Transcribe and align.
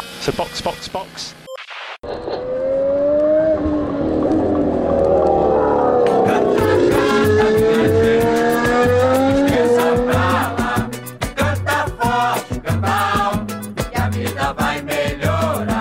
So 0.00 0.32
box, 0.32 0.60
box, 0.60 0.88
box. 0.88 1.34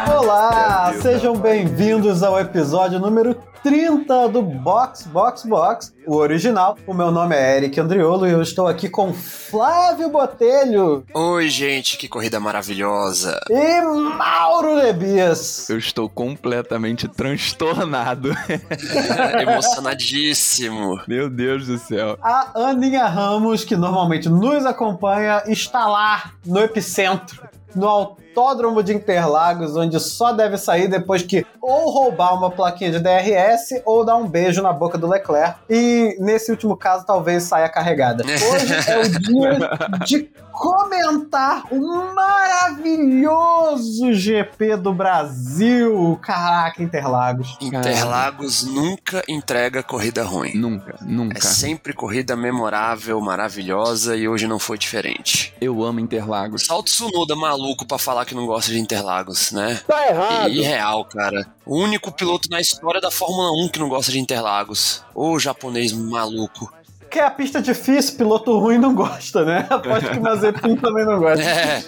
Olá, 0.07 0.93
sejam 1.01 1.35
bem-vindos 1.37 2.21
ao 2.21 2.39
episódio 2.39 2.99
número 2.99 3.35
30 3.63 3.88
do 4.09 4.41
Box 4.41 5.03
Box 5.03 5.45
Box, 5.45 5.93
o 6.07 6.15
original. 6.15 6.75
O 6.87 6.93
meu 6.95 7.11
nome 7.11 7.35
é 7.35 7.57
Eric 7.57 7.79
Andriolo 7.79 8.27
e 8.27 8.31
eu 8.31 8.41
estou 8.41 8.67
aqui 8.67 8.89
com 8.89 9.13
Flávio 9.13 10.09
Botelho 10.09 11.05
Oi, 11.13 11.47
gente, 11.47 11.95
que 11.95 12.07
corrida 12.07 12.39
maravilhosa. 12.39 13.39
e 13.49 13.81
Mauro 13.81 14.73
Lebias. 14.73 15.69
Eu 15.69 15.77
estou 15.77 16.09
completamente 16.09 17.07
transtornado. 17.07 18.31
Emocionadíssimo. 19.39 20.99
Meu 21.07 21.29
Deus 21.29 21.67
do 21.67 21.77
céu. 21.77 22.17
A 22.21 22.51
Aninha 22.55 23.05
Ramos, 23.05 23.63
que 23.63 23.75
normalmente 23.75 24.27
nos 24.27 24.65
acompanha, 24.65 25.43
está 25.47 25.87
lá 25.87 26.31
no 26.43 26.59
epicentro, 26.59 27.47
no 27.75 28.17
Autódromo 28.29 28.83
de 28.83 28.93
Interlagos, 28.93 29.75
onde 29.75 29.99
só 29.99 30.31
deve 30.31 30.57
sair 30.57 30.87
depois 30.87 31.23
que 31.23 31.45
ou 31.61 31.89
roubar 31.89 32.35
uma 32.35 32.49
plaquinha 32.49 32.91
de 32.91 32.99
DRS 32.99 33.81
ou 33.85 34.05
dar 34.05 34.15
um 34.15 34.27
beijo 34.27 34.61
na 34.61 34.71
boca 34.71 34.97
do 34.97 35.07
Leclerc. 35.07 35.59
E 35.69 36.15
nesse 36.19 36.51
último 36.51 36.77
caso, 36.77 37.05
talvez 37.05 37.43
saia 37.43 37.67
carregada. 37.67 38.23
Hoje 38.23 38.73
é 38.87 38.99
o 38.99 39.09
dia 39.09 39.59
de 40.05 40.29
comentar 40.51 41.63
o 41.71 42.13
maravilhoso 42.13 44.13
GP 44.13 44.77
do 44.77 44.93
Brasil. 44.93 46.19
Caraca, 46.21 46.83
Interlagos. 46.83 47.57
Interlagos 47.61 48.63
nunca 48.63 49.23
entrega 49.27 49.81
corrida 49.81 50.23
ruim. 50.23 50.53
Nunca, 50.55 50.97
nunca. 51.01 51.37
É 51.37 51.41
sempre 51.41 51.93
corrida 51.93 52.35
memorável, 52.35 53.19
maravilhosa 53.21 54.15
e 54.15 54.27
hoje 54.27 54.47
não 54.47 54.59
foi 54.59 54.77
diferente. 54.77 55.53
Eu 55.61 55.83
amo 55.83 55.99
Interlagos. 55.99 56.65
Só 56.65 56.79
o 56.79 56.83
Tsunoda 56.83 57.35
maluco 57.35 57.87
pra 57.87 57.97
falar 57.97 58.18
que 58.25 58.35
não 58.35 58.45
gosta 58.45 58.71
de 58.71 58.79
Interlagos, 58.79 59.51
né? 59.51 59.79
Tá 59.87 60.07
errado. 60.07 60.49
Irreal, 60.49 61.05
cara. 61.05 61.47
O 61.65 61.77
único 61.77 62.11
piloto 62.11 62.49
na 62.49 62.59
história 62.59 62.99
da 63.01 63.11
Fórmula 63.11 63.51
1 63.65 63.69
que 63.69 63.79
não 63.79 63.89
gosta 63.89 64.11
de 64.11 64.19
Interlagos. 64.19 65.03
Ô 65.13 65.37
japonês 65.39 65.91
maluco. 65.93 66.71
Que 67.09 67.19
é 67.19 67.25
a 67.25 67.31
pista 67.31 67.59
difícil, 67.59 68.17
piloto 68.17 68.57
ruim 68.59 68.77
não 68.77 68.93
gosta, 68.93 69.43
né? 69.43 69.65
Aposto 69.71 70.11
que 70.11 70.19
o 70.19 70.21
Mazepin 70.21 70.75
também 70.75 71.05
não 71.05 71.19
gosta. 71.19 71.41
É, 71.43 71.83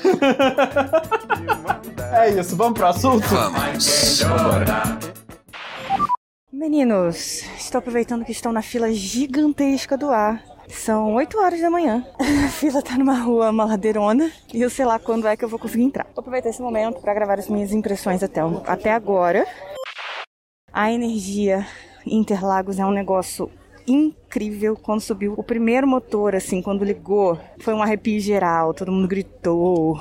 É 2.26 2.30
isso, 2.40 2.56
vamos 2.58 2.74
pro 2.78 2.88
assunto? 2.88 3.26
vamos. 3.28 4.22
Meninos, 6.52 7.44
estou 7.58 7.80
aproveitando 7.80 8.26
que 8.26 8.32
estão 8.32 8.52
na 8.52 8.62
fila 8.62 8.92
gigantesca 8.92 9.98
do 9.98 10.10
ar. 10.10 10.44
São 10.72 11.14
8 11.14 11.38
horas 11.38 11.62
da 11.62 11.70
manhã. 11.70 12.06
A 12.20 12.50
fila 12.50 12.82
tá 12.82 12.98
numa 12.98 13.20
rua, 13.20 13.50
uma 13.50 13.66
ladeirona. 13.66 14.32
E 14.54 14.62
eu 14.62 14.70
sei 14.70 14.86
lá 14.86 14.98
quando 14.98 15.28
é 15.28 15.36
que 15.36 15.44
eu 15.44 15.50
vou 15.50 15.60
conseguir 15.60 15.84
entrar. 15.84 16.06
Vou 16.06 16.22
aproveitar 16.22 16.50
esse 16.50 16.62
momento 16.62 17.02
para 17.02 17.14
gravar 17.14 17.38
as 17.38 17.50
minhas 17.50 17.72
impressões 17.72 18.24
até, 18.24 18.42
até 18.66 18.92
agora. 18.92 19.46
A 20.72 20.92
energia 20.92 21.68
Interlagos 22.06 22.80
é 22.80 22.86
um 22.86 22.92
negócio 22.92 23.52
incrível. 23.86 24.76
Quando 24.76 25.02
subiu 25.02 25.34
o 25.38 25.44
primeiro 25.44 25.88
motor, 25.88 26.36
assim, 26.36 26.62
quando 26.62 26.86
ligou, 26.86 27.38
foi 27.60 27.74
um 27.74 27.82
arrepio 27.82 28.20
geral. 28.20 28.74
Todo 28.74 28.92
mundo 28.92 29.08
gritou. 29.08 30.00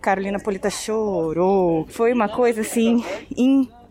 Carolina 0.00 0.38
Polita 0.38 0.70
chorou. 0.70 1.86
Foi 1.88 2.12
uma 2.12 2.28
coisa 2.28 2.60
assim 2.60 3.04
incrível. 3.36 3.83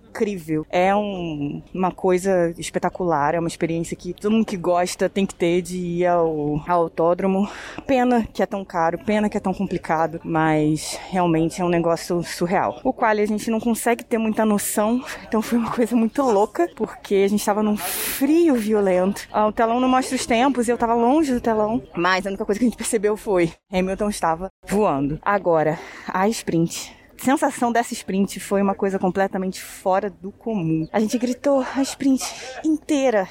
É 0.69 0.95
um- 0.95 1.61
uma 1.73 1.91
coisa 1.91 2.53
espetacular, 2.57 3.35
é 3.35 3.39
uma 3.39 3.47
experiência 3.47 3.95
que 3.97 4.13
todo 4.13 4.31
mundo 4.31 4.45
que 4.45 4.55
gosta 4.57 5.09
tem 5.09 5.25
que 5.25 5.35
ter 5.35 5.61
de 5.61 5.77
ir 5.77 6.05
ao, 6.05 6.61
ao 6.67 6.81
autódromo. 6.83 7.49
Pena 7.87 8.25
que 8.31 8.41
é 8.41 8.45
tão 8.45 8.63
caro, 8.63 8.97
pena 9.05 9.29
que 9.29 9.37
é 9.37 9.39
tão 9.39 9.53
complicado, 9.53 10.19
mas 10.23 10.99
realmente 11.09 11.61
é 11.61 11.65
um 11.65 11.69
negócio 11.69 12.23
surreal. 12.23 12.79
O 12.83 12.93
qual 12.93 13.11
a 13.11 13.25
gente 13.25 13.49
não 13.51 13.59
consegue 13.59 14.03
ter 14.03 14.17
muita 14.17 14.45
noção, 14.45 15.03
então 15.27 15.41
foi 15.41 15.57
uma 15.57 15.71
coisa 15.71 15.95
muito 15.95 16.21
louca, 16.21 16.69
porque 16.75 17.15
a 17.15 17.27
gente 17.27 17.43
tava 17.45 17.61
num 17.63 17.75
frio 17.77 18.55
violento. 18.55 19.27
Ah, 19.31 19.47
O 19.47 19.51
telão 19.51 19.79
não 19.79 19.87
mostra 19.89 20.15
os 20.15 20.25
tempos, 20.25 20.67
eu 20.69 20.77
tava 20.77 20.93
longe 20.93 21.33
do 21.33 21.41
telão, 21.41 21.81
mas 21.95 22.25
a 22.25 22.29
única 22.29 22.45
coisa 22.45 22.59
que 22.59 22.65
a 22.65 22.69
gente 22.69 22.77
percebeu 22.77 23.15
foi 23.17 23.51
Hamilton 23.71 24.09
estava 24.09 24.47
voando. 24.67 25.19
Agora, 25.23 25.79
a 26.07 26.27
sprint 26.29 26.95
sensação 27.17 27.71
dessa 27.71 27.93
sprint 27.93 28.39
foi 28.39 28.61
uma 28.61 28.75
coisa 28.75 28.99
completamente 28.99 29.61
fora 29.61 30.09
do 30.09 30.31
comum. 30.31 30.87
A 30.91 30.99
gente 30.99 31.17
gritou 31.17 31.65
a 31.75 31.81
sprint 31.81 32.23
inteira, 32.63 33.27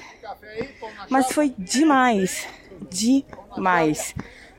mas 1.09 1.33
foi 1.33 1.55
demais, 1.59 2.47
demais. 2.91 4.15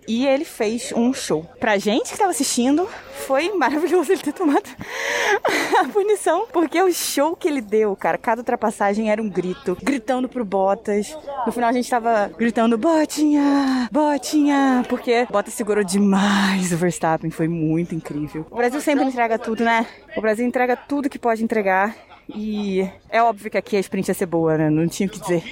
E 0.08 0.26
ele 0.26 0.46
fez 0.46 0.92
um 0.96 1.14
show. 1.14 1.46
Pra 1.60 1.78
gente 1.78 2.12
que 2.12 2.18
tava 2.18 2.32
assistindo, 2.32 2.88
foi 3.26 3.54
maravilhoso 3.54 4.12
ele 4.12 4.22
ter 4.22 4.34
tomado 4.34 4.64
a 5.80 5.86
punição, 5.86 6.48
porque 6.52 6.82
o 6.82 6.94
show 6.94 7.36
que 7.36 7.48
ele 7.48 7.62
deu, 7.62 7.96
cara, 7.96 8.18
cada 8.18 8.42
ultrapassagem 8.42 9.10
era 9.10 9.22
um 9.22 9.30
grito, 9.30 9.78
gritando 9.82 10.28
pro 10.28 10.44
Bottas. 10.44 11.16
No 11.46 11.52
final 11.52 11.70
a 11.70 11.74
gente 11.74 11.90
tava 11.90 12.32
gritando 12.38 12.78
Botinha, 12.78 13.90
Botinha, 13.92 14.86
porque 14.90 15.26
Bottas 15.30 15.54
segurou 15.54 15.84
demais 15.84 16.72
o 16.72 16.78
Verstappen, 16.78 17.30
foi 17.30 17.48
muito 17.48 17.96
incrível. 17.96 18.46
O 18.52 18.56
Brasil 18.58 18.82
sempre 18.82 19.06
entrega 19.06 19.38
tudo, 19.40 19.64
né? 19.64 19.86
O 20.16 20.22
Brasil 20.22 20.46
entrega 20.46 20.76
tudo 20.76 21.10
que 21.10 21.20
pode 21.20 21.44
entregar. 21.44 21.96
E 22.34 22.88
é 23.10 23.22
óbvio 23.22 23.52
que 23.52 23.58
aqui 23.58 23.76
a 23.76 23.80
sprint 23.80 24.08
ia 24.08 24.14
ser 24.14 24.26
boa, 24.26 24.58
né? 24.58 24.70
Não 24.70 24.88
tinha 24.88 25.08
o 25.08 25.12
que 25.12 25.20
dizer. 25.20 25.44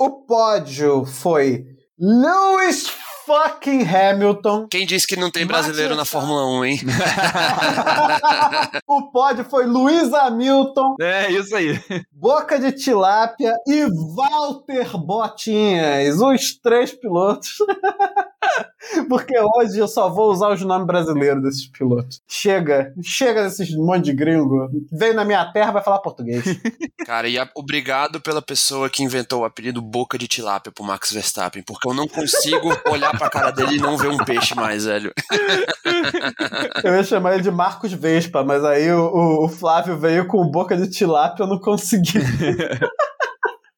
O 0.00 0.24
pódio 0.24 1.04
foi 1.04 1.66
Lewis 1.98 2.88
fucking 3.26 3.86
Hamilton. 3.86 4.66
Quem 4.70 4.86
disse 4.86 5.06
que 5.06 5.14
não 5.14 5.30
tem 5.30 5.46
brasileiro 5.46 5.94
na 5.94 6.06
Fórmula 6.06 6.46
1, 6.58 6.64
hein? 6.64 6.80
o 8.88 9.12
pódio 9.12 9.44
foi 9.44 9.66
Luiz 9.66 10.10
Hamilton, 10.14 10.96
É, 10.98 11.30
isso 11.30 11.54
aí. 11.54 11.78
Boca 12.10 12.58
de 12.58 12.72
Tilápia 12.72 13.54
e 13.66 13.84
Walter 14.16 14.96
Botinhas, 14.96 16.18
os 16.18 16.58
três 16.58 16.92
pilotos. 16.92 17.56
Porque 19.08 19.34
hoje 19.38 19.78
eu 19.78 19.86
só 19.86 20.08
vou 20.08 20.30
usar 20.30 20.50
os 20.50 20.62
nomes 20.62 20.86
brasileiros 20.86 21.42
desses 21.42 21.66
pilotos. 21.66 22.20
Chega, 22.28 22.92
chega 23.02 23.42
desses 23.44 23.74
monte 23.76 24.06
de 24.06 24.12
gringo. 24.14 24.68
Veio 24.90 25.14
na 25.14 25.24
minha 25.24 25.44
terra, 25.52 25.72
vai 25.72 25.82
falar 25.82 25.98
português. 25.98 26.44
Cara, 27.04 27.28
e 27.28 27.36
obrigado 27.54 28.20
pela 28.20 28.40
pessoa 28.42 28.88
que 28.88 29.02
inventou 29.02 29.40
o 29.42 29.44
apelido 29.44 29.82
Boca 29.82 30.16
de 30.18 30.26
Tilápia 30.26 30.72
pro 30.72 30.84
Max 30.84 31.12
Verstappen, 31.12 31.62
porque 31.62 31.88
eu 31.88 31.94
não 31.94 32.06
consigo 32.08 32.68
olhar 32.90 33.16
pra 33.16 33.28
cara 33.30 33.50
dele 33.50 33.76
e 33.76 33.80
não 33.80 33.96
ver 33.96 34.08
um 34.08 34.18
peixe 34.18 34.54
mais, 34.54 34.84
velho. 34.84 35.12
Eu 36.84 36.94
ia 36.94 37.04
chamar 37.04 37.34
ele 37.34 37.42
de 37.42 37.50
Marcos 37.50 37.92
Vespa, 37.92 38.42
mas 38.44 38.64
aí 38.64 38.90
o, 38.92 39.06
o- 39.06 39.44
o 39.44 39.48
Flávio 39.48 39.98
veio 39.98 40.26
com 40.26 40.50
boca 40.50 40.76
de 40.76 40.88
tilápia, 40.90 41.42
eu 41.42 41.46
não 41.48 41.58
consegui. 41.58 42.18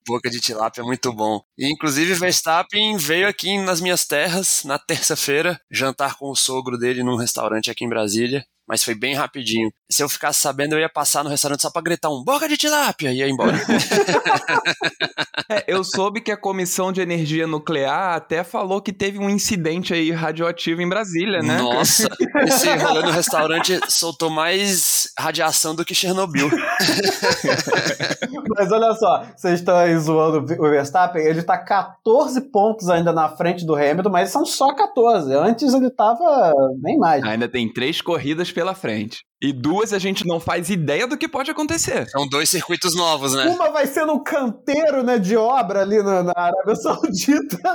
Boca 0.06 0.30
de 0.30 0.40
Tilápia 0.40 0.82
é 0.82 0.84
muito 0.84 1.12
bom. 1.12 1.40
E, 1.58 1.70
inclusive, 1.70 2.14
Verstappen 2.14 2.96
veio 2.96 3.28
aqui 3.28 3.58
nas 3.58 3.80
minhas 3.80 4.04
terras 4.04 4.64
na 4.64 4.78
terça-feira 4.78 5.60
jantar 5.70 6.16
com 6.16 6.30
o 6.30 6.36
sogro 6.36 6.78
dele 6.78 7.02
num 7.02 7.16
restaurante 7.16 7.70
aqui 7.70 7.84
em 7.84 7.88
Brasília. 7.88 8.44
Mas 8.68 8.84
foi 8.84 8.94
bem 8.94 9.14
rapidinho. 9.14 9.70
Se 9.90 10.02
eu 10.02 10.08
ficasse 10.08 10.40
sabendo, 10.40 10.74
eu 10.74 10.80
ia 10.80 10.88
passar 10.88 11.22
no 11.24 11.30
restaurante 11.30 11.62
só 11.62 11.70
pra 11.70 11.82
gritar 11.82 12.08
um 12.08 12.24
boca 12.24 12.48
de 12.48 12.56
tilápia 12.56 13.12
e 13.12 13.18
ia 13.18 13.28
embora. 13.28 13.52
É, 15.48 15.64
eu 15.66 15.82
soube 15.82 16.20
que 16.20 16.30
a 16.30 16.36
Comissão 16.36 16.92
de 16.92 17.00
Energia 17.00 17.46
Nuclear 17.46 18.14
até 18.14 18.42
falou 18.44 18.80
que 18.80 18.92
teve 18.92 19.18
um 19.18 19.28
incidente 19.28 19.92
aí 19.92 20.10
radioativo 20.10 20.80
em 20.80 20.88
Brasília, 20.88 21.40
né? 21.42 21.58
Nossa, 21.58 22.08
esse 22.46 22.70
rolê 22.76 23.02
no 23.02 23.10
restaurante 23.10 23.78
soltou 23.88 24.30
mais 24.30 25.08
radiação 25.18 25.74
do 25.74 25.84
que 25.84 25.94
Chernobyl. 25.94 26.48
Mas 28.56 28.70
olha 28.70 28.94
só, 28.94 29.24
vocês 29.36 29.60
estão 29.60 29.76
aí 29.76 29.96
zoando 29.98 30.38
o 30.38 30.70
Verstappen, 30.70 31.22
ele 31.22 31.42
tá 31.42 31.58
14 31.58 32.40
pontos 32.50 32.88
ainda 32.88 33.12
na 33.12 33.28
frente 33.28 33.66
do 33.66 33.74
Hamilton, 33.74 34.10
mas 34.10 34.30
são 34.30 34.46
só 34.46 34.72
14. 34.74 35.34
Antes 35.34 35.74
ele 35.74 35.90
tava 35.90 36.52
nem 36.80 36.96
mais. 36.98 37.22
Ainda 37.24 37.48
tem 37.48 37.70
três 37.72 38.00
corridas 38.00 38.50
pela 38.52 38.74
frente. 38.74 39.18
E 39.42 39.52
duas 39.52 39.92
a 39.92 39.98
gente 39.98 40.24
não 40.26 40.38
faz 40.38 40.70
ideia 40.70 41.06
do 41.06 41.16
que 41.16 41.26
pode 41.26 41.50
acontecer. 41.50 42.08
São 42.08 42.28
dois 42.28 42.48
circuitos 42.48 42.94
novos, 42.94 43.34
né? 43.34 43.46
Uma 43.46 43.70
vai 43.70 43.86
ser 43.86 44.06
no 44.06 44.22
canteiro 44.22 45.02
né, 45.02 45.18
de 45.18 45.36
obra 45.36 45.80
ali 45.82 46.00
na, 46.02 46.22
na 46.22 46.32
Arábia 46.36 46.76
Saudita. 46.76 47.58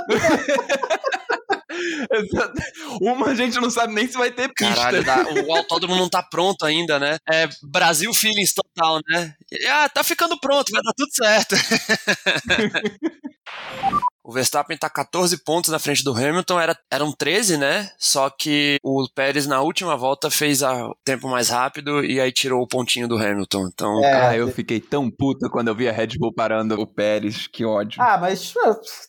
Uma 3.00 3.28
a 3.28 3.34
gente 3.34 3.60
não 3.60 3.70
sabe 3.70 3.94
nem 3.94 4.08
se 4.08 4.16
vai 4.16 4.30
ter 4.30 4.48
pista. 4.48 4.74
Caralho, 4.74 5.04
dá- 5.04 5.24
o 5.46 5.52
autódromo 5.54 5.96
não 5.96 6.08
tá 6.08 6.22
pronto 6.22 6.64
ainda, 6.64 6.98
né? 6.98 7.18
É 7.28 7.46
Brasil 7.62 8.12
Feelings 8.14 8.54
total, 8.54 9.00
né? 9.08 9.34
E, 9.52 9.66
ah, 9.66 9.88
tá 9.88 10.02
ficando 10.02 10.38
pronto, 10.40 10.72
vai 10.72 10.82
dar 10.82 10.92
tudo 10.96 11.10
certo. 11.12 11.54
O 14.28 14.32
Verstappen 14.32 14.76
tá 14.76 14.90
14 14.90 15.42
pontos 15.42 15.70
na 15.70 15.78
frente 15.78 16.04
do 16.04 16.12
Hamilton, 16.12 16.60
era, 16.60 16.78
eram 16.90 17.10
13, 17.10 17.56
né? 17.56 17.88
Só 17.96 18.28
que 18.28 18.76
o 18.84 19.08
Pérez 19.14 19.46
na 19.46 19.62
última 19.62 19.96
volta 19.96 20.30
fez 20.30 20.60
o 20.60 20.94
tempo 21.02 21.30
mais 21.30 21.48
rápido 21.48 22.04
e 22.04 22.20
aí 22.20 22.30
tirou 22.30 22.60
o 22.60 22.68
pontinho 22.68 23.08
do 23.08 23.16
Hamilton. 23.16 23.70
Então, 23.72 24.04
é, 24.04 24.26
ah, 24.26 24.36
eu 24.36 24.48
fiquei 24.48 24.80
tão 24.80 25.10
puta 25.10 25.48
quando 25.48 25.68
eu 25.68 25.74
vi 25.74 25.88
a 25.88 25.92
Red 25.92 26.18
Bull 26.18 26.30
parando 26.30 26.78
o 26.78 26.86
Pérez, 26.86 27.46
que 27.46 27.64
ódio. 27.64 28.02
Ah, 28.02 28.18
mas 28.20 28.52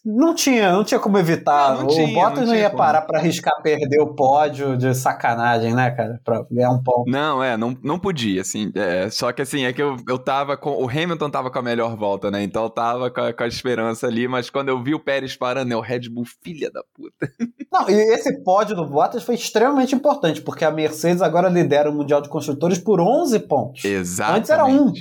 não 0.06 0.33
tinha, 0.33 0.71
não 0.71 0.86
tinha 0.86 1.01
como 1.01 1.18
evitar. 1.18 1.74
Não, 1.74 1.81
não 1.81 1.88
tinha, 1.89 2.07
o 2.07 2.13
Bottas 2.13 2.39
não, 2.39 2.54
não 2.54 2.56
ia 2.56 2.69
como. 2.69 2.77
parar 2.81 3.01
para 3.01 3.19
arriscar 3.19 3.62
perder 3.62 4.00
o 4.00 4.15
pódio 4.15 4.77
de 4.77 4.95
sacanagem, 4.95 5.75
né, 5.75 5.92
cara? 5.92 6.22
Pra 6.24 6.45
ganhar 6.50 6.72
um 6.72 6.81
ponto. 6.81 7.12
Não, 7.12 7.44
é, 7.44 7.57
não, 7.57 7.77
não 7.83 8.00
podia, 8.00 8.39
assim. 8.39 8.72
É, 8.74 9.10
só 9.10 9.33
que 9.33 9.42
assim, 9.42 9.65
é 9.65 9.74
que 9.74 9.83
eu, 9.83 9.98
eu 10.07 10.18
tava 10.18 10.56
com. 10.56 10.81
O 10.81 10.88
Hamilton 10.89 11.30
tava 11.30 11.51
com 11.51 11.60
a 11.60 11.62
melhor 11.62 11.98
volta, 11.98 12.31
né? 12.31 12.42
Então 12.42 12.63
eu 12.63 12.69
tava 12.69 13.12
com 13.12 13.19
a, 13.19 13.33
com 13.33 13.44
a 13.44 13.48
esperança 13.48 14.07
ali, 14.07 14.25
mas 14.25 14.50
quando 14.50 14.69
eu 14.69 14.81
vi 14.81 14.95
o 14.95 15.09
Pérez 15.10 15.36
parando, 15.36 15.74
é 15.74 15.76
o 15.76 15.82
Red 15.82 16.08
Bull, 16.08 16.24
filha 16.44 16.70
da 16.70 16.84
puta. 16.94 17.34
Não, 17.74 17.90
e 17.90 17.94
esse 18.14 18.44
pódio 18.44 18.76
do 18.76 18.86
Bottas 18.86 19.24
foi 19.24 19.34
extremamente 19.34 19.96
importante, 19.96 20.40
porque 20.40 20.64
a 20.64 20.70
Mercedes 20.70 21.24
agora 21.24 21.50
lidera 21.50 21.90
o 21.90 21.94
Mundial 21.94 22.22
de 22.22 22.30
Construtores 22.30 22.78
por 22.78 23.02
11 23.02 23.40
pontos. 23.40 23.84
Exatamente. 23.84 24.38
Antes 24.38 24.50
era 24.52 24.66
um. 24.66 24.94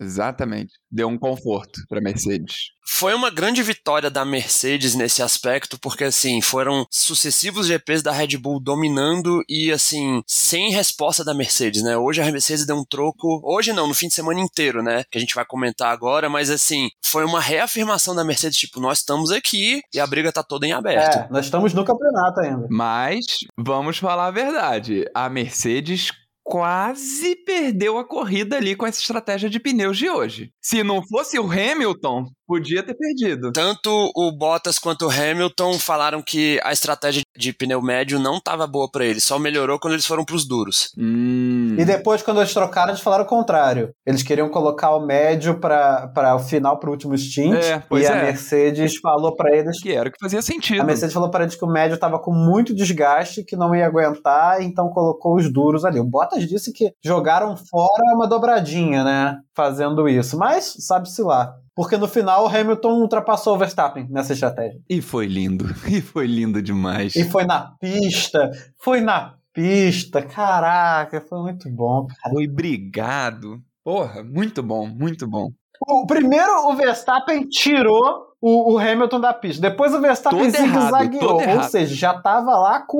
Exatamente. 0.00 0.72
Deu 0.90 1.08
um 1.08 1.18
conforto 1.18 1.80
para 1.88 2.00
Mercedes. 2.00 2.70
Foi 2.92 3.14
uma 3.14 3.30
grande 3.30 3.62
vitória 3.62 4.10
da 4.10 4.24
Mercedes 4.24 4.94
nesse 4.94 5.22
aspecto, 5.22 5.78
porque 5.78 6.04
assim, 6.04 6.40
foram 6.40 6.84
sucessivos 6.90 7.66
GPs 7.68 8.02
da 8.02 8.10
Red 8.10 8.36
Bull 8.36 8.60
dominando 8.60 9.42
e 9.48 9.70
assim, 9.70 10.22
sem 10.26 10.72
resposta 10.72 11.24
da 11.24 11.32
Mercedes, 11.32 11.82
né? 11.82 11.96
Hoje 11.96 12.20
a 12.20 12.32
Mercedes 12.32 12.66
deu 12.66 12.76
um 12.76 12.84
troco, 12.84 13.40
hoje 13.44 13.72
não, 13.72 13.86
no 13.86 13.94
fim 13.94 14.08
de 14.08 14.14
semana 14.14 14.40
inteiro, 14.40 14.82
né? 14.82 15.04
Que 15.10 15.18
a 15.18 15.20
gente 15.20 15.34
vai 15.34 15.44
comentar 15.44 15.92
agora, 15.92 16.28
mas 16.28 16.50
assim, 16.50 16.88
foi 17.04 17.24
uma 17.24 17.40
reafirmação 17.40 18.14
da 18.14 18.24
Mercedes, 18.24 18.58
tipo, 18.58 18.80
nós 18.80 18.98
estamos 18.98 19.30
aqui 19.30 19.80
e 19.94 20.00
a 20.00 20.06
briga 20.06 20.32
tá 20.32 20.42
toda 20.42 20.66
em 20.66 20.72
aberto. 20.72 21.16
É, 21.16 21.28
nós 21.30 21.44
estamos 21.44 21.72
no 21.72 21.84
campeonato 21.84 22.40
ainda. 22.40 22.66
Mas, 22.70 23.24
vamos 23.56 23.98
falar 23.98 24.26
a 24.26 24.32
verdade, 24.32 25.04
a 25.14 25.28
Mercedes 25.28 26.10
quase 26.50 27.36
perdeu 27.36 27.96
a 27.96 28.04
corrida 28.04 28.56
ali 28.56 28.74
com 28.74 28.84
essa 28.84 28.98
estratégia 28.98 29.48
de 29.48 29.60
pneus 29.60 29.96
de 29.96 30.10
hoje. 30.10 30.50
Se 30.60 30.82
não 30.82 31.00
fosse 31.00 31.38
o 31.38 31.44
Hamilton, 31.44 32.26
podia 32.50 32.82
ter 32.82 32.94
perdido. 32.94 33.52
Tanto 33.52 34.10
o 34.16 34.32
Bottas 34.32 34.76
quanto 34.76 35.06
o 35.06 35.08
Hamilton 35.08 35.78
falaram 35.78 36.20
que 36.20 36.58
a 36.64 36.72
estratégia 36.72 37.22
de 37.36 37.52
pneu 37.52 37.80
médio 37.80 38.18
não 38.18 38.38
estava 38.38 38.66
boa 38.66 38.90
para 38.90 39.04
eles, 39.04 39.22
só 39.22 39.38
melhorou 39.38 39.78
quando 39.78 39.94
eles 39.94 40.04
foram 40.04 40.24
para 40.24 40.34
os 40.34 40.48
duros. 40.48 40.90
Hum. 40.98 41.76
E 41.78 41.84
depois, 41.84 42.22
quando 42.22 42.40
eles 42.40 42.52
trocaram, 42.52 42.90
eles 42.90 43.00
falaram 43.00 43.22
o 43.22 43.28
contrário. 43.28 43.94
Eles 44.04 44.24
queriam 44.24 44.48
colocar 44.48 44.90
o 44.96 45.06
médio 45.06 45.60
para 45.60 46.34
o 46.34 46.40
final, 46.40 46.80
para 46.80 46.88
o 46.88 46.92
último 46.92 47.16
stint. 47.16 47.54
É, 47.54 47.80
e 47.92 48.06
a 48.06 48.16
é. 48.16 48.22
Mercedes 48.24 48.96
falou 48.96 49.36
para 49.36 49.56
eles. 49.56 49.80
Que 49.80 49.92
era 49.92 50.08
o 50.08 50.12
que 50.12 50.18
fazia 50.20 50.42
sentido. 50.42 50.80
A 50.80 50.84
Mercedes 50.84 51.14
falou 51.14 51.30
para 51.30 51.44
eles 51.44 51.54
que 51.54 51.64
o 51.64 51.70
médio 51.70 51.94
estava 51.94 52.18
com 52.18 52.32
muito 52.32 52.74
desgaste, 52.74 53.44
que 53.44 53.54
não 53.54 53.76
ia 53.76 53.86
aguentar, 53.86 54.60
então 54.60 54.88
colocou 54.88 55.36
os 55.36 55.52
duros 55.52 55.84
ali. 55.84 56.00
O 56.00 56.04
Bottas 56.04 56.48
disse 56.48 56.72
que 56.72 56.92
jogaram 57.00 57.56
fora 57.56 58.16
uma 58.16 58.26
dobradinha, 58.26 59.04
né? 59.04 59.38
Fazendo 59.54 60.08
isso. 60.08 60.36
Mas 60.36 60.74
sabe-se 60.80 61.22
lá. 61.22 61.54
Porque 61.80 61.96
no 61.96 62.06
final 62.06 62.44
o 62.44 62.46
Hamilton 62.46 63.00
ultrapassou 63.00 63.54
o 63.54 63.58
Verstappen 63.58 64.06
nessa 64.10 64.34
estratégia. 64.34 64.78
E 64.86 65.00
foi 65.00 65.26
lindo. 65.26 65.64
E 65.88 66.02
foi 66.02 66.26
lindo 66.26 66.60
demais. 66.60 67.16
E 67.16 67.24
foi 67.24 67.46
na 67.46 67.74
pista. 67.80 68.50
Foi 68.76 69.00
na 69.00 69.34
pista. 69.50 70.20
Caraca, 70.20 71.22
foi 71.22 71.40
muito 71.40 71.70
bom. 71.70 72.06
Cara. 72.06 72.34
Foi 72.34 72.46
brigado. 72.46 73.62
Porra, 73.82 74.22
muito 74.22 74.62
bom, 74.62 74.86
muito 74.88 75.26
bom. 75.26 75.48
O 75.88 76.06
primeiro 76.06 76.68
o 76.68 76.76
Verstappen 76.76 77.48
tirou 77.48 78.26
o, 78.40 78.74
o, 78.74 78.78
Hamilton 78.78 79.20
da 79.20 79.32
pista. 79.32 79.60
Depois 79.60 79.94
o 79.94 80.00
Verstappen 80.00 80.50
zigue-zagueou, 80.50 81.40
ou 81.42 81.62
seja, 81.64 81.94
já 81.94 82.14
estava 82.14 82.56
lá 82.56 82.80
com 82.80 82.98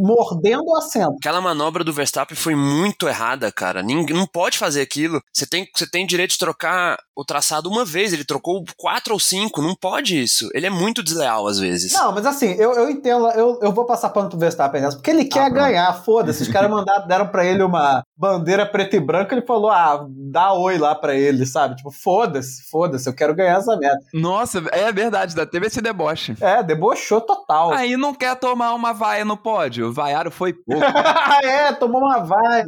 mordendo 0.00 0.64
o 0.66 0.76
assento. 0.76 1.16
Aquela 1.20 1.40
manobra 1.40 1.84
do 1.84 1.92
Verstappen 1.92 2.36
foi 2.36 2.54
muito 2.54 3.06
errada, 3.06 3.52
cara. 3.52 3.82
Ninguém, 3.82 4.16
não 4.16 4.26
pode 4.26 4.56
fazer 4.58 4.80
aquilo. 4.80 5.20
Você 5.32 5.46
tem, 5.46 5.68
você 5.74 5.88
tem 5.88 6.06
direito 6.06 6.30
de 6.30 6.38
trocar 6.38 6.98
o 7.20 7.24
traçado 7.24 7.68
uma 7.68 7.84
vez, 7.84 8.14
ele 8.14 8.24
trocou 8.24 8.64
quatro 8.78 9.12
ou 9.12 9.20
cinco, 9.20 9.60
não 9.60 9.74
pode 9.74 10.20
isso. 10.20 10.48
Ele 10.54 10.66
é 10.66 10.70
muito 10.70 11.02
desleal 11.02 11.46
às 11.46 11.58
vezes. 11.58 11.92
Não, 11.92 12.12
mas 12.12 12.24
assim, 12.24 12.52
eu, 12.52 12.72
eu 12.72 12.88
entendo, 12.88 13.28
eu, 13.32 13.58
eu 13.60 13.72
vou 13.72 13.84
passar 13.84 14.08
pano 14.08 14.30
pro 14.30 14.38
Verstappen 14.38 14.80
nessa, 14.80 14.96
porque 14.96 15.10
ele 15.10 15.26
quer 15.26 15.44
ah, 15.44 15.50
ganhar, 15.50 15.92
foda-se. 16.02 16.42
Os 16.42 16.48
caras 16.50 16.70
mandaram, 16.70 17.06
deram 17.06 17.28
pra 17.28 17.44
ele 17.44 17.62
uma 17.62 18.02
bandeira 18.16 18.64
preta 18.64 18.96
e 18.96 19.00
branca, 19.00 19.34
ele 19.34 19.44
falou, 19.44 19.70
ah, 19.70 20.06
dá 20.08 20.54
oi 20.54 20.78
lá 20.78 20.94
pra 20.94 21.14
ele, 21.14 21.44
sabe? 21.44 21.76
Tipo, 21.76 21.90
foda-se, 21.90 22.62
foda-se, 22.70 23.08
eu 23.08 23.14
quero 23.14 23.34
ganhar 23.34 23.58
essa 23.58 23.76
merda. 23.76 24.00
Nossa, 24.14 24.62
é 24.72 24.92
verdade, 24.92 25.34
da 25.34 25.46
teve 25.46 25.66
esse 25.66 25.80
deboche. 25.80 26.36
É, 26.40 26.62
debochou 26.62 27.20
total. 27.20 27.72
Aí 27.74 27.96
não 27.96 28.14
quer 28.14 28.36
tomar 28.36 28.74
uma 28.74 28.92
vaia 28.92 29.24
no 29.24 29.36
pódio, 29.36 29.88
o 29.88 29.92
vaiaro 29.92 30.30
foi 30.30 30.52
pouco. 30.52 30.84
é, 31.44 31.72
tomou 31.72 32.00
uma 32.00 32.18
vaia. 32.18 32.66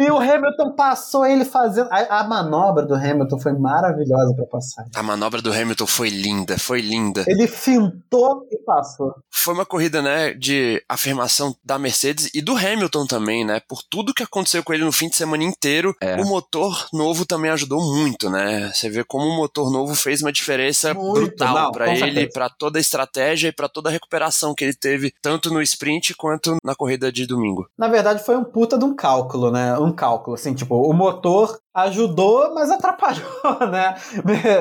e 0.00 0.10
o 0.10 0.18
Hamilton 0.18 0.74
passou 0.76 1.26
ele 1.26 1.44
fazendo, 1.44 1.88
a, 1.90 2.20
a 2.20 2.24
manobra 2.24 2.84
do 2.84 2.94
Hamilton 2.94 3.38
foi 3.38 3.52
maravilhosa 3.52 4.34
para 4.34 4.46
passar. 4.46 4.84
A 4.94 5.02
manobra 5.02 5.40
do 5.40 5.52
Hamilton 5.52 5.86
foi 5.86 6.08
linda, 6.08 6.58
foi 6.58 6.80
linda. 6.80 7.24
Ele 7.26 7.46
fintou 7.46 8.46
e 8.50 8.58
passou. 8.64 9.14
Foi 9.30 9.54
uma 9.54 9.66
corrida, 9.66 10.02
né, 10.02 10.32
de 10.34 10.82
afirmação 10.88 11.54
da 11.64 11.78
Mercedes 11.78 12.30
e 12.34 12.40
do 12.40 12.56
Hamilton 12.56 13.06
também, 13.06 13.44
né? 13.44 13.60
Por 13.68 13.82
tudo 13.82 14.14
que 14.14 14.22
aconteceu 14.22 14.62
com 14.62 14.72
ele 14.72 14.84
no 14.84 14.92
fim 14.92 15.08
de 15.08 15.16
semana 15.16 15.44
inteiro, 15.44 15.94
é. 16.00 16.16
o 16.16 16.24
motor 16.24 16.88
novo 16.92 17.24
também 17.24 17.50
ajudou 17.50 17.80
muito, 17.80 18.30
né? 18.30 18.70
Você 18.72 18.88
vê 18.88 19.04
como 19.04 19.26
o 19.26 19.36
motor 19.36 19.70
novo 19.70 19.94
fez 19.94 20.22
uma 20.22 20.32
diferença 20.32 20.94
muito, 21.04 21.26
brutal 21.26 21.72
para 21.72 21.94
ele, 21.94 22.28
para 22.28 22.48
toda 22.48 22.78
a 22.78 22.80
estratégia 22.80 23.48
e 23.48 23.52
para 23.52 23.68
toda 23.68 23.88
a 23.88 23.92
recuperação 23.92 24.54
que 24.54 24.64
ele 24.64 24.74
teve, 24.74 25.12
tanto 25.20 25.52
no 25.52 25.60
sprint 25.62 26.14
quanto 26.14 26.56
na 26.64 26.74
corrida 26.74 27.10
de 27.12 27.26
domingo. 27.26 27.68
Na 27.78 27.88
verdade, 27.88 28.24
foi 28.24 28.36
um 28.36 28.44
puta 28.44 28.78
de 28.78 28.84
um 28.84 28.94
cálculo, 28.94 29.50
né? 29.50 29.78
Um 29.78 29.92
cálculo, 29.92 30.34
assim, 30.34 30.54
tipo, 30.54 30.74
o 30.74 30.92
motor 30.92 31.58
ajudou, 31.74 32.54
mas 32.54 32.70
atrapalhou, 32.70 33.24
né? 33.70 33.94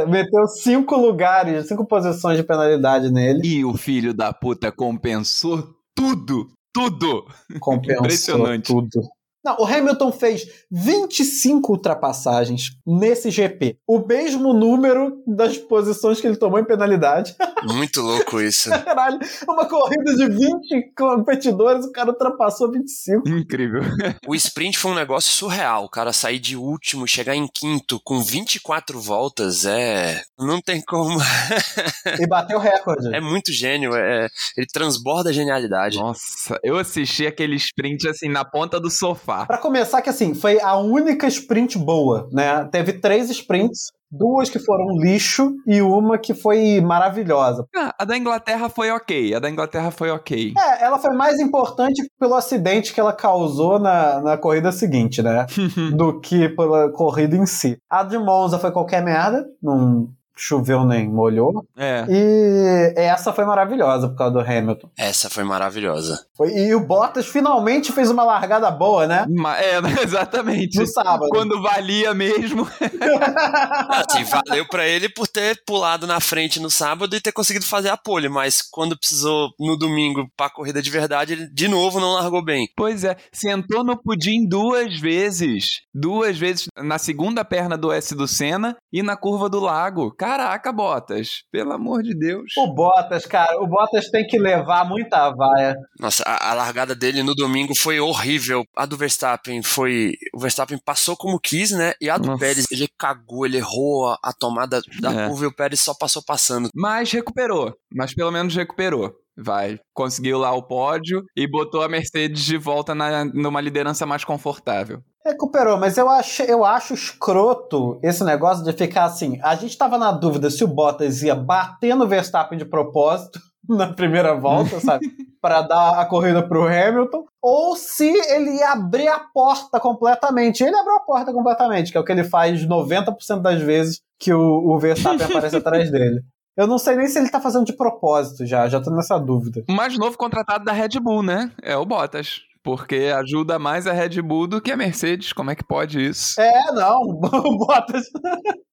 Meteu 0.07 0.47
cinco 0.47 0.95
lugares, 0.95 1.67
cinco 1.67 1.85
posições 1.85 2.37
de 2.37 2.43
penalidade 2.43 3.11
nele. 3.11 3.41
E 3.43 3.63
o 3.63 3.75
filho 3.77 4.13
da 4.13 4.33
puta 4.33 4.71
compensou 4.71 5.75
tudo, 5.95 6.47
tudo. 6.73 7.25
Compensou 7.59 8.05
Impressionante. 8.05 8.67
tudo. 8.67 9.01
Não, 9.43 9.57
o 9.59 9.65
Hamilton 9.65 10.11
fez 10.11 10.47
25 10.71 11.73
ultrapassagens 11.73 12.77
nesse 12.87 13.29
GP. 13.29 13.77
O 13.85 13.99
mesmo 13.99 14.53
número 14.53 15.21
das 15.27 15.57
posições 15.57 16.21
que 16.21 16.27
ele 16.27 16.37
tomou 16.37 16.59
em 16.59 16.63
penalidade. 16.63 17.35
Muito 17.63 18.01
louco 18.01 18.39
isso. 18.39 18.69
Caralho, 18.85 19.19
uma 19.45 19.65
corrida 19.65 20.15
de 20.15 20.29
20 20.29 20.93
competidores, 20.97 21.85
o 21.85 21.91
cara 21.91 22.11
ultrapassou 22.11 22.71
25. 22.71 23.27
Incrível. 23.27 23.81
O 24.25 24.35
sprint 24.35 24.77
foi 24.77 24.91
um 24.91 24.95
negócio 24.95 25.31
surreal. 25.31 25.85
O 25.85 25.89
cara 25.89 26.13
sair 26.13 26.39
de 26.39 26.55
último, 26.55 27.07
chegar 27.07 27.35
em 27.35 27.47
quinto 27.47 27.99
com 28.03 28.21
24 28.21 28.99
voltas, 28.99 29.65
é. 29.65 30.21
Não 30.39 30.61
tem 30.61 30.81
como. 30.81 31.19
e 32.19 32.27
bateu 32.27 32.57
o 32.57 32.61
recorde. 32.61 33.13
É 33.13 33.19
muito 33.19 33.51
gênio. 33.51 33.93
É... 33.95 34.27
Ele 34.57 34.67
transborda 34.71 35.29
a 35.29 35.33
genialidade. 35.33 35.97
Nossa, 35.97 36.59
eu 36.63 36.77
assisti 36.77 37.27
aquele 37.27 37.55
sprint 37.55 38.07
assim 38.07 38.29
na 38.29 38.45
ponta 38.45 38.79
do 38.79 38.89
sofá 38.89 39.32
para 39.47 39.57
começar, 39.57 40.01
que 40.01 40.09
assim, 40.09 40.33
foi 40.33 40.59
a 40.59 40.77
única 40.77 41.27
sprint 41.27 41.77
boa, 41.77 42.29
né? 42.31 42.67
Teve 42.71 42.93
três 42.93 43.29
sprints, 43.29 43.91
duas 44.11 44.49
que 44.49 44.59
foram 44.59 44.97
lixo 44.97 45.55
e 45.65 45.81
uma 45.81 46.17
que 46.17 46.33
foi 46.33 46.79
maravilhosa. 46.81 47.65
Ah, 47.75 47.93
a 47.99 48.05
da 48.05 48.17
Inglaterra 48.17 48.69
foi 48.69 48.91
ok, 48.91 49.33
a 49.33 49.39
da 49.39 49.49
Inglaterra 49.49 49.91
foi 49.91 50.11
ok. 50.11 50.53
É, 50.57 50.83
ela 50.83 50.99
foi 50.99 51.13
mais 51.15 51.39
importante 51.39 52.03
pelo 52.19 52.35
acidente 52.35 52.93
que 52.93 52.99
ela 52.99 53.13
causou 53.13 53.79
na, 53.79 54.21
na 54.21 54.37
corrida 54.37 54.71
seguinte, 54.71 55.21
né? 55.21 55.45
do 55.95 56.19
que 56.19 56.49
pela 56.49 56.91
corrida 56.91 57.35
em 57.35 57.45
si. 57.45 57.77
A 57.89 58.03
de 58.03 58.17
Monza 58.17 58.59
foi 58.59 58.71
qualquer 58.71 59.03
merda, 59.03 59.45
não 59.61 60.09
choveu 60.35 60.83
nem 60.83 61.07
molhou. 61.07 61.65
É. 61.77 62.05
E 62.09 62.93
essa 62.95 63.31
foi 63.31 63.45
maravilhosa 63.45 64.09
por 64.09 64.17
causa 64.17 64.33
do 64.33 64.39
Hamilton. 64.39 64.89
Essa 64.97 65.29
foi 65.29 65.43
maravilhosa. 65.43 66.25
Foi, 66.35 66.49
e 66.51 66.73
o 66.73 66.79
Bottas 66.85 67.27
finalmente 67.27 67.91
fez 67.91 68.09
uma 68.09 68.23
largada 68.23 68.69
boa, 68.71 69.07
né? 69.07 69.25
É, 69.59 69.77
exatamente. 70.03 70.79
No 70.79 70.87
sábado. 70.87 71.29
Quando 71.29 71.61
valia 71.61 72.13
mesmo. 72.13 72.67
assim, 73.89 74.23
valeu 74.23 74.67
para 74.67 74.87
ele 74.87 75.09
por 75.09 75.27
ter 75.27 75.61
pulado 75.65 76.07
na 76.07 76.19
frente 76.19 76.59
no 76.59 76.69
sábado 76.69 77.15
e 77.15 77.21
ter 77.21 77.31
conseguido 77.31 77.65
fazer 77.65 77.89
a 77.89 77.97
pole, 77.97 78.29
mas 78.29 78.61
quando 78.61 78.97
precisou 78.97 79.49
no 79.59 79.77
domingo 79.77 80.27
pra 80.35 80.49
corrida 80.49 80.81
de 80.81 80.89
verdade, 80.89 81.33
ele 81.33 81.47
de 81.53 81.67
novo 81.67 81.99
não 81.99 82.13
largou 82.13 82.43
bem. 82.43 82.67
Pois 82.75 83.03
é, 83.03 83.15
sentou 83.31 83.83
no 83.83 84.01
pudim 84.01 84.47
duas 84.47 84.99
vezes. 84.99 85.81
Duas 85.93 86.37
vezes 86.37 86.67
na 86.77 86.97
segunda 86.97 87.45
perna 87.45 87.77
do 87.77 87.91
S 87.91 88.15
do 88.15 88.27
Senna 88.27 88.75
e 88.91 89.03
na 89.03 89.15
curva 89.15 89.49
do 89.49 89.59
lago 89.59 90.11
Caraca, 90.23 90.71
Bottas, 90.71 91.43
pelo 91.51 91.73
amor 91.73 92.01
de 92.01 92.17
Deus. 92.17 92.53
O 92.57 92.73
Bottas, 92.73 93.25
cara, 93.25 93.61
o 93.61 93.67
Bottas 93.67 94.09
tem 94.09 94.25
que 94.25 94.39
levar 94.39 94.87
muita 94.87 95.29
vaia. 95.31 95.75
Nossa, 95.99 96.23
a, 96.25 96.51
a, 96.51 96.53
largada 96.53 96.95
dele 96.95 97.21
no 97.21 97.35
domingo 97.35 97.73
foi 97.77 97.99
horrível. 97.99 98.63
A 98.73 98.85
do 98.85 98.95
Verstappen 98.95 99.61
foi. 99.61 100.13
O 100.33 100.39
Verstappen 100.39 100.79
passou 100.85 101.17
como 101.17 101.37
quis, 101.37 101.71
né? 101.71 101.91
E 101.99 102.09
a 102.09 102.17
do 102.17 102.27
Nossa. 102.27 102.39
Pérez, 102.39 102.65
ele 102.71 102.87
cagou, 102.97 103.45
ele 103.45 103.57
errou 103.57 104.07
a, 104.07 104.17
a 104.23 104.31
tomada 104.31 104.79
da 105.01 105.11
é. 105.11 105.27
curva 105.27 105.43
e 105.43 105.47
o 105.47 105.53
Pérez 105.53 105.81
só 105.81 105.93
passou 105.93 106.23
passando. 106.25 106.69
Mas 106.73 107.11
recuperou. 107.11 107.75
Mas 107.93 108.13
pelo 108.13 108.31
menos 108.31 108.55
recuperou. 108.55 109.13
Vai. 109.35 109.77
Conseguiu 109.93 110.37
lá 110.37 110.53
o 110.53 110.63
pódio 110.63 111.21
e 111.35 111.45
botou 111.47 111.81
a 111.81 111.89
Mercedes 111.89 112.45
de 112.45 112.55
volta 112.55 112.95
na, 112.95 113.25
numa 113.25 113.59
liderança 113.59 114.05
mais 114.05 114.23
confortável. 114.23 115.03
Recuperou, 115.25 115.77
mas 115.77 115.97
eu 115.97 116.09
acho, 116.09 116.43
eu 116.43 116.65
acho 116.65 116.93
escroto 116.93 117.97
esse 118.03 118.23
negócio 118.25 118.63
de 118.63 118.73
ficar 118.73 119.05
assim. 119.05 119.39
A 119.41 119.55
gente 119.55 119.77
tava 119.77 119.97
na 119.97 120.11
dúvida 120.11 120.49
se 120.49 120.63
o 120.63 120.67
Bottas 120.67 121.23
ia 121.23 121.33
bater 121.33 121.95
no 121.95 122.07
Verstappen 122.07 122.57
de 122.57 122.65
propósito 122.65 123.39
na 123.67 123.93
primeira 123.93 124.35
volta, 124.35 124.79
sabe? 124.81 125.05
para 125.41 125.61
dar 125.61 125.99
a 125.99 126.05
corrida 126.05 126.41
pro 126.41 126.67
Hamilton, 126.67 127.25
ou 127.41 127.75
se 127.75 128.07
ele 128.07 128.51
ia 128.51 128.71
abrir 128.71 129.09
a 129.09 129.19
porta 129.19 129.77
completamente. 129.79 130.63
Ele 130.63 130.75
abriu 130.75 130.95
a 130.95 131.01
porta 131.01 131.33
completamente, 131.33 131.91
que 131.91 131.97
é 131.97 132.01
o 132.01 132.03
que 132.03 132.13
ele 132.13 132.23
faz 132.23 132.65
90% 132.65 133.41
das 133.41 133.61
vezes 133.61 134.01
que 134.17 134.33
o, 134.33 134.39
o 134.39 134.79
Verstappen 134.79 135.25
aparece 135.25 135.55
atrás 135.57 135.91
dele. 135.91 136.21
Eu 136.55 136.67
não 136.67 136.77
sei 136.77 136.95
nem 136.95 137.07
se 137.07 137.17
ele 137.17 137.29
tá 137.29 137.41
fazendo 137.41 137.65
de 137.65 137.73
propósito 137.73 138.45
já, 138.45 138.69
já 138.69 138.79
tô 138.79 138.91
nessa 138.91 139.17
dúvida. 139.17 139.63
O 139.67 139.73
mais 139.73 139.97
novo 139.97 140.17
contratado 140.17 140.63
da 140.63 140.71
Red 140.71 140.99
Bull, 141.01 141.23
né? 141.23 141.51
É 141.61 141.75
o 141.75 141.85
Bottas. 141.85 142.41
Porque 142.63 143.11
ajuda 143.13 143.59
mais 143.59 143.85
a 143.85 143.91
Red 143.91 144.21
Bull 144.21 144.47
do 144.47 144.61
que 144.61 144.71
a 144.71 144.77
Mercedes. 144.77 145.33
Como 145.33 145.51
é 145.51 145.55
que 145.55 145.63
pode 145.63 146.03
isso? 146.03 146.39
É, 146.39 146.71
não. 146.71 147.19
Bottas. 147.57 148.05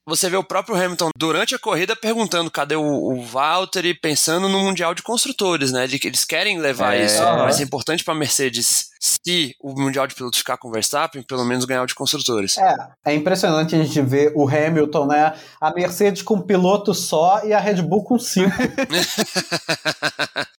Você 0.07 0.29
vê 0.29 0.37
o 0.37 0.43
próprio 0.43 0.75
Hamilton 0.75 1.11
durante 1.17 1.55
a 1.55 1.59
corrida 1.59 1.95
perguntando 1.95 2.51
cadê 2.51 2.75
o, 2.75 2.83
o 2.83 3.23
Valtteri, 3.23 3.95
pensando 3.95 4.49
no 4.49 4.59
Mundial 4.59 4.95
de 4.95 5.03
Construtores, 5.03 5.71
né? 5.71 5.87
De 5.87 5.99
que 5.99 6.09
eles 6.09 6.25
querem 6.25 6.59
levar 6.59 6.97
é. 6.97 7.05
isso. 7.05 7.23
Vai 7.23 7.53
ser 7.53 7.63
importante 7.63 8.03
para 8.03 8.15
a 8.15 8.17
Mercedes, 8.17 8.89
se 9.01 9.55
o 9.61 9.73
Mundial 9.73 10.07
de 10.07 10.15
Pilotos 10.15 10.41
ficar 10.41 10.57
com 10.57 10.69
o 10.69 10.73
Verstappen, 10.73 11.23
pelo 11.23 11.45
menos 11.45 11.65
ganhar 11.65 11.83
o 11.83 11.87
de 11.87 11.95
Construtores. 11.95 12.59
É, 12.59 12.75
é 13.07 13.15
impressionante 13.15 13.77
a 13.77 13.85
gente 13.85 14.01
ver 14.03 14.33
o 14.35 14.49
Hamilton, 14.49 15.07
né? 15.07 15.35
A 15.61 15.73
Mercedes 15.73 16.23
com 16.23 16.35
um 16.35 16.43
piloto 16.43 16.93
só 16.93 17.45
e 17.45 17.53
a 17.53 17.61
Red 17.61 17.83
Bull 17.83 18.03
com 18.03 18.19
cinco. 18.19 18.57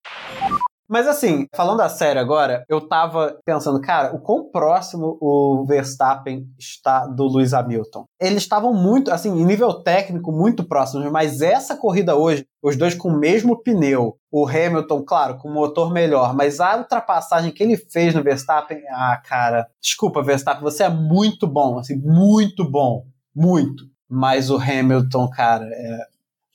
Mas 0.91 1.07
assim, 1.07 1.47
falando 1.55 1.83
a 1.83 1.89
sério 1.89 2.21
agora, 2.21 2.65
eu 2.69 2.81
tava 2.81 3.39
pensando, 3.45 3.81
cara, 3.81 4.13
o 4.13 4.19
quão 4.19 4.51
próximo 4.51 5.17
o 5.21 5.65
Verstappen 5.65 6.45
está 6.59 7.07
do 7.07 7.29
Lewis 7.29 7.55
Hamilton. 7.55 8.07
Eles 8.21 8.43
estavam 8.43 8.75
muito, 8.75 9.13
assim, 9.13 9.31
em 9.31 9.45
nível 9.45 9.73
técnico, 9.85 10.33
muito 10.33 10.65
próximos, 10.65 11.09
mas 11.13 11.43
essa 11.43 11.77
corrida 11.77 12.17
hoje, 12.17 12.45
os 12.61 12.77
dois 12.77 12.93
com 12.97 13.11
o 13.11 13.17
mesmo 13.17 13.63
pneu, 13.63 14.17
o 14.33 14.45
Hamilton, 14.45 15.05
claro, 15.05 15.39
com 15.39 15.49
motor 15.49 15.93
melhor, 15.93 16.35
mas 16.35 16.59
a 16.59 16.77
ultrapassagem 16.77 17.53
que 17.53 17.63
ele 17.63 17.77
fez 17.77 18.13
no 18.13 18.25
Verstappen, 18.25 18.83
ah, 18.91 19.23
cara, 19.25 19.69
desculpa, 19.81 20.25
Verstappen, 20.25 20.65
você 20.65 20.83
é 20.83 20.89
muito 20.89 21.47
bom, 21.47 21.79
assim, 21.79 21.95
muito 21.97 22.69
bom, 22.69 23.07
muito. 23.33 23.85
Mas 24.09 24.51
o 24.51 24.57
Hamilton, 24.57 25.31
cara, 25.31 25.65
é, 25.73 26.07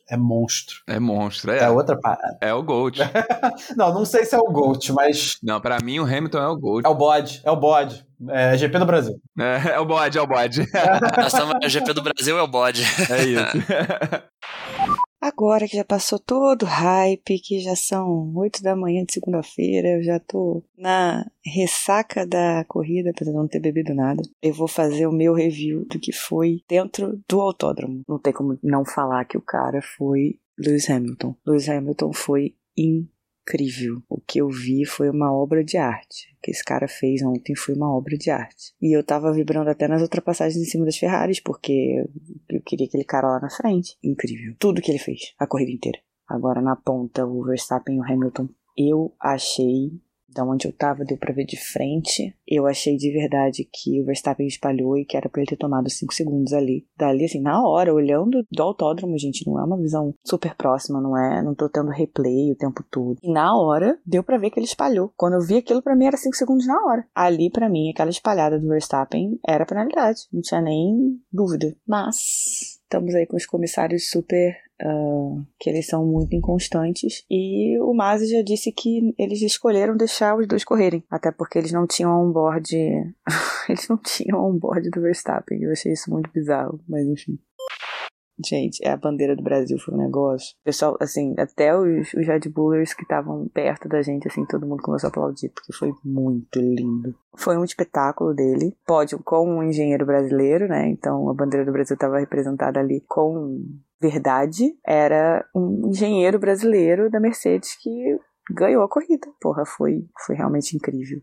é 0.09 0.15
monstro. 0.17 0.81
É 0.87 0.99
monstro, 0.99 1.51
é. 1.51 1.59
É 1.59 1.69
outra 1.69 1.99
parada. 1.99 2.37
É 2.41 2.53
o 2.53 2.61
Gold. 2.61 2.99
não, 3.75 3.93
não 3.93 4.05
sei 4.05 4.25
se 4.25 4.35
é 4.35 4.37
o 4.37 4.51
Gold, 4.51 4.91
mas. 4.93 5.37
Não, 5.41 5.59
para 5.59 5.77
mim 5.83 5.99
o 5.99 6.03
Hamilton 6.03 6.37
é 6.37 6.47
o 6.47 6.57
Gold. 6.57 6.85
É 6.85 6.89
o 6.89 6.95
bode, 6.95 7.41
é 7.43 7.51
o 7.51 7.55
bode. 7.55 8.05
É 8.29 8.57
GP 8.57 8.79
do 8.79 8.85
Brasil. 8.85 9.19
É, 9.37 9.73
é 9.73 9.79
o 9.79 9.85
bode, 9.85 10.17
é 10.17 10.21
o 10.21 10.27
bode. 10.27 10.65
Nós 11.17 11.33
estamos 11.33 11.71
GP 11.71 11.93
do 11.93 12.01
Brasil, 12.01 12.37
é 12.37 12.41
o 12.41 12.47
bode. 12.47 12.83
É 13.09 13.23
isso. 13.23 13.57
Agora 15.25 15.67
que 15.67 15.75
já 15.75 15.83
passou 15.83 16.19
todo 16.19 16.63
o 16.63 16.67
hype, 16.67 17.39
que 17.39 17.59
já 17.59 17.75
são 17.75 18.31
8 18.35 18.61
da 18.61 18.75
manhã 18.75 19.03
de 19.03 19.13
segunda-feira, 19.13 19.97
eu 19.97 20.03
já 20.03 20.19
tô 20.19 20.63
na 20.77 21.25
ressaca 21.43 22.27
da 22.27 22.63
corrida, 22.65 23.09
apesar 23.09 23.31
de 23.31 23.37
não 23.37 23.47
ter 23.47 23.59
bebido 23.59 23.95
nada. 23.95 24.21
Eu 24.39 24.53
vou 24.53 24.67
fazer 24.67 25.07
o 25.07 25.11
meu 25.11 25.33
review 25.33 25.83
do 25.85 25.99
que 25.99 26.11
foi 26.11 26.61
dentro 26.69 27.19
do 27.27 27.41
autódromo. 27.41 28.03
Não 28.07 28.19
tem 28.19 28.31
como 28.31 28.59
não 28.61 28.85
falar 28.85 29.25
que 29.25 29.35
o 29.35 29.41
cara 29.41 29.81
foi 29.81 30.39
Lewis 30.59 30.87
Hamilton. 30.87 31.35
Lewis 31.43 31.67
Hamilton 31.67 32.13
foi 32.13 32.53
incrível 32.77 33.14
incrível. 33.45 34.01
O 34.09 34.19
que 34.19 34.39
eu 34.41 34.49
vi 34.49 34.85
foi 34.85 35.09
uma 35.09 35.31
obra 35.31 35.63
de 35.63 35.77
arte. 35.77 36.33
O 36.37 36.41
que 36.41 36.51
esse 36.51 36.63
cara 36.63 36.87
fez 36.87 37.21
ontem 37.21 37.55
foi 37.55 37.75
uma 37.75 37.95
obra 37.95 38.17
de 38.17 38.31
arte. 38.31 38.73
E 38.81 38.95
eu 38.97 39.03
tava 39.03 39.31
vibrando 39.31 39.69
até 39.69 39.87
nas 39.87 40.01
ultrapassagens 40.01 40.57
em 40.57 40.69
cima 40.69 40.85
das 40.85 40.97
Ferraris, 40.97 41.39
porque 41.39 42.03
eu 42.49 42.61
queria 42.61 42.87
aquele 42.87 43.03
cara 43.03 43.27
lá 43.27 43.39
na 43.39 43.49
frente. 43.49 43.97
Incrível. 44.03 44.55
Tudo 44.59 44.81
que 44.81 44.91
ele 44.91 44.99
fez, 44.99 45.33
a 45.37 45.45
corrida 45.45 45.71
inteira. 45.71 45.99
Agora 46.27 46.61
na 46.61 46.75
ponta, 46.75 47.25
o 47.25 47.43
Verstappen 47.43 47.97
e 47.97 47.99
o 47.99 48.03
Hamilton. 48.03 48.49
Eu 48.75 49.13
achei 49.19 49.91
da 50.35 50.43
onde 50.43 50.67
eu 50.67 50.73
tava, 50.73 51.05
deu 51.05 51.17
pra 51.17 51.33
ver 51.33 51.45
de 51.45 51.57
frente. 51.57 52.35
Eu 52.45 52.67
achei 52.67 52.97
de 52.97 53.11
verdade 53.11 53.67
que 53.71 54.01
o 54.01 54.05
Verstappen 54.05 54.45
espalhou 54.45 54.97
e 54.97 55.05
que 55.05 55.15
era 55.15 55.29
pra 55.29 55.41
ele 55.41 55.49
ter 55.49 55.55
tomado 55.55 55.89
5 55.89 56.13
segundos 56.13 56.53
ali. 56.53 56.85
Dali, 56.97 57.25
assim, 57.25 57.41
na 57.41 57.65
hora, 57.65 57.93
olhando 57.93 58.45
do 58.51 58.63
autódromo, 58.63 59.17
gente, 59.17 59.47
não 59.47 59.59
é 59.59 59.63
uma 59.63 59.77
visão 59.77 60.13
super 60.23 60.53
próxima, 60.55 61.01
não 61.01 61.17
é? 61.17 61.41
Não 61.41 61.55
tô 61.55 61.69
tendo 61.69 61.89
replay 61.89 62.51
o 62.51 62.55
tempo 62.55 62.83
todo. 62.91 63.17
E 63.23 63.31
na 63.31 63.57
hora, 63.57 63.97
deu 64.05 64.23
pra 64.23 64.37
ver 64.37 64.51
que 64.51 64.59
ele 64.59 64.67
espalhou. 64.67 65.11
Quando 65.15 65.35
eu 65.35 65.41
vi 65.41 65.55
aquilo, 65.55 65.81
pra 65.81 65.95
mim 65.95 66.05
era 66.05 66.17
5 66.17 66.35
segundos 66.35 66.67
na 66.67 66.77
hora. 66.85 67.07
Ali, 67.15 67.49
pra 67.49 67.69
mim, 67.69 67.89
aquela 67.89 68.09
espalhada 68.09 68.59
do 68.59 68.67
Verstappen 68.67 69.39
era 69.47 69.65
penalidade. 69.65 70.21
Não 70.33 70.41
tinha 70.41 70.61
nem 70.61 71.17
dúvida. 71.31 71.73
Mas, 71.87 72.79
estamos 72.83 73.15
aí 73.15 73.25
com 73.25 73.37
os 73.37 73.45
comissários 73.45 74.09
super 74.09 74.64
Uh, 74.81 75.45
que 75.57 75.69
eles 75.69 75.87
são 75.87 76.05
muito 76.05 76.35
inconstantes. 76.35 77.23
E 77.29 77.79
o 77.79 77.93
Masi 77.93 78.27
já 78.27 78.41
disse 78.41 78.71
que 78.71 79.13
eles 79.17 79.41
escolheram 79.41 79.95
deixar 79.95 80.37
os 80.37 80.47
dois 80.47 80.65
correrem, 80.65 81.03
até 81.09 81.31
porque 81.31 81.57
eles 81.57 81.71
não 81.71 81.87
tinham 81.87 82.11
on-board. 82.11 82.75
eles 83.69 83.87
não 83.87 83.97
tinham 83.97 84.43
on-board 84.43 84.89
do 84.89 85.01
Verstappen. 85.01 85.61
Eu 85.61 85.71
achei 85.71 85.93
isso 85.93 86.11
muito 86.11 86.29
bizarro, 86.31 86.79
mas 86.87 87.07
enfim. 87.07 87.39
Gente, 88.43 88.85
a 88.85 88.97
bandeira 88.97 89.35
do 89.35 89.43
Brasil 89.43 89.77
foi 89.79 89.93
um 89.93 89.97
negócio. 89.97 90.55
Pessoal, 90.63 90.97
assim, 90.99 91.33
até 91.37 91.75
os, 91.75 92.13
os 92.13 92.27
Red 92.27 92.49
Bullers 92.49 92.93
que 92.93 93.03
estavam 93.03 93.47
perto 93.47 93.87
da 93.87 94.01
gente, 94.01 94.27
assim, 94.27 94.45
todo 94.45 94.67
mundo 94.67 94.83
começou 94.83 95.07
a 95.07 95.09
aplaudir, 95.09 95.49
porque 95.49 95.71
foi 95.71 95.93
muito 96.03 96.59
lindo. 96.59 97.15
Foi 97.37 97.57
um 97.57 97.63
espetáculo 97.63 98.33
dele. 98.33 98.75
Pódio 98.85 99.21
com 99.23 99.49
um 99.49 99.63
engenheiro 99.63 100.05
brasileiro, 100.05 100.67
né? 100.67 100.87
Então 100.89 101.29
a 101.29 101.33
bandeira 101.33 101.65
do 101.65 101.71
Brasil 101.71 101.93
estava 101.93 102.19
representada 102.19 102.79
ali 102.79 103.01
com 103.07 103.63
verdade, 104.01 104.77
era 104.85 105.45
um 105.55 105.89
engenheiro 105.89 106.39
brasileiro 106.39 107.09
da 107.09 107.19
Mercedes 107.19 107.75
que 107.81 108.17
ganhou 108.51 108.83
a 108.83 108.89
corrida. 108.89 109.27
Porra, 109.41 109.65
foi, 109.65 110.07
foi 110.25 110.35
realmente 110.35 110.75
incrível 110.75 111.21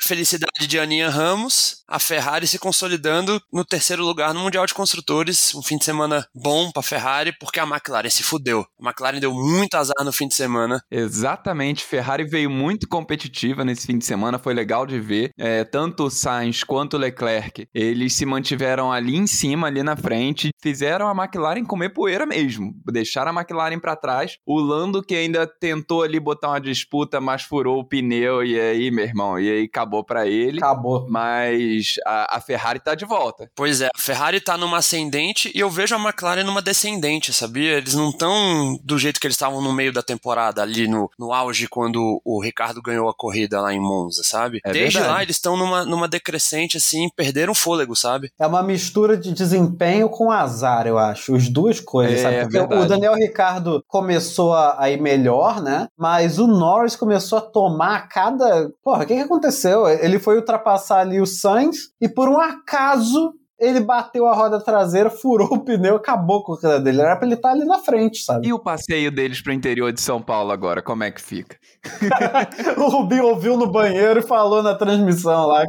felicidade 0.00 0.66
de 0.66 0.78
Aninha 0.78 1.08
Ramos, 1.08 1.82
a 1.88 1.98
Ferrari 1.98 2.46
se 2.46 2.58
consolidando 2.58 3.40
no 3.52 3.64
terceiro 3.64 4.04
lugar 4.04 4.34
no 4.34 4.40
Mundial 4.40 4.66
de 4.66 4.74
Construtores. 4.74 5.54
Um 5.54 5.62
fim 5.62 5.78
de 5.78 5.84
semana 5.84 6.26
bom 6.34 6.70
para 6.70 6.80
a 6.80 6.82
Ferrari, 6.82 7.32
porque 7.38 7.60
a 7.60 7.64
McLaren 7.64 8.10
se 8.10 8.22
fudeu. 8.22 8.66
A 8.80 8.88
McLaren 8.88 9.20
deu 9.20 9.32
muito 9.32 9.74
azar 9.74 10.04
no 10.04 10.12
fim 10.12 10.28
de 10.28 10.34
semana. 10.34 10.82
Exatamente, 10.90 11.84
Ferrari 11.84 12.24
veio 12.24 12.50
muito 12.50 12.88
competitiva 12.88 13.64
nesse 13.64 13.86
fim 13.86 13.98
de 13.98 14.04
semana, 14.04 14.38
foi 14.38 14.54
legal 14.54 14.86
de 14.86 14.98
ver. 15.00 15.30
É, 15.38 15.64
tanto 15.64 16.04
o 16.04 16.10
Sainz 16.10 16.62
quanto 16.64 16.94
o 16.94 16.98
Leclerc, 16.98 17.66
eles 17.74 18.14
se 18.14 18.26
mantiveram 18.26 18.92
ali 18.92 19.16
em 19.16 19.26
cima, 19.26 19.66
ali 19.66 19.82
na 19.82 19.96
frente, 19.96 20.50
fizeram 20.62 21.08
a 21.08 21.12
McLaren 21.12 21.64
comer 21.64 21.90
poeira 21.90 22.26
mesmo, 22.26 22.74
deixaram 22.86 23.30
a 23.30 23.40
McLaren 23.40 23.78
para 23.78 23.96
trás. 23.96 24.36
O 24.46 24.60
Lando 24.60 25.02
que 25.02 25.14
ainda 25.14 25.46
tentou 25.46 26.02
ali 26.02 26.18
botar 26.20 26.48
uma 26.48 26.60
disputa, 26.60 27.20
mas 27.20 27.42
furou 27.42 27.80
o 27.80 27.84
pneu 27.84 28.44
e 28.44 28.58
aí, 28.58 28.90
meu 28.90 29.04
irmão, 29.04 29.38
e 29.38 29.50
aí 29.50 29.63
acabou 29.64 29.94
acabou 29.94 30.02
para 30.02 30.26
ele. 30.26 30.58
Acabou. 30.58 31.06
Mas 31.08 31.94
a, 32.04 32.36
a, 32.36 32.40
Ferrari 32.40 32.80
tá 32.80 32.94
de 32.94 33.04
volta. 33.04 33.48
Pois 33.54 33.80
é, 33.80 33.86
a 33.94 33.98
Ferrari 33.98 34.40
tá 34.40 34.56
numa 34.56 34.78
ascendente 34.78 35.52
e 35.54 35.60
eu 35.60 35.70
vejo 35.70 35.94
a 35.94 35.98
McLaren 35.98 36.42
numa 36.42 36.62
descendente, 36.62 37.32
sabia? 37.32 37.74
Eles 37.74 37.94
não 37.94 38.10
estão 38.10 38.78
do 38.82 38.98
jeito 38.98 39.20
que 39.20 39.26
eles 39.26 39.36
estavam 39.36 39.60
no 39.60 39.72
meio 39.72 39.92
da 39.92 40.02
temporada, 40.02 40.62
ali 40.62 40.88
no, 40.88 41.10
no 41.18 41.32
auge, 41.32 41.68
quando 41.68 42.20
o 42.24 42.42
Ricardo 42.42 42.82
ganhou 42.82 43.08
a 43.08 43.14
corrida 43.14 43.60
lá 43.60 43.72
em 43.72 43.80
Monza, 43.80 44.22
sabe? 44.24 44.60
É 44.64 44.72
Desde 44.72 44.98
verdade. 44.98 45.14
lá 45.14 45.22
eles 45.22 45.36
estão 45.36 45.56
numa, 45.56 45.84
numa 45.84 46.08
decrescente, 46.08 46.76
assim, 46.76 47.08
perderam 47.14 47.54
fôlego, 47.54 47.94
sabe? 47.94 48.32
É 48.38 48.46
uma 48.46 48.62
mistura 48.62 49.16
de 49.16 49.32
desempenho 49.32 50.08
com 50.08 50.30
azar, 50.30 50.86
eu 50.86 50.98
acho. 50.98 51.34
As 51.34 51.48
duas 51.48 51.80
coisas, 51.80 52.20
é, 52.20 52.22
sabe? 52.22 52.42
Porque 52.42 52.74
é 52.74 52.78
o 52.78 52.86
Daniel 52.86 53.14
Ricardo 53.14 53.84
começou 53.86 54.54
a 54.54 54.90
ir 54.90 55.00
melhor, 55.00 55.62
né? 55.62 55.88
Mas 55.96 56.38
o 56.38 56.46
Norris 56.46 56.96
começou 56.96 57.38
a 57.38 57.42
tomar 57.42 58.08
cada. 58.08 58.70
Porra, 58.82 59.04
o 59.04 59.06
que, 59.06 59.14
que 59.14 59.20
aconteceu? 59.20 59.53
Ele 59.88 60.18
foi 60.18 60.36
ultrapassar 60.36 61.00
ali 61.00 61.20
o 61.20 61.26
Sainz 61.26 61.90
e 62.00 62.08
por 62.08 62.28
um 62.28 62.38
acaso 62.38 63.32
ele 63.58 63.80
bateu 63.80 64.26
a 64.26 64.34
roda 64.34 64.60
traseira, 64.60 65.08
furou 65.10 65.48
o 65.48 65.64
pneu, 65.64 65.96
acabou 65.96 66.42
com 66.42 66.54
a 66.54 66.60
corrida 66.60 66.80
dele. 66.80 67.00
Era 67.00 67.16
pra 67.16 67.26
ele 67.26 67.36
estar 67.36 67.48
tá 67.48 67.54
ali 67.54 67.64
na 67.64 67.78
frente, 67.78 68.18
sabe? 68.18 68.48
E 68.48 68.52
o 68.52 68.58
passeio 68.58 69.10
deles 69.10 69.42
pro 69.42 69.52
interior 69.52 69.92
de 69.92 70.00
São 70.00 70.20
Paulo 70.20 70.50
agora, 70.50 70.82
como 70.82 71.04
é 71.04 71.10
que 71.10 71.20
fica? 71.20 71.56
o 72.76 72.88
Rubinho 72.88 73.26
ouviu 73.26 73.56
no 73.56 73.70
banheiro 73.70 74.20
e 74.20 74.22
falou 74.22 74.62
na 74.62 74.74
transmissão 74.74 75.46
lá. 75.46 75.64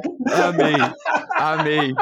Amei, 0.48 0.76
amei. 1.38 1.94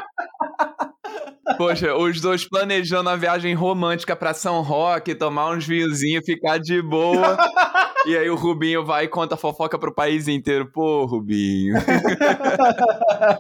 Poxa, 1.58 1.94
os 1.94 2.22
dois 2.22 2.48
planejando 2.48 3.10
a 3.10 3.18
viagem 3.18 3.54
romântica 3.54 4.16
pra 4.16 4.34
São 4.34 4.62
Roque, 4.62 5.13
tomar 5.13 5.52
uns 5.52 5.68
vinhozinhos, 5.68 6.25
ficar 6.25 6.58
de 6.58 6.82
boa. 6.82 7.38
e 8.05 8.17
aí 8.17 8.29
o 8.29 8.36
Rubinho 8.36 8.86
vai 8.86 9.05
e 9.05 9.07
conta 9.07 9.36
a 9.36 9.38
fofoca 9.38 9.77
pro 9.79 9.93
país 9.93 10.27
inteiro. 10.27 10.72
Pô, 10.72 11.05
Rubinho. 11.05 11.75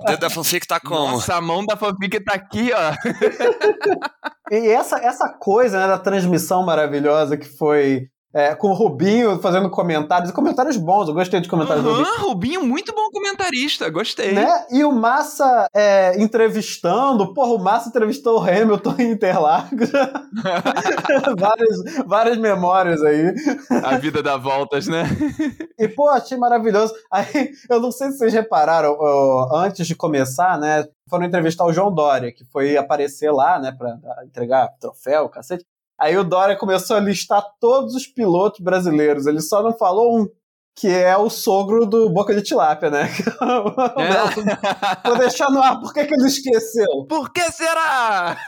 O 0.01 0.05
dedo 0.05 0.19
da 0.19 0.29
fanfic 0.29 0.65
tá 0.65 0.79
como? 0.79 1.13
Nossa, 1.13 1.35
a 1.35 1.41
mão 1.41 1.65
da 1.65 1.75
fanfic 1.75 2.19
tá 2.23 2.33
aqui, 2.33 2.71
ó. 2.73 2.93
E 4.49 4.69
essa, 4.69 4.97
essa 4.99 5.29
coisa 5.29 5.79
né, 5.79 5.87
da 5.87 5.97
transmissão 5.97 6.63
maravilhosa 6.63 7.35
que 7.35 7.47
foi 7.47 8.07
é, 8.33 8.55
com 8.55 8.69
o 8.69 8.73
Rubinho 8.73 9.39
fazendo 9.39 9.69
comentários, 9.69 10.31
e 10.31 10.33
comentários 10.33 10.75
bons, 10.75 11.07
eu 11.07 11.13
gostei 11.13 11.39
de 11.39 11.47
comentários 11.47 11.83
do 11.83 11.91
Aham, 11.91 12.03
Rubinho. 12.03 12.27
Rubinho, 12.27 12.65
muito 12.65 12.93
bom 12.93 13.09
comentarista, 13.11 13.89
gostei. 13.89 14.33
Né? 14.33 14.65
E 14.71 14.83
o 14.83 14.91
Massa 14.91 15.67
é, 15.73 16.19
entrevistando, 16.19 17.33
porra, 17.33 17.53
o 17.53 17.59
Massa 17.59 17.89
entrevistou 17.89 18.39
o 18.39 18.41
Hamilton 18.41 18.95
em 18.97 19.11
Interlagos. 19.11 19.91
várias, 21.37 22.05
várias 22.07 22.37
memórias 22.37 23.03
aí. 23.03 23.35
A 23.83 23.97
vida 23.97 24.23
dá 24.23 24.35
voltas, 24.35 24.87
né? 24.87 25.03
E, 25.77 25.87
pô, 25.87 26.09
achei 26.09 26.37
maravilhoso. 26.37 26.93
Aí, 27.11 27.51
eu 27.69 27.79
não 27.79 27.91
sei 27.91 28.11
se 28.11 28.17
vocês 28.17 28.33
repararam, 28.33 28.97
antes 29.53 29.85
de 29.85 29.95
começar, 29.95 30.57
né, 30.57 30.85
foram 31.07 31.25
entrevistar 31.25 31.65
o 31.65 31.73
João 31.73 31.93
Dória, 31.93 32.31
que 32.31 32.43
foi 32.45 32.77
aparecer 32.77 33.31
lá, 33.31 33.59
né, 33.59 33.71
pra 33.71 33.95
entregar 34.25 34.69
troféu, 34.79 35.29
cacete. 35.29 35.65
Aí 35.99 36.17
o 36.17 36.23
Dória 36.23 36.55
começou 36.57 36.97
a 36.97 36.99
listar 36.99 37.43
todos 37.59 37.95
os 37.95 38.07
pilotos 38.07 38.59
brasileiros, 38.59 39.25
ele 39.25 39.41
só 39.41 39.61
não 39.61 39.73
falou 39.77 40.19
um, 40.19 40.27
que 40.75 40.87
é 40.87 41.15
o 41.15 41.29
sogro 41.29 41.85
do 41.85 42.09
Boca 42.09 42.33
de 42.33 42.41
Tilápia, 42.41 42.89
né? 42.89 43.09
É. 45.03 45.07
Vou 45.07 45.17
deixar 45.17 45.49
no 45.49 45.61
ar, 45.61 45.79
por 45.79 45.93
que, 45.93 46.05
que 46.05 46.13
ele 46.13 46.27
esqueceu? 46.27 47.05
Por 47.07 47.31
que 47.31 47.41
será? 47.51 48.37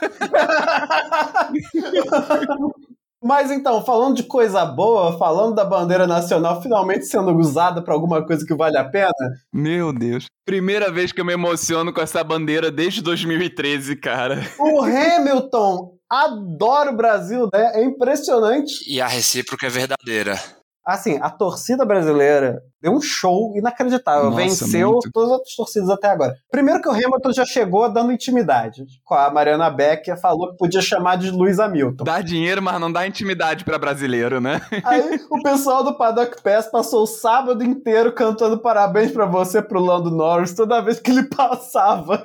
Mas 3.22 3.50
então, 3.50 3.84
falando 3.84 4.16
de 4.16 4.22
coisa 4.22 4.64
boa, 4.64 5.18
falando 5.18 5.54
da 5.54 5.64
bandeira 5.64 6.06
nacional 6.06 6.62
finalmente 6.62 7.06
sendo 7.06 7.34
usada 7.36 7.82
pra 7.82 7.94
alguma 7.94 8.24
coisa 8.24 8.46
que 8.46 8.54
vale 8.54 8.76
a 8.76 8.84
pena, 8.84 9.10
Meu 9.52 9.92
Deus. 9.92 10.26
Primeira 10.44 10.92
vez 10.92 11.10
que 11.12 11.20
eu 11.20 11.24
me 11.24 11.32
emociono 11.32 11.92
com 11.92 12.00
essa 12.00 12.22
bandeira 12.22 12.70
desde 12.70 13.02
2013, 13.02 13.96
cara. 13.96 14.40
o 14.58 14.80
Hamilton 14.80 15.95
adora 16.10 16.90
o 16.90 16.96
Brasil, 16.96 17.48
né? 17.52 17.72
É 17.74 17.84
impressionante. 17.84 18.72
E 18.88 19.00
a 19.00 19.06
recíproca 19.06 19.66
é 19.66 19.70
verdadeira. 19.70 20.38
Assim, 20.86 21.18
a 21.20 21.28
torcida 21.28 21.84
brasileira 21.84 22.62
deu 22.80 22.92
um 22.92 23.00
show 23.00 23.52
inacreditável. 23.56 24.30
Nossa, 24.30 24.36
Venceu 24.36 24.92
muito. 24.92 25.10
todas 25.12 25.30
as 25.30 25.34
outras 25.38 25.54
torcidas 25.56 25.90
até 25.90 26.06
agora. 26.08 26.32
Primeiro 26.48 26.80
que 26.80 26.88
o 26.88 26.92
Hamilton 26.92 27.32
já 27.32 27.44
chegou 27.44 27.92
dando 27.92 28.12
intimidade. 28.12 28.84
Com 29.04 29.16
a 29.16 29.28
Mariana 29.28 29.68
Becker 29.68 30.16
falou 30.20 30.52
que 30.52 30.58
podia 30.58 30.80
chamar 30.80 31.16
de 31.16 31.32
Luiz 31.32 31.58
Hamilton. 31.58 32.04
Dá 32.04 32.20
dinheiro, 32.20 32.62
mas 32.62 32.80
não 32.80 32.92
dá 32.92 33.04
intimidade 33.04 33.64
pra 33.64 33.80
brasileiro, 33.80 34.40
né? 34.40 34.60
Aí 34.84 35.20
o 35.28 35.42
pessoal 35.42 35.82
do 35.82 35.98
Paddock 35.98 36.40
Pass 36.40 36.70
passou 36.70 37.02
o 37.02 37.06
sábado 37.08 37.64
inteiro 37.64 38.12
cantando 38.12 38.56
parabéns 38.56 39.10
pra 39.10 39.26
você 39.26 39.60
pro 39.60 39.80
Lando 39.80 40.12
Norris 40.12 40.54
toda 40.54 40.80
vez 40.80 41.00
que 41.00 41.10
ele 41.10 41.24
passava. 41.34 42.24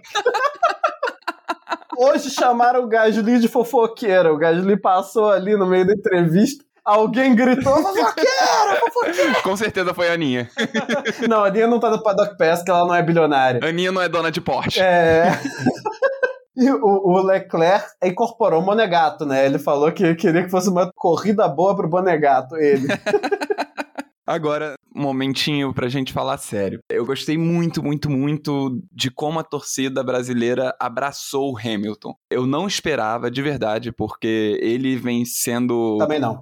Hoje 1.98 2.30
chamaram 2.30 2.84
o 2.84 2.88
Gasly 2.88 3.40
de 3.40 3.48
fofoqueira. 3.48 4.34
O 4.34 4.38
Gasly 4.38 4.78
passou 4.78 5.30
ali 5.30 5.56
no 5.56 5.66
meio 5.66 5.86
da 5.86 5.94
entrevista. 5.94 6.64
Alguém 6.84 7.36
gritou, 7.36 7.76
fofoqueira, 7.76 8.80
fofoqueira. 8.80 9.42
Com 9.44 9.56
certeza 9.56 9.94
foi 9.94 10.10
a 10.10 10.14
Aninha. 10.14 10.50
Não, 11.30 11.44
a 11.44 11.48
Aninha 11.48 11.68
não 11.68 11.80
tá 11.80 11.92
no 11.92 12.02
Paddock 12.02 12.38
Pass, 12.38 12.64
que 12.64 12.72
ela 12.72 12.86
não 12.86 12.96
é 12.96 13.04
bilionária. 13.04 13.60
A 13.64 13.68
Aninha 13.68 13.92
não 13.92 14.02
é 14.02 14.10
dona 14.10 14.32
de 14.32 14.42
Porsche. 14.42 14.82
É... 14.82 15.32
E 16.56 16.70
o, 16.70 16.84
o 16.84 17.22
Leclerc 17.24 17.88
incorporou 18.04 18.62
o 18.62 18.66
Monegato, 18.66 19.26
né? 19.26 19.46
Ele 19.46 19.58
falou 19.58 19.92
que 19.92 20.16
queria 20.16 20.44
que 20.44 20.50
fosse 20.50 20.70
uma 20.70 20.92
corrida 20.94 21.48
boa 21.48 21.76
pro 21.76 21.90
Monegato, 21.90 22.58
ele. 22.58 22.88
Agora, 24.26 24.76
um 24.96 25.02
momentinho 25.02 25.74
pra 25.74 25.90
gente 25.90 26.14
falar 26.14 26.38
sério. 26.38 26.80
Eu 26.90 27.06
gostei 27.06 27.38
muito, 27.38 27.82
muito, 27.82 28.10
muito 28.10 28.82
de 28.92 29.10
como 29.10 29.40
a 29.40 29.44
torcida 29.44 30.04
brasileira 30.04 30.76
abraçou 30.80 31.54
o 31.54 31.58
Hamilton. 31.58 32.14
Eu 32.30 32.46
não 32.46 32.68
esperava, 32.68 33.32
de 33.32 33.42
verdade, 33.42 33.92
porque 33.92 34.60
ele 34.62 34.96
vem 34.96 35.26
sendo 35.26 35.98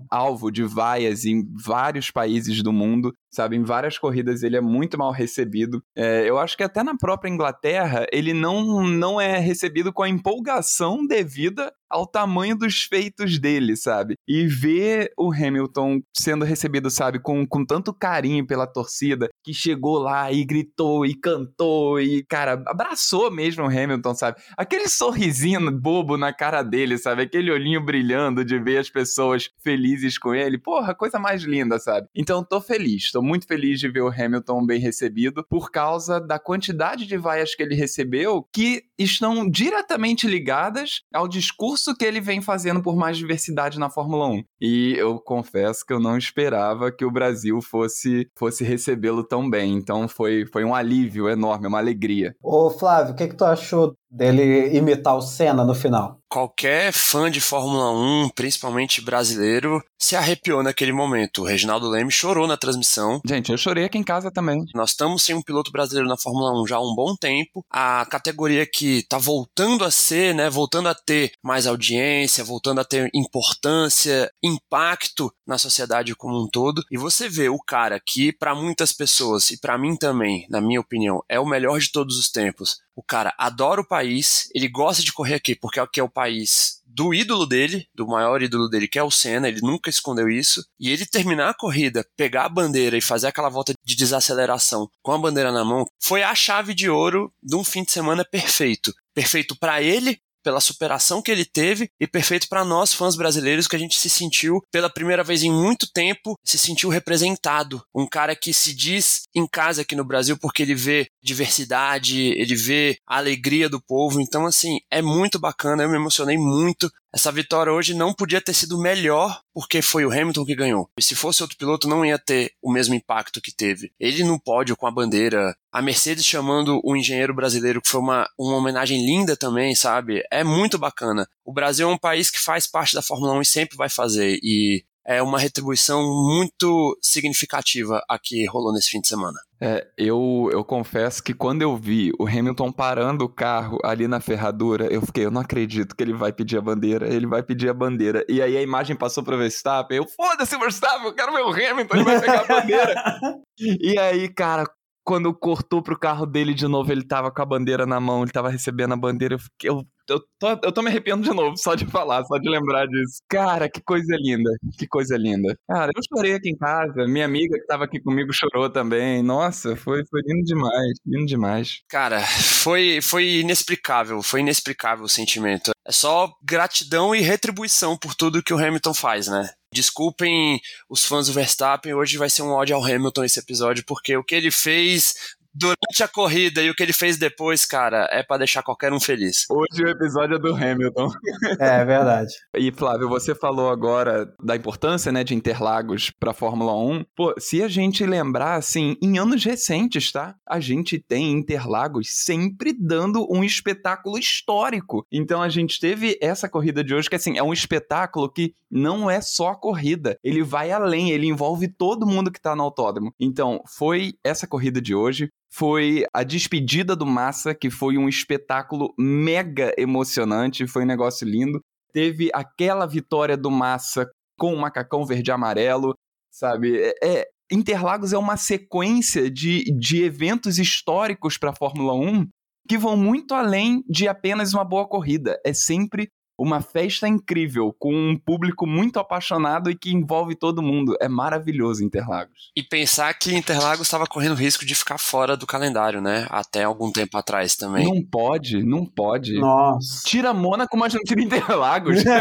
alvo 0.10 0.52
de 0.52 0.64
vaias 0.64 1.26
em 1.26 1.44
vários 1.64 2.12
países 2.12 2.62
do 2.64 2.74
mundo, 2.74 3.14
sabe? 3.32 3.56
Em 3.56 3.64
várias 3.64 3.98
corridas 3.98 4.44
ele 4.44 4.58
é 4.58 4.62
muito 4.62 4.98
mal 4.98 5.12
recebido. 5.12 5.82
É, 5.96 6.30
eu 6.30 6.38
acho 6.38 6.58
que 6.58 6.64
até 6.64 6.84
na 6.84 6.96
própria 6.98 7.30
Inglaterra 7.30 8.06
ele 8.12 8.34
não, 8.34 8.84
não 8.84 9.20
é 9.20 9.38
recebido 9.40 9.94
com 9.94 10.04
a 10.04 10.10
empolgação 10.10 11.06
devida 11.06 11.72
ao 11.90 12.06
tamanho 12.06 12.56
dos 12.56 12.84
feitos 12.84 13.40
dele, 13.40 13.76
sabe? 13.76 14.16
E 14.28 14.46
ver 14.46 15.12
o 15.18 15.34
Hamilton 15.34 16.02
sendo 16.16 16.46
recebido, 16.46 16.90
sabe, 16.92 17.20
com, 17.20 17.46
com 17.48 17.66
tanto 17.66 17.94
carinho 17.94 18.46
pela 18.46 18.68
torcida, 18.68 19.28
que 19.50 19.54
chegou 19.54 19.98
lá 19.98 20.32
e 20.32 20.46
gritou 20.46 21.04
e 21.04 21.16
cantou 21.16 22.00
e, 22.00 22.24
cara, 22.24 22.62
abraçou 22.68 23.32
mesmo 23.32 23.64
o 23.64 23.68
Hamilton, 23.68 24.14
sabe? 24.14 24.40
Aquele 24.56 24.88
sorrisinho 24.88 25.72
bobo 25.72 26.18
na 26.18 26.32
cara 26.32 26.62
dele, 26.62 27.00
sabe? 27.00 27.24
Aquele 27.24 27.52
olhinho 27.52 27.84
brilhando 27.84 28.46
de 28.46 28.60
ver 28.60 28.78
as 28.78 28.90
pessoas 28.90 29.50
felizes 29.64 30.20
com 30.20 30.36
ele. 30.36 30.60
Porra, 30.60 30.94
coisa 30.94 31.18
mais 31.18 31.44
linda, 31.44 31.80
sabe? 31.80 32.08
Então 32.16 32.44
tô 32.44 32.62
feliz, 32.62 33.12
tô 33.12 33.24
muito 33.24 33.48
feliz 33.48 33.80
de 33.80 33.90
ver 33.90 34.02
o 34.02 34.10
Hamilton 34.10 34.66
bem 34.66 34.80
recebido 34.80 35.44
por 35.50 35.72
causa 35.72 36.20
da 36.20 36.38
quantidade 36.38 37.08
de 37.08 37.18
vaias 37.18 37.56
que 37.56 37.64
ele 37.64 37.74
recebeu 37.74 38.48
que 38.54 38.84
estão 39.00 39.50
diretamente 39.50 40.28
ligadas 40.28 41.02
ao 41.12 41.28
discurso 41.28 41.96
que 41.96 42.06
ele 42.06 42.22
vem 42.22 42.42
fazendo 42.42 42.84
por 42.84 42.96
mais 42.96 43.18
diversidade 43.18 43.80
na 43.80 43.90
Fórmula 43.90 44.28
1. 44.28 44.44
E 44.62 44.94
eu 44.96 45.20
confesso 45.20 45.84
que 45.86 45.94
eu 45.94 46.00
não 46.00 46.18
esperava 46.18 46.92
que 46.92 47.06
o 47.06 47.12
Brasil 47.12 47.60
fosse 47.62 48.30
fosse 48.38 48.64
recebê-lo 48.64 49.24
tão 49.24 49.39
bem. 49.48 49.76
Então 49.76 50.08
foi, 50.08 50.46
foi 50.48 50.64
um 50.64 50.74
alívio 50.74 51.30
enorme, 51.30 51.68
uma 51.68 51.78
alegria. 51.78 52.36
Ô 52.42 52.72
Flávio, 52.72 53.14
o 53.14 53.16
que, 53.16 53.28
que 53.28 53.36
tu 53.36 53.46
achou 53.46 53.94
dele 54.10 54.76
imitar 54.76 55.16
o 55.16 55.22
Senna 55.22 55.64
no 55.64 55.76
final? 55.76 56.20
Qualquer 56.32 56.94
fã 56.94 57.30
de 57.30 57.42
Fórmula 57.42 57.92
1, 57.92 58.30
principalmente 58.36 59.02
brasileiro, 59.02 59.84
se 59.98 60.16
arrepiou 60.16 60.62
naquele 60.62 60.92
momento. 60.92 61.42
O 61.42 61.46
Reginaldo 61.46 61.90
Leme 61.90 62.12
chorou 62.12 62.46
na 62.46 62.56
transmissão. 62.56 63.20
Gente, 63.26 63.52
eu 63.52 63.58
chorei 63.58 63.86
aqui 63.86 63.98
em 63.98 64.04
casa 64.04 64.30
também. 64.30 64.64
Nós 64.76 64.92
estamos 64.92 65.24
sem 65.24 65.34
um 65.34 65.42
piloto 65.42 65.72
brasileiro 65.72 66.08
na 66.08 66.18
Fórmula 66.18 66.62
1 66.62 66.68
já 66.68 66.76
há 66.76 66.82
um 66.82 66.94
bom 66.94 67.16
tempo. 67.16 67.66
A 67.68 68.06
categoria 68.06 68.64
que 68.64 69.04
tá 69.10 69.18
voltando 69.18 69.84
a 69.84 69.90
ser, 69.90 70.36
né, 70.36 70.52
voltando 70.52 70.88
a 70.88 70.94
ter 70.94 71.32
mais 71.44 71.66
audiência, 71.66 72.44
voltando 72.44 72.80
a 72.80 72.86
ter 72.86 73.10
importância, 73.12 74.32
impacto 74.44 75.34
na 75.48 75.58
sociedade 75.58 76.16
como 76.16 76.40
um 76.40 76.48
todo. 76.48 76.84
E 76.92 76.98
você 76.98 77.28
vê 77.28 77.50
o 77.50 77.58
cara 77.58 78.00
que 78.00 78.32
para 78.32 78.54
muitas 78.54 78.94
pessoas 78.94 79.50
e 79.50 79.60
para 79.60 79.80
mim 79.80 79.96
também, 79.96 80.46
na 80.48 80.62
minha 80.62 80.80
opinião, 80.80 81.24
é 81.28 81.40
o 81.40 81.46
melhor 81.46 81.80
de 81.80 81.92
todos 81.92 82.20
os 82.20 82.30
tempos. 82.30 82.78
O 82.96 83.04
cara 83.04 83.34
adora 83.38 83.82
o 83.82 83.88
país, 83.88 84.50
ele 84.54 84.68
gosta 84.68 85.04
de 85.04 85.14
correr 85.14 85.36
aqui 85.36 85.56
porque 85.56 85.80
aqui 85.80 86.00
é 86.00 86.04
o 86.04 86.10
país 86.10 86.80
do 86.86 87.14
ídolo 87.14 87.46
dele, 87.46 87.88
do 87.94 88.08
maior 88.08 88.42
ídolo 88.42 88.68
dele, 88.68 88.88
que 88.88 89.00
é 89.00 89.04
o 89.04 89.12
Senna, 89.12 89.48
ele 89.48 89.62
nunca 89.62 89.90
escondeu 89.90 90.28
isso, 90.28 90.66
e 90.80 90.90
ele 90.90 91.06
terminar 91.06 91.50
a 91.50 91.54
corrida, 91.54 92.06
pegar 92.18 92.46
a 92.46 92.50
bandeira 92.50 92.98
e 92.98 93.02
fazer 93.02 93.28
aquela 93.28 93.48
volta 93.48 93.74
de 93.86 93.96
desaceleração 93.96 94.90
com 95.02 95.12
a 95.12 95.18
bandeira 95.18 95.52
na 95.52 95.64
mão, 95.64 95.86
foi 96.02 96.24
a 96.24 96.34
chave 96.34 96.74
de 96.74 96.90
ouro 96.90 97.32
de 97.42 97.56
um 97.56 97.64
fim 97.64 97.84
de 97.84 97.92
semana 97.92 98.26
perfeito. 98.26 98.94
Perfeito 99.14 99.56
para 99.56 99.82
ele, 99.82 100.20
pela 100.50 100.60
superação 100.60 101.22
que 101.22 101.30
ele 101.30 101.46
teve 101.46 101.92
e 102.00 102.08
perfeito 102.08 102.50
para 102.50 102.66
nós 102.66 102.92
fãs 102.92 103.16
brasileiros 103.16 103.68
que 103.68 103.76
a 103.76 103.80
gente 103.80 104.00
se 104.00 104.10
sentiu 104.10 104.60
pela 104.72 104.90
primeira 104.90 105.24
vez 105.24 105.44
em 105.44 105.52
muito 105.52 105.88
tempo 105.94 106.36
se 106.44 106.58
sentiu 106.58 106.90
representado. 106.90 107.84
Um 107.94 108.08
cara 108.08 108.36
que 108.36 108.52
se 108.52 108.74
diz 108.74 109.28
em 109.36 109.46
casa 109.46 109.84
aqui 109.84 109.96
no 109.96 110.04
Brasil 110.04 110.36
porque 110.42 110.64
ele 110.64 110.74
vê 110.74 111.08
diversidade 111.22 112.20
ele 112.20 112.56
vê 112.56 112.98
a 113.08 113.18
alegria 113.18 113.70
do 113.70 113.80
povo. 113.80 114.20
Então 114.20 114.48
assim 114.48 114.80
é 114.90 115.04
muito 115.04 115.38
bacana 115.38 115.84
eu 115.84 115.90
me 115.90 115.98
emocionei 115.98 116.36
muito 116.36 116.92
essa 117.14 117.32
vitória 117.32 117.74
hoje 117.74 117.94
não 117.94 118.14
podia 118.14 118.42
ter 118.42 118.54
sido 118.54 118.78
melhor 118.78 119.42
porque 119.54 119.82
foi 119.82 120.06
o 120.06 120.12
Hamilton 120.12 120.46
que 120.46 120.56
ganhou. 120.56 120.90
E 120.98 121.02
se 121.02 121.16
fosse 121.16 121.42
outro 121.42 121.58
piloto, 121.58 121.88
não 121.88 122.06
ia 122.06 122.20
ter 122.20 122.54
o 122.62 122.72
mesmo 122.72 122.94
impacto 122.94 123.42
que 123.42 123.52
teve. 123.52 123.92
Ele 124.00 124.24
no 124.24 124.40
pódio 124.40 124.78
com 124.78 124.86
a 124.88 124.92
bandeira, 124.92 125.56
a 125.72 125.82
Mercedes 125.82 126.26
chamando 126.26 126.80
o 126.84 126.96
engenheiro 126.96 127.34
brasileiro, 127.34 127.82
que 127.82 127.90
foi 127.90 128.00
uma, 128.00 128.30
uma 128.38 128.56
homenagem 128.56 129.06
linda 129.06 129.36
também, 129.36 129.76
sabe? 129.76 130.24
É 130.32 130.44
muito 130.44 130.78
bacana. 130.78 131.28
O 131.44 131.52
Brasil 131.52 131.90
é 131.90 131.92
um 131.92 131.98
país 131.98 132.30
que 132.30 132.40
faz 132.40 132.68
parte 132.68 132.94
da 132.94 133.02
Fórmula 133.02 133.34
1 133.34 133.42
e 133.42 133.46
sempre 133.46 133.78
vai 133.78 133.90
fazer. 133.90 134.40
E 134.44 134.84
é 135.06 135.22
uma 135.22 135.40
retribuição 135.40 136.04
muito 136.04 136.98
significativa 137.02 138.02
a 138.10 138.20
que 138.20 138.46
rolou 138.48 138.74
nesse 138.74 138.90
fim 138.90 139.02
de 139.02 139.08
semana. 139.08 139.38
É, 139.62 139.86
eu, 139.98 140.50
eu 140.54 140.64
confesso 140.64 141.22
que 141.22 141.34
quando 141.34 141.62
eu 141.62 141.76
vi 141.76 142.12
o 142.18 142.26
Hamilton 142.26 142.72
parando 142.72 143.26
o 143.26 143.30
carro 143.30 143.78
ali 143.84 144.08
na 144.08 144.22
ferradura, 144.22 144.86
eu 144.86 145.02
fiquei, 145.02 145.26
eu 145.26 145.32
não 145.32 145.42
acredito 145.42 145.96
que 145.96 146.04
ele 146.04 146.14
vai 146.14 146.32
pedir 146.32 146.58
a 146.58 146.62
bandeira, 146.62 147.14
ele 147.14 147.28
vai 147.28 147.44
pedir 147.44 147.70
a 147.70 147.74
bandeira. 147.74 148.26
E 148.30 148.42
aí 148.42 148.56
a 148.56 148.62
imagem 148.62 148.96
passou 148.96 149.24
pro 149.24 149.38
Verstappen, 149.38 149.98
eu, 149.98 150.08
foda-se 150.08 150.58
Verstappen, 150.58 151.08
eu 151.08 151.14
quero 151.14 151.34
ver 151.34 151.42
o 151.42 151.50
Hamilton, 151.50 151.96
ele 151.96 152.04
vai 152.06 152.20
pegar 152.22 152.42
a 152.42 152.48
bandeira. 152.48 152.96
e 153.82 154.00
aí, 154.00 154.30
cara, 154.30 154.66
quando 155.04 155.34
cortou 155.34 155.82
pro 155.82 156.00
carro 156.00 156.26
dele 156.26 156.54
de 156.54 156.68
novo, 156.68 156.92
ele 156.92 157.04
tava 157.04 157.32
com 157.32 157.42
a 157.42 157.46
bandeira 157.46 157.86
na 157.86 158.00
mão, 158.00 158.22
ele 158.22 158.32
tava 158.32 158.50
recebendo 158.50 158.94
a 158.94 158.98
bandeira, 158.98 159.36
eu 159.36 159.40
fiquei, 159.40 159.70
eu 159.70 159.84
eu, 160.10 160.20
tô, 160.40 160.50
eu 160.64 160.72
tô 160.72 160.82
me 160.82 160.90
arrepiando 160.90 161.24
de 161.24 161.34
novo 161.34 161.56
só 161.58 161.76
de 161.76 161.86
falar, 161.86 162.24
só 162.26 162.38
de 162.38 162.50
lembrar 162.50 162.88
disso. 162.88 163.20
Cara, 163.30 163.70
que 163.70 163.82
coisa 163.82 164.16
linda, 164.18 164.52
que 164.78 164.88
coisa 164.88 165.18
linda. 165.18 165.56
Cara, 165.68 165.92
eu 165.96 166.02
chorei 166.08 166.34
aqui 166.34 166.50
em 166.50 166.58
casa, 166.58 167.08
minha 167.08 167.26
amiga 167.26 167.58
que 167.58 167.66
tava 167.66 167.86
aqui 167.86 168.00
comigo 168.00 168.34
chorou 168.34 168.70
também. 168.70 169.22
Nossa, 169.22 169.76
foi, 169.76 170.04
foi 170.10 170.22
lindo 170.26 170.44
demais, 170.44 170.94
lindo 171.06 171.26
demais. 171.26 171.82
Cara, 171.90 172.22
foi, 172.22 173.00
foi 173.02 173.40
inexplicável, 173.40 174.22
foi 174.22 174.42
inexplicável 174.42 175.06
o 175.06 175.10
sentimento. 175.10 175.72
É 175.86 175.92
só 175.92 176.32
gratidão 176.44 177.16
e 177.16 177.22
retribuição 177.22 177.98
por 177.98 178.14
tudo 178.14 178.44
que 178.44 178.54
o 178.54 178.58
Hamilton 178.58 178.94
faz, 178.94 179.28
né? 179.28 179.50
Desculpem 179.74 180.60
os 180.90 181.06
fãs 181.06 181.28
do 181.28 181.34
Verstappen, 181.34 181.94
hoje 181.94 182.18
vai 182.18 182.30
ser 182.30 182.42
um 182.42 182.52
ódio 182.52 182.76
ao 182.76 182.84
Hamilton 182.84 183.24
esse 183.24 183.40
episódio, 183.40 183.84
porque 183.86 184.18
o 184.18 184.24
que 184.24 184.34
ele 184.34 184.50
fez 184.52 185.14
durante 185.54 186.04
a 186.04 186.08
corrida 186.08 186.62
e 186.62 186.70
o 186.70 186.76
que 186.76 186.84
ele 186.84 186.94
fez 186.94 187.18
depois, 187.18 187.66
cara, 187.66 188.08
é 188.12 188.24
para 188.24 188.40
deixar 188.40 188.64
qualquer 188.64 188.94
um 188.94 189.00
feliz. 189.00 189.46
Hoje 189.50 189.84
o 189.84 189.90
episódio 189.90 190.36
é 190.36 190.40
do 190.40 190.54
Hamilton. 190.54 191.12
É, 191.60 191.82
é 191.82 191.86
verdade. 191.86 192.34
E 192.56 192.72
Flávio, 192.72 193.10
você 193.10 193.34
falou 193.34 193.70
agora 193.70 194.32
da 194.44 194.56
importância, 194.56 195.12
né, 195.12 195.24
de 195.24 195.36
Interlagos 195.36 196.12
para 196.20 196.34
Fórmula 196.34 196.76
1. 196.76 197.06
Pô, 197.16 197.34
se 197.40 197.64
a 197.64 197.68
gente 197.68 198.06
lembrar 198.06 198.56
assim, 198.56 198.96
em 199.02 199.18
anos 199.18 199.44
recentes, 199.44 200.12
tá? 200.12 200.36
A 200.48 200.60
gente 200.60 201.00
tem 201.00 201.32
Interlagos 201.32 202.10
sempre 202.12 202.74
dando 202.74 203.28
um 203.32 203.44
espetáculo 203.44 204.18
histórico. 204.18 205.06
Então 205.12 205.42
a 205.42 205.50
gente 205.50 205.80
teve 205.80 206.18
essa 206.22 206.50
corrida 206.50 206.84
de 206.84 206.94
hoje 206.94 207.10
que 207.10 207.16
assim, 207.16 207.38
é 207.38 207.44
um 207.44 207.54
espetáculo 207.54 208.32
que 208.32 208.54
não 208.70 209.10
é 209.10 209.20
só 209.20 209.50
a 209.50 209.56
corrida, 209.56 210.18
ele 210.24 210.44
vai 210.44 210.72
além, 210.72 211.12
ele 211.12 211.28
envolve 211.28 211.68
todo 211.68 212.06
mundo 212.06 212.32
que 212.32 212.42
tá 212.42 212.56
no 212.56 212.64
autódromo. 212.64 213.14
Então, 213.20 213.62
foi 213.68 214.14
essa 214.24 214.48
corrida 214.48 214.82
de 214.82 214.94
hoje, 214.94 215.32
foi 215.52 216.06
a 216.14 216.24
despedida 216.24 216.96
do 216.96 217.06
Massa, 217.06 217.56
que 217.56 217.70
foi 217.70 217.98
um 217.98 218.08
espetáculo 218.08 218.94
mega 218.98 219.74
emocionante, 219.78 220.68
foi 220.68 220.84
um 220.84 220.88
negócio 220.88 221.28
lindo. 221.28 221.60
Teve 221.92 222.30
aquela 222.34 222.86
vitória 222.86 223.36
do 223.36 223.50
Massa 223.50 224.10
com 224.38 224.54
o 224.54 224.60
macacão 224.60 225.06
verde 225.06 225.32
e 225.32 225.34
amarelo, 225.34 225.94
sabe? 226.32 226.78
É, 226.78 226.94
é 227.04 227.26
Interlagos 227.52 228.14
é 228.14 228.18
uma 228.18 228.38
sequência 228.38 229.30
de, 229.30 229.64
de 229.76 230.04
eventos 230.04 230.60
históricos 230.60 231.36
para 231.36 231.50
a 231.50 231.56
Fórmula 231.56 231.96
1 231.96 232.28
que 232.68 232.78
vão 232.78 232.96
muito 232.96 233.34
além 233.34 233.84
de 233.90 234.08
apenas 234.08 234.54
uma 234.54 234.64
boa 234.64 234.88
corrida. 234.88 235.40
É 235.44 235.52
sempre 235.52 236.08
uma 236.40 236.62
festa 236.62 237.08
incrível, 237.08 237.76
com 237.78 237.94
um 237.94 238.18
público 238.18 238.66
muito 238.66 239.00
apaixonado 239.00 239.70
e 239.70 239.76
que 239.76 239.92
envolve 239.92 240.36
todo 240.36 240.62
mundo. 240.62 240.96
É 241.02 241.08
maravilhoso 241.08 241.84
Interlagos. 241.84 242.52
E 242.56 242.64
pensar 242.64 243.14
que 243.14 243.36
Interlagos 243.36 243.88
estava 243.88 244.06
correndo 244.06 244.36
risco 244.36 244.66
de 244.66 244.74
ficar 244.74 244.98
fora 244.98 245.36
do 245.36 245.46
calendário, 245.46 246.02
né? 246.02 246.26
Até 246.30 246.64
algum 246.64 246.92
tempo 246.92 247.18
atrás 247.18 247.56
também. 247.56 247.86
Não 247.86 248.02
pode, 248.02 248.64
não 248.64 248.86
pode. 248.86 249.40
Nossa. 249.40 250.02
Tira 250.06 250.34
Mônaco, 250.34 250.78
mas 250.78 250.94
não 250.94 251.02
tira 251.02 251.22
Interlagos. 251.22 252.04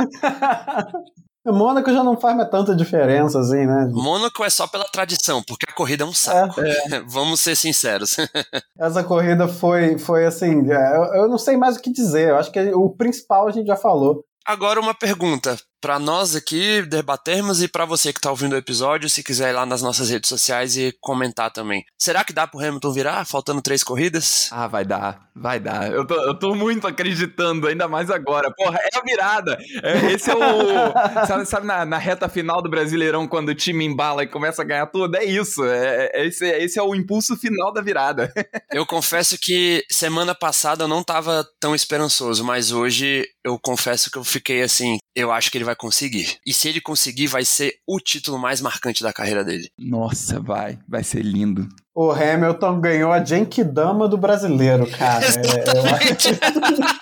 Mônaco 1.46 1.90
já 1.90 2.04
não 2.04 2.18
faz 2.18 2.36
mais 2.36 2.50
tanta 2.50 2.74
diferença 2.76 3.40
assim, 3.40 3.66
né? 3.66 3.88
Mônaco 3.90 4.44
é 4.44 4.50
só 4.50 4.66
pela 4.66 4.84
tradição, 4.84 5.42
porque 5.42 5.66
a 5.68 5.74
corrida 5.74 6.04
é 6.04 6.06
um 6.06 6.12
saco. 6.12 6.60
É. 6.60 7.00
Vamos 7.08 7.40
ser 7.40 7.56
sinceros. 7.56 8.16
Essa 8.78 9.02
corrida 9.02 9.48
foi, 9.48 9.98
foi 9.98 10.26
assim, 10.26 10.70
é, 10.70 11.18
eu 11.18 11.28
não 11.28 11.38
sei 11.38 11.56
mais 11.56 11.76
o 11.76 11.80
que 11.80 11.90
dizer. 11.90 12.30
Eu 12.30 12.36
acho 12.36 12.52
que 12.52 12.60
o 12.74 12.90
principal 12.90 13.48
a 13.48 13.50
gente 13.50 13.66
já 13.66 13.76
falou. 13.76 14.24
Agora 14.46 14.80
uma 14.80 14.94
pergunta 14.94 15.56
para 15.80 15.98
nós 15.98 16.36
aqui 16.36 16.82
debatermos 16.82 17.62
e 17.62 17.68
para 17.68 17.84
você 17.84 18.12
que 18.12 18.18
está 18.18 18.30
ouvindo 18.30 18.52
o 18.52 18.58
episódio, 18.58 19.08
se 19.08 19.22
quiser 19.22 19.50
ir 19.50 19.54
lá 19.54 19.64
nas 19.64 19.82
nossas 19.82 20.10
redes 20.10 20.28
sociais 20.28 20.76
e 20.76 20.94
comentar 21.00 21.50
também. 21.50 21.84
Será 21.98 22.22
que 22.24 22.32
dá 22.32 22.46
pro 22.46 22.60
Hamilton 22.60 22.92
virar, 22.92 23.24
faltando 23.24 23.62
três 23.62 23.82
corridas? 23.82 24.48
Ah, 24.52 24.66
vai 24.66 24.84
dar, 24.84 25.28
vai 25.34 25.58
dar. 25.58 25.90
Eu 25.90 26.06
tô, 26.06 26.14
eu 26.14 26.34
tô 26.34 26.54
muito 26.54 26.86
acreditando, 26.86 27.66
ainda 27.66 27.88
mais 27.88 28.10
agora. 28.10 28.52
Porra, 28.54 28.78
é 28.78 28.98
a 28.98 29.02
virada. 29.02 29.58
É, 29.82 30.12
esse 30.12 30.30
é 30.30 30.34
o. 30.34 30.92
sabe, 31.26 31.46
sabe 31.46 31.66
na, 31.66 31.84
na, 31.84 31.98
reta 31.98 32.28
final 32.28 32.62
do 32.62 32.68
Brasileirão, 32.68 33.26
quando 33.26 33.50
o 33.50 33.54
time 33.54 33.84
embala 33.84 34.22
e 34.22 34.28
começa 34.28 34.62
a 34.62 34.64
ganhar 34.64 34.86
tudo? 34.86 35.16
É 35.16 35.24
isso. 35.24 35.64
É, 35.64 36.10
é 36.12 36.26
esse, 36.26 36.46
esse 36.46 36.78
é 36.78 36.82
o 36.82 36.94
impulso 36.94 37.36
final 37.36 37.72
da 37.72 37.80
virada. 37.80 38.32
eu 38.72 38.84
confesso 38.84 39.38
que 39.40 39.84
semana 39.90 40.34
passada 40.34 40.84
eu 40.84 40.88
não 40.88 41.02
tava 41.02 41.46
tão 41.58 41.74
esperançoso, 41.74 42.44
mas 42.44 42.72
hoje 42.72 43.26
eu 43.44 43.58
confesso 43.58 44.10
que 44.10 44.18
eu 44.18 44.24
fiquei 44.24 44.62
assim, 44.62 44.98
eu 45.14 45.32
acho 45.32 45.50
que 45.50 45.58
ele 45.58 45.64
vai 45.64 45.69
conseguir. 45.74 46.38
E 46.46 46.52
se 46.52 46.68
ele 46.68 46.80
conseguir, 46.80 47.26
vai 47.26 47.44
ser 47.44 47.74
o 47.86 47.98
título 47.98 48.38
mais 48.38 48.60
marcante 48.60 49.02
da 49.02 49.12
carreira 49.12 49.44
dele. 49.44 49.70
Nossa, 49.78 50.40
vai. 50.40 50.78
Vai 50.88 51.02
ser 51.04 51.22
lindo. 51.22 51.68
O 51.94 52.12
Hamilton 52.12 52.80
ganhou 52.80 53.12
a 53.12 53.22
Genkidama 53.24 54.08
do 54.08 54.16
brasileiro, 54.16 54.86
cara. 54.86 55.26
é, 55.26 55.30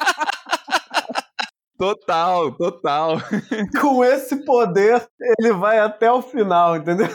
Total, 1.78 2.50
total. 2.56 3.18
Com 3.80 4.04
esse 4.04 4.44
poder, 4.44 5.08
ele 5.38 5.52
vai 5.52 5.78
até 5.78 6.10
o 6.10 6.20
final, 6.20 6.76
entendeu? 6.76 7.06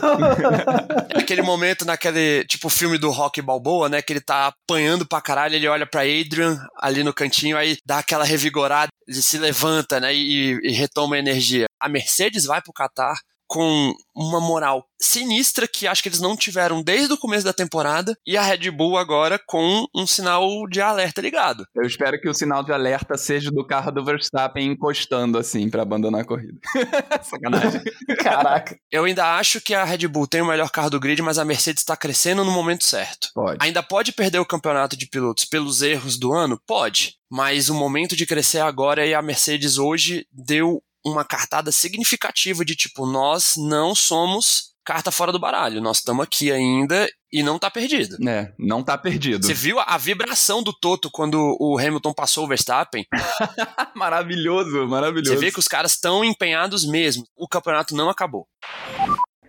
É 1.13 1.19
aquele 1.19 1.41
momento 1.41 1.83
naquele, 1.83 2.45
tipo, 2.45 2.69
filme 2.69 2.97
do 2.97 3.11
Rock 3.11 3.41
Balboa, 3.41 3.89
né? 3.89 4.01
Que 4.01 4.13
ele 4.13 4.21
tá 4.21 4.47
apanhando 4.47 5.05
pra 5.05 5.19
caralho, 5.19 5.55
ele 5.55 5.67
olha 5.67 5.85
pra 5.85 6.03
Adrian 6.03 6.57
ali 6.79 7.03
no 7.03 7.13
cantinho, 7.13 7.57
aí 7.57 7.77
dá 7.85 7.99
aquela 7.99 8.23
revigorada, 8.23 8.87
ele 9.05 9.21
se 9.21 9.37
levanta, 9.37 9.99
né? 9.99 10.15
E, 10.15 10.57
e 10.63 10.71
retoma 10.71 11.17
a 11.17 11.19
energia. 11.19 11.65
A 11.77 11.89
Mercedes 11.89 12.45
vai 12.45 12.61
pro 12.61 12.71
Qatar 12.71 13.15
com 13.53 13.93
uma 14.15 14.39
moral 14.39 14.83
sinistra 14.99 15.67
que 15.67 15.85
acho 15.85 16.01
que 16.01 16.09
eles 16.09 16.19
não 16.19 16.35
tiveram 16.35 16.81
desde 16.81 17.13
o 17.13 17.17
começo 17.17 17.45
da 17.45 17.53
temporada 17.53 18.17
e 18.25 18.35
a 18.35 18.41
Red 18.41 18.71
Bull 18.71 18.97
agora 18.97 19.39
com 19.45 19.85
um 19.95 20.07
sinal 20.07 20.67
de 20.67 20.81
alerta 20.81 21.21
ligado. 21.21 21.63
Eu 21.75 21.83
espero 21.83 22.19
que 22.19 22.27
o 22.27 22.33
sinal 22.33 22.63
de 22.63 22.73
alerta 22.73 23.15
seja 23.15 23.51
do 23.51 23.63
carro 23.63 23.91
do 23.91 24.03
Verstappen 24.03 24.71
encostando 24.71 25.37
assim 25.37 25.69
para 25.69 25.83
abandonar 25.83 26.21
a 26.21 26.25
corrida. 26.25 26.57
Sacanagem. 27.21 27.83
Caraca. 28.17 28.75
Eu 28.91 29.03
ainda 29.03 29.37
acho 29.37 29.61
que 29.61 29.75
a 29.75 29.83
Red 29.83 30.07
Bull 30.07 30.25
tem 30.25 30.41
o 30.41 30.47
melhor 30.47 30.71
carro 30.71 30.89
do 30.89 30.99
grid, 30.99 31.21
mas 31.21 31.37
a 31.37 31.45
Mercedes 31.45 31.83
está 31.83 31.95
crescendo 31.95 32.43
no 32.43 32.51
momento 32.51 32.83
certo. 32.83 33.27
Pode. 33.35 33.59
Ainda 33.61 33.83
pode 33.83 34.13
perder 34.13 34.39
o 34.39 34.45
campeonato 34.47 34.97
de 34.97 35.05
pilotos 35.05 35.45
pelos 35.45 35.83
erros 35.83 36.17
do 36.17 36.33
ano? 36.33 36.59
Pode. 36.65 37.17
Mas 37.29 37.69
o 37.69 37.75
momento 37.75 38.15
de 38.15 38.25
crescer 38.25 38.61
agora 38.61 39.05
e 39.05 39.13
a 39.13 39.21
Mercedes 39.21 39.77
hoje 39.77 40.25
deu 40.31 40.81
uma 41.05 41.25
cartada 41.25 41.71
significativa 41.71 42.63
de 42.63 42.75
tipo, 42.75 43.05
nós 43.05 43.53
não 43.57 43.93
somos 43.93 44.73
carta 44.83 45.11
fora 45.11 45.31
do 45.31 45.39
baralho, 45.39 45.81
nós 45.81 45.97
estamos 45.97 46.23
aqui 46.23 46.51
ainda 46.51 47.07
e 47.31 47.41
não 47.41 47.57
tá 47.57 47.71
perdido. 47.71 48.17
É, 48.27 48.53
não 48.59 48.83
tá 48.83 48.97
perdido. 48.97 49.45
Você 49.45 49.53
viu 49.53 49.79
a, 49.79 49.97
vibração 49.97 50.61
do 50.61 50.73
Toto 50.73 51.09
quando 51.09 51.57
o 51.59 51.77
Hamilton 51.79 52.13
passou 52.13 52.45
o 52.45 52.47
Verstappen? 52.47 53.05
maravilhoso, 53.95 54.85
maravilhoso. 54.87 55.33
Você 55.33 55.39
vê 55.39 55.51
que 55.51 55.59
os 55.59 55.67
caras 55.67 55.93
estão 55.93 56.23
empenhados 56.23 56.85
mesmo. 56.85 57.23
O 57.35 57.47
campeonato 57.47 57.95
não 57.95 58.09
acabou. 58.09 58.45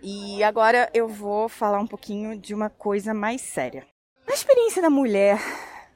E 0.01 0.43
agora 0.43 0.89
eu 0.93 1.07
vou 1.07 1.49
falar 1.49 1.79
um 1.79 1.87
pouquinho 1.87 2.39
de 2.39 2.53
uma 2.53 2.69
coisa 2.69 3.13
mais 3.13 3.41
séria. 3.41 3.85
A 4.27 4.33
experiência 4.33 4.81
da 4.81 4.89
mulher 4.89 5.39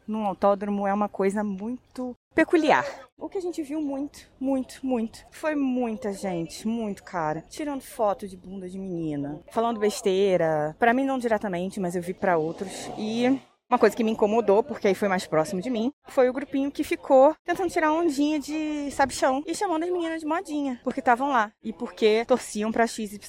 num 0.08 0.26
autódromo 0.26 0.88
é 0.88 0.94
uma 0.94 1.08
coisa 1.08 1.44
muito 1.44 2.16
peculiar. 2.40 2.86
O 3.18 3.28
que 3.28 3.38
a 3.38 3.42
gente 3.42 3.62
viu 3.62 3.82
muito, 3.82 4.32
muito, 4.40 4.80
muito, 4.82 5.26
foi 5.30 5.56
muita 5.56 6.14
gente, 6.14 6.66
muito 6.66 7.04
cara, 7.04 7.44
tirando 7.50 7.82
foto 7.82 8.26
de 8.26 8.38
bunda 8.38 8.70
de 8.70 8.80
menina, 8.80 9.42
falando 9.52 9.78
besteira. 9.78 10.74
Para 10.80 10.94
mim 10.94 11.04
não 11.04 11.20
diretamente, 11.20 11.82
mas 11.82 11.98
eu 11.98 12.02
vi 12.02 12.14
para 12.14 12.38
outros 12.38 12.90
e 12.98 13.26
uma 13.70 13.78
coisa 13.78 13.94
que 13.94 14.06
me 14.06 14.12
incomodou, 14.12 14.64
porque 14.64 14.88
aí 14.88 14.96
foi 14.96 15.10
mais 15.10 15.28
próximo 15.28 15.62
de 15.62 15.70
mim, 15.70 15.92
foi 16.08 16.30
o 16.30 16.34
grupinho 16.34 16.72
que 16.72 16.82
ficou 16.82 17.36
tentando 17.44 17.70
tirar 17.70 17.92
ondinha 17.92 18.40
de 18.40 18.90
sabichão 18.92 19.44
e 19.46 19.54
chamando 19.54 19.84
as 19.84 19.92
meninas 19.92 20.22
de 20.22 20.26
modinha, 20.26 20.80
porque 20.82 21.02
estavam 21.02 21.28
lá 21.28 21.52
e 21.62 21.74
porque 21.74 22.24
torciam 22.26 22.72
pra 22.72 22.88
XYZ. 22.88 23.20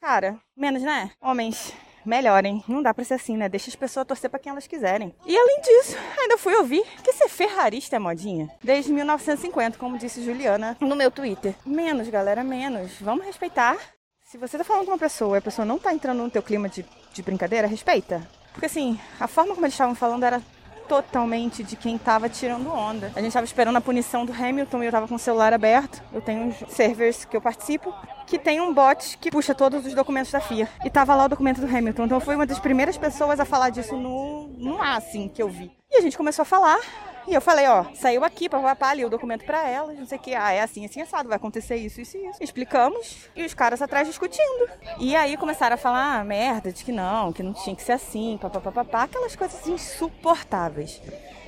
Cara, 0.00 0.40
menos, 0.56 0.82
né? 0.82 1.12
Homens, 1.22 1.72
melhorem. 2.06 2.62
Não 2.68 2.82
dá 2.82 2.94
pra 2.94 3.04
ser 3.04 3.14
assim, 3.14 3.36
né? 3.36 3.48
Deixa 3.48 3.68
as 3.68 3.76
pessoas 3.76 4.06
torcer 4.06 4.30
pra 4.30 4.38
quem 4.38 4.50
elas 4.50 4.66
quiserem. 4.66 5.14
E 5.26 5.36
além 5.36 5.60
disso, 5.60 5.96
ainda 6.18 6.38
fui 6.38 6.54
ouvir 6.54 6.84
que 7.02 7.12
ser 7.12 7.28
ferrarista 7.28 7.96
é 7.96 7.98
modinha. 7.98 8.50
Desde 8.62 8.92
1950, 8.92 9.78
como 9.78 9.98
disse 9.98 10.24
Juliana 10.24 10.76
no 10.80 10.96
meu 10.96 11.10
Twitter. 11.10 11.54
Menos, 11.64 12.08
galera, 12.08 12.42
menos. 12.42 12.92
Vamos 13.00 13.26
respeitar. 13.26 13.76
Se 14.24 14.38
você 14.38 14.58
tá 14.58 14.64
falando 14.64 14.86
com 14.86 14.92
uma 14.92 14.98
pessoa 14.98 15.36
e 15.36 15.38
a 15.38 15.42
pessoa 15.42 15.64
não 15.64 15.78
tá 15.78 15.92
entrando 15.92 16.22
no 16.22 16.30
teu 16.30 16.42
clima 16.42 16.68
de, 16.68 16.84
de 17.12 17.22
brincadeira, 17.22 17.66
respeita. 17.66 18.26
Porque 18.52 18.66
assim, 18.66 18.98
a 19.20 19.28
forma 19.28 19.54
como 19.54 19.66
eles 19.66 19.74
estavam 19.74 19.94
falando 19.94 20.24
era 20.24 20.42
totalmente 20.86 21.62
de 21.62 21.76
quem 21.76 21.98
tava 21.98 22.28
tirando 22.28 22.70
onda. 22.70 23.12
A 23.14 23.20
gente 23.20 23.32
tava 23.32 23.44
esperando 23.44 23.76
a 23.76 23.80
punição 23.80 24.24
do 24.24 24.32
Hamilton 24.32 24.82
e 24.82 24.86
eu 24.86 24.92
tava 24.92 25.08
com 25.08 25.14
o 25.14 25.18
celular 25.18 25.52
aberto. 25.52 26.02
Eu 26.12 26.20
tenho 26.20 26.44
uns 26.44 26.56
servers 26.68 27.24
que 27.24 27.36
eu 27.36 27.40
participo 27.40 27.92
que 28.26 28.38
tem 28.38 28.60
um 28.60 28.74
bot 28.74 29.18
que 29.18 29.30
puxa 29.30 29.54
todos 29.54 29.86
os 29.86 29.94
documentos 29.94 30.32
da 30.32 30.40
FIA. 30.40 30.68
E 30.84 30.90
tava 30.90 31.14
lá 31.14 31.26
o 31.26 31.28
documento 31.28 31.60
do 31.60 31.66
Hamilton. 31.66 32.04
Então 32.04 32.20
foi 32.20 32.34
uma 32.34 32.46
das 32.46 32.58
primeiras 32.58 32.96
pessoas 32.96 33.38
a 33.38 33.44
falar 33.44 33.70
disso 33.70 33.96
no, 33.96 34.48
no 34.48 34.82
assim, 34.82 35.28
que 35.28 35.42
eu 35.42 35.48
vi. 35.48 35.70
E 35.90 35.98
a 35.98 36.00
gente 36.00 36.16
começou 36.16 36.42
a 36.42 36.46
falar 36.46 36.78
E 37.26 37.34
eu 37.34 37.40
falei, 37.40 37.66
ó, 37.66 37.84
saiu 37.94 38.22
aqui, 38.22 38.48
papapá, 38.48 38.90
ali 38.90 39.04
o 39.04 39.10
documento 39.10 39.44
pra 39.44 39.68
ela, 39.68 39.92
não 39.92 40.06
sei 40.06 40.16
o 40.16 40.20
que. 40.20 40.34
Ah, 40.34 40.52
é 40.52 40.60
assim, 40.60 40.84
assim, 40.84 41.00
assado, 41.00 41.28
vai 41.28 41.36
acontecer 41.36 41.74
isso, 41.76 42.00
isso 42.00 42.16
e 42.16 42.26
isso. 42.28 42.42
Explicamos 42.42 43.28
e 43.34 43.44
os 43.44 43.52
caras 43.52 43.82
atrás 43.82 44.06
discutindo. 44.06 44.68
E 44.98 45.16
aí 45.16 45.36
começaram 45.36 45.74
a 45.74 45.76
falar, 45.76 46.20
ah, 46.20 46.24
merda, 46.24 46.70
de 46.70 46.84
que 46.84 46.92
não, 46.92 47.32
que 47.32 47.42
não 47.42 47.52
tinha 47.52 47.74
que 47.74 47.82
ser 47.82 47.92
assim, 47.92 48.38
papapá, 48.40 49.02
aquelas 49.02 49.34
coisas 49.34 49.66
insuportáveis. 49.66 51.02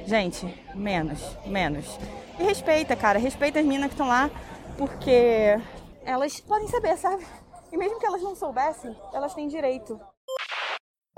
Gente, 0.05 0.47
menos, 0.75 1.21
menos. 1.47 1.99
E 2.38 2.43
respeita, 2.43 2.97
cara, 2.97 3.19
respeita 3.19 3.61
as 3.61 3.64
meninas 3.64 3.88
que 3.88 3.95
estão 3.95 4.09
lá, 4.09 4.31
porque 4.77 5.61
elas 6.05 6.41
podem 6.41 6.67
saber, 6.67 6.97
sabe? 6.97 7.25
E 7.71 7.77
mesmo 7.77 8.01
que 8.01 8.07
elas 8.07 8.23
não 8.23 8.35
soubessem, 8.35 8.97
elas 9.12 9.35
têm 9.35 9.47
direito 9.47 10.01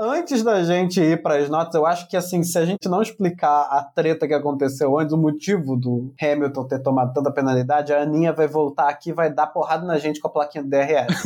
antes 0.00 0.42
da 0.42 0.64
gente 0.64 0.98
ir 0.98 1.22
para 1.22 1.36
as 1.36 1.50
notas, 1.50 1.74
eu 1.74 1.84
acho 1.84 2.08
que 2.08 2.16
assim, 2.16 2.42
se 2.42 2.58
a 2.58 2.64
gente 2.64 2.88
não 2.88 3.02
explicar 3.02 3.62
a 3.70 3.84
treta 3.84 4.26
que 4.26 4.32
aconteceu 4.32 4.98
antes, 4.98 5.12
o 5.12 5.18
motivo 5.18 5.76
do 5.76 6.14
Hamilton 6.20 6.66
ter 6.66 6.78
tomado 6.78 7.12
tanta 7.12 7.30
penalidade, 7.30 7.92
a 7.92 8.00
Aninha 8.00 8.32
vai 8.32 8.48
voltar 8.48 8.88
aqui 8.88 9.10
e 9.10 9.12
vai 9.12 9.30
dar 9.32 9.48
porrada 9.48 9.86
na 9.86 9.98
gente 9.98 10.18
com 10.18 10.28
a 10.28 10.32
plaquinha 10.32 10.64
do 10.64 10.70
DRS. 10.70 11.22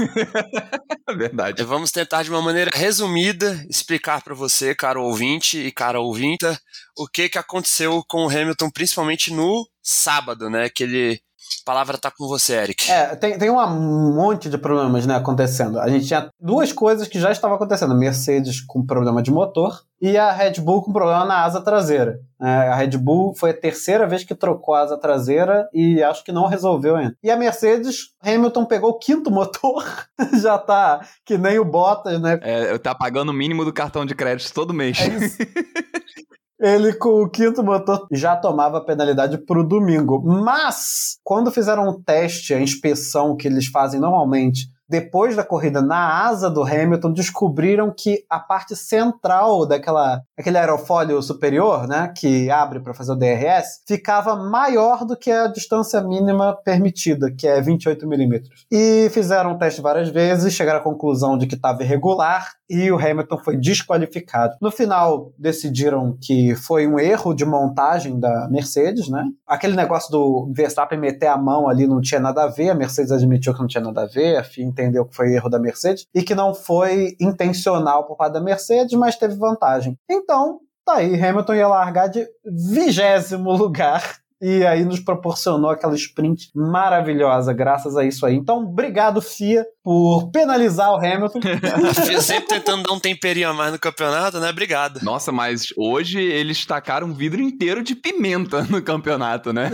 Verdade. 1.16 1.62
Vamos 1.62 1.92
tentar 1.92 2.24
de 2.24 2.30
uma 2.30 2.42
maneira 2.42 2.70
resumida 2.74 3.64
explicar 3.70 4.22
para 4.24 4.34
você, 4.34 4.74
caro 4.74 5.04
ouvinte 5.04 5.58
e 5.58 5.70
cara 5.70 6.00
ouvinta, 6.00 6.58
o 6.98 7.06
que 7.06 7.28
que 7.28 7.38
aconteceu 7.38 8.02
com 8.08 8.26
o 8.26 8.28
Hamilton, 8.28 8.70
principalmente 8.70 9.32
no 9.32 9.64
sábado, 9.80 10.50
né? 10.50 10.68
Que 10.68 10.82
ele 10.82 11.20
a 11.62 11.64
palavra 11.64 11.96
tá 11.96 12.11
com 12.11 12.28
você, 12.28 12.54
Eric. 12.54 12.90
É, 12.90 13.16
tem, 13.16 13.38
tem 13.38 13.50
um 13.50 14.14
monte 14.14 14.50
de 14.50 14.59
problemas, 14.59 15.07
né, 15.07 15.16
acontecendo. 15.16 15.80
A 15.80 15.88
gente 15.88 16.07
tinha 16.07 16.28
duas 16.38 16.72
coisas 16.72 17.09
que 17.09 17.18
já 17.18 17.33
estavam 17.33 17.57
acontecendo. 17.57 17.94
Mercedes 17.94 18.61
com 18.61 18.85
problema 18.85 19.22
de 19.22 19.30
motor 19.30 19.83
e 20.00 20.18
a 20.18 20.30
Red 20.30 20.61
Bull 20.61 20.83
com 20.83 20.92
problema 20.92 21.24
na 21.24 21.42
asa 21.42 21.62
traseira. 21.62 22.20
É, 22.40 22.46
a 22.46 22.74
Red 22.74 22.98
Bull 22.98 23.35
foi 23.35 23.50
a 23.50 23.59
terceira 23.59 24.07
vez 24.07 24.24
que 24.24 24.35
trocou 24.35 24.74
a 24.74 24.83
asa 24.83 24.98
traseira 24.98 25.66
e 25.72 26.02
acho 26.02 26.22
que 26.22 26.33
não 26.33 26.46
resolveu 26.46 26.96
ainda. 26.96 27.16
E 27.22 27.30
a 27.30 27.37
Mercedes, 27.37 28.11
Hamilton 28.22 28.66
pegou 28.66 28.90
o 28.90 28.98
quinto 28.98 29.30
motor, 29.30 29.83
já 30.42 30.59
tá 30.59 31.00
que 31.24 31.38
nem 31.38 31.59
o 31.59 31.64
Bottas, 31.64 32.20
né? 32.20 32.38
É, 32.42 32.76
tá 32.76 32.94
pagando 32.94 33.30
o 33.30 33.35
mínimo 33.35 33.64
do 33.64 33.72
cartão 33.72 34.04
de 34.04 34.14
crédito 34.14 34.52
todo 34.52 34.74
mês. 34.74 34.98
É 35.00 35.07
isso. 35.09 35.38
Ele, 36.64 36.94
com 36.94 37.22
o 37.22 37.29
quinto 37.29 37.62
motor, 37.62 38.07
já 38.11 38.35
tomava 38.35 38.81
penalidade 38.81 39.37
pro 39.37 39.62
domingo. 39.62 40.22
Mas, 40.24 41.18
quando 41.22 41.53
fizeram 41.53 41.87
um 41.87 42.03
teste, 42.03 42.55
a 42.55 42.61
inspeção 42.61 43.37
que 43.37 43.46
eles 43.46 43.66
fazem 43.66 44.00
normalmente 44.00 44.72
depois 44.88 45.35
da 45.35 45.42
corrida 45.42 45.81
na 45.81 46.24
asa 46.27 46.50
do 46.50 46.62
Hamilton, 46.62 47.12
descobriram 47.12 47.92
que 47.96 48.24
a 48.29 48.38
parte 48.38 48.77
central 48.77 49.66
daquela 49.66 50.22
aquele 50.38 50.59
aerofólio 50.59 51.20
superior, 51.22 51.87
né, 51.87 52.12
que 52.16 52.50
abre 52.50 52.81
para 52.81 52.94
fazer 52.94 53.12
o 53.12 53.16
DRS, 53.16 53.83
ficava 53.87 54.37
maior 54.37 55.05
do 55.05 55.16
que 55.16 55.31
a 55.31 55.46
distância 55.46 56.00
mínima 56.03 56.57
permitida, 56.64 57.33
que 57.37 57.46
é 57.46 57.61
28 57.61 58.07
milímetros. 58.07 58.66
E 58.70 59.09
fizeram 59.11 59.53
o 59.53 59.59
teste 59.59 59.81
várias 59.81 60.11
vezes, 60.11 60.53
chegaram 60.53 60.81
à 60.81 60.83
conclusão 60.83 61.38
de 61.38 61.46
que 61.46 61.55
estava 61.55 61.83
irregular 61.83 62.53
e 62.68 62.90
o 62.90 62.98
Hamilton 62.98 63.38
foi 63.38 63.57
desqualificado. 63.57 64.57
No 64.61 64.70
final, 64.70 65.33
decidiram 65.38 66.16
que 66.20 66.55
foi 66.55 66.87
um 66.87 66.98
erro 66.98 67.35
de 67.35 67.44
montagem 67.44 68.18
da 68.18 68.48
Mercedes, 68.48 69.09
né? 69.09 69.24
Aquele 69.46 69.77
negócio 69.77 70.11
do 70.11 70.50
Verstappen 70.55 70.98
meter 70.98 71.27
a 71.27 71.37
mão 71.37 71.68
ali 71.68 71.87
não 71.87 72.00
tinha 72.00 72.20
nada 72.20 72.44
a 72.44 72.48
ver, 72.48 72.70
a 72.70 72.74
Mercedes 72.74 73.12
admitiu 73.12 73.55
que 73.55 73.61
não 73.61 73.66
tinha 73.66 73.85
nada 73.85 74.03
a 74.03 74.07
ver, 74.07 74.37
a 74.37 74.44
FIA 74.44 74.64
entendeu 74.64 75.05
que 75.05 75.14
foi 75.14 75.35
erro 75.35 75.48
da 75.48 75.59
Mercedes 75.59 76.07
e 76.14 76.22
que 76.22 76.35
não 76.35 76.55
foi 76.55 77.16
intencional 77.20 78.07
por 78.07 78.16
parte 78.16 78.35
da 78.35 78.40
Mercedes, 78.40 78.94
mas 78.94 79.16
teve 79.16 79.35
vantagem. 79.35 79.98
Então, 80.11 80.61
tá 80.85 80.96
aí, 80.96 81.20
Hamilton 81.22 81.55
ia 81.55 81.68
largar 81.68 82.09
de 82.09 82.27
vigésimo 82.44 83.53
lugar 83.53 84.23
e 84.46 84.66
aí 84.66 84.85
nos 84.85 85.00
proporcionou 85.00 85.70
aquela 85.70 85.94
sprint 85.94 86.50
maravilhosa, 86.54 87.50
graças 87.54 87.96
a 87.96 88.04
isso 88.04 88.26
aí. 88.26 88.35
Então, 88.35 88.59
obrigado, 88.59 89.22
FIA, 89.22 89.64
por 89.83 90.30
penalizar 90.30 90.90
o 90.92 90.96
Hamilton. 90.96 91.40
a 91.88 91.94
FIA 91.94 92.20
sempre 92.20 92.48
tentando 92.48 92.83
dar 92.83 92.92
um 92.92 93.00
temperinho 93.00 93.48
a 93.48 93.54
mais 93.54 93.72
no 93.72 93.78
campeonato, 93.78 94.38
né? 94.38 94.50
Obrigado. 94.50 95.02
Nossa, 95.02 95.33
mas 95.33 95.68
hoje 95.78 96.20
eles 96.20 96.66
tacaram 96.66 97.07
um 97.07 97.14
vidro 97.14 97.40
inteiro 97.40 97.83
de 97.83 97.94
pimenta 97.94 98.64
no 98.64 98.83
campeonato, 98.83 99.50
né? 99.50 99.70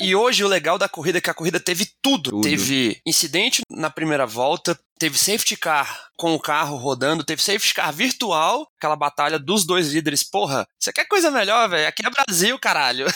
e 0.00 0.12
hoje 0.16 0.42
o 0.42 0.48
legal 0.48 0.76
da 0.76 0.88
corrida 0.88 1.18
é 1.18 1.20
que 1.20 1.30
a 1.30 1.34
corrida 1.34 1.60
teve 1.60 1.86
tudo. 2.02 2.30
tudo. 2.30 2.42
Teve 2.42 3.00
incidente 3.06 3.62
na 3.70 3.90
primeira 3.90 4.26
volta, 4.26 4.76
teve 4.98 5.16
safety 5.16 5.56
car 5.56 6.09
com 6.20 6.34
o 6.34 6.38
carro 6.38 6.76
rodando, 6.76 7.24
teve 7.24 7.42
safety 7.42 7.72
car 7.72 7.90
virtual, 7.90 8.66
aquela 8.76 8.94
batalha 8.94 9.38
dos 9.38 9.64
dois 9.64 9.90
líderes. 9.90 10.22
Porra, 10.22 10.66
você 10.78 10.92
quer 10.92 11.06
coisa 11.06 11.30
melhor, 11.30 11.66
velho? 11.66 11.88
Aqui 11.88 12.04
é 12.04 12.10
Brasil, 12.10 12.58
caralho. 12.58 13.06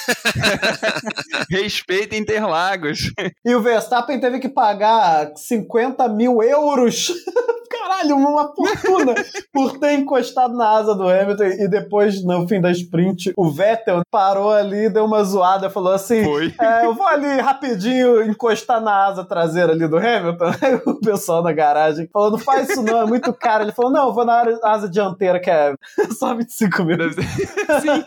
Respeita 1.51 2.17
Interlagos. 2.17 3.13
E 3.45 3.55
o 3.55 3.61
Verstappen 3.61 4.19
teve 4.19 4.39
que 4.39 4.49
pagar 4.49 5.37
50 5.37 6.09
mil 6.09 6.43
euros 6.43 7.13
caralho, 7.85 8.17
uma 8.17 8.55
fortuna 8.55 9.15
por 9.53 9.79
ter 9.79 9.95
encostado 9.95 10.55
na 10.55 10.71
asa 10.71 10.95
do 10.95 11.09
Hamilton 11.09 11.45
e 11.45 11.69
depois, 11.69 12.25
no 12.25 12.47
fim 12.49 12.61
da 12.61 12.71
sprint, 12.71 13.33
o 13.37 13.51
Vettel 13.51 14.03
parou 14.11 14.51
ali, 14.51 14.89
deu 14.89 15.05
uma 15.05 15.23
zoada, 15.23 15.69
falou 15.69 15.93
assim: 15.93 16.23
é, 16.61 16.87
Eu 16.87 16.95
vou 16.95 17.07
ali 17.07 17.41
rapidinho 17.41 18.23
encostar 18.23 18.81
na 18.81 19.07
asa 19.07 19.25
traseira 19.25 19.73
ali 19.73 19.87
do 19.87 19.99
Hamilton. 19.99 20.45
Aí 20.63 20.75
o 20.87 21.01
pessoal 21.01 21.43
da 21.43 21.53
garagem 21.53 22.09
falou: 22.13 22.31
Não 22.31 22.39
faz 22.39 22.71
isso 22.71 22.83
não, 22.83 22.94
é 23.03 23.07
muito 23.07 23.33
caro. 23.33 23.65
Ele 23.65 23.73
falou: 23.73 23.91
Não, 23.91 24.09
eu 24.09 24.13
vou 24.13 24.25
na 24.25 24.45
asa 24.65 24.89
dianteira, 24.89 25.41
que 25.41 25.51
é 25.51 25.75
só 26.19 26.35
25 26.35 26.85
minutos. 26.85 27.17
Sim. 27.83 28.05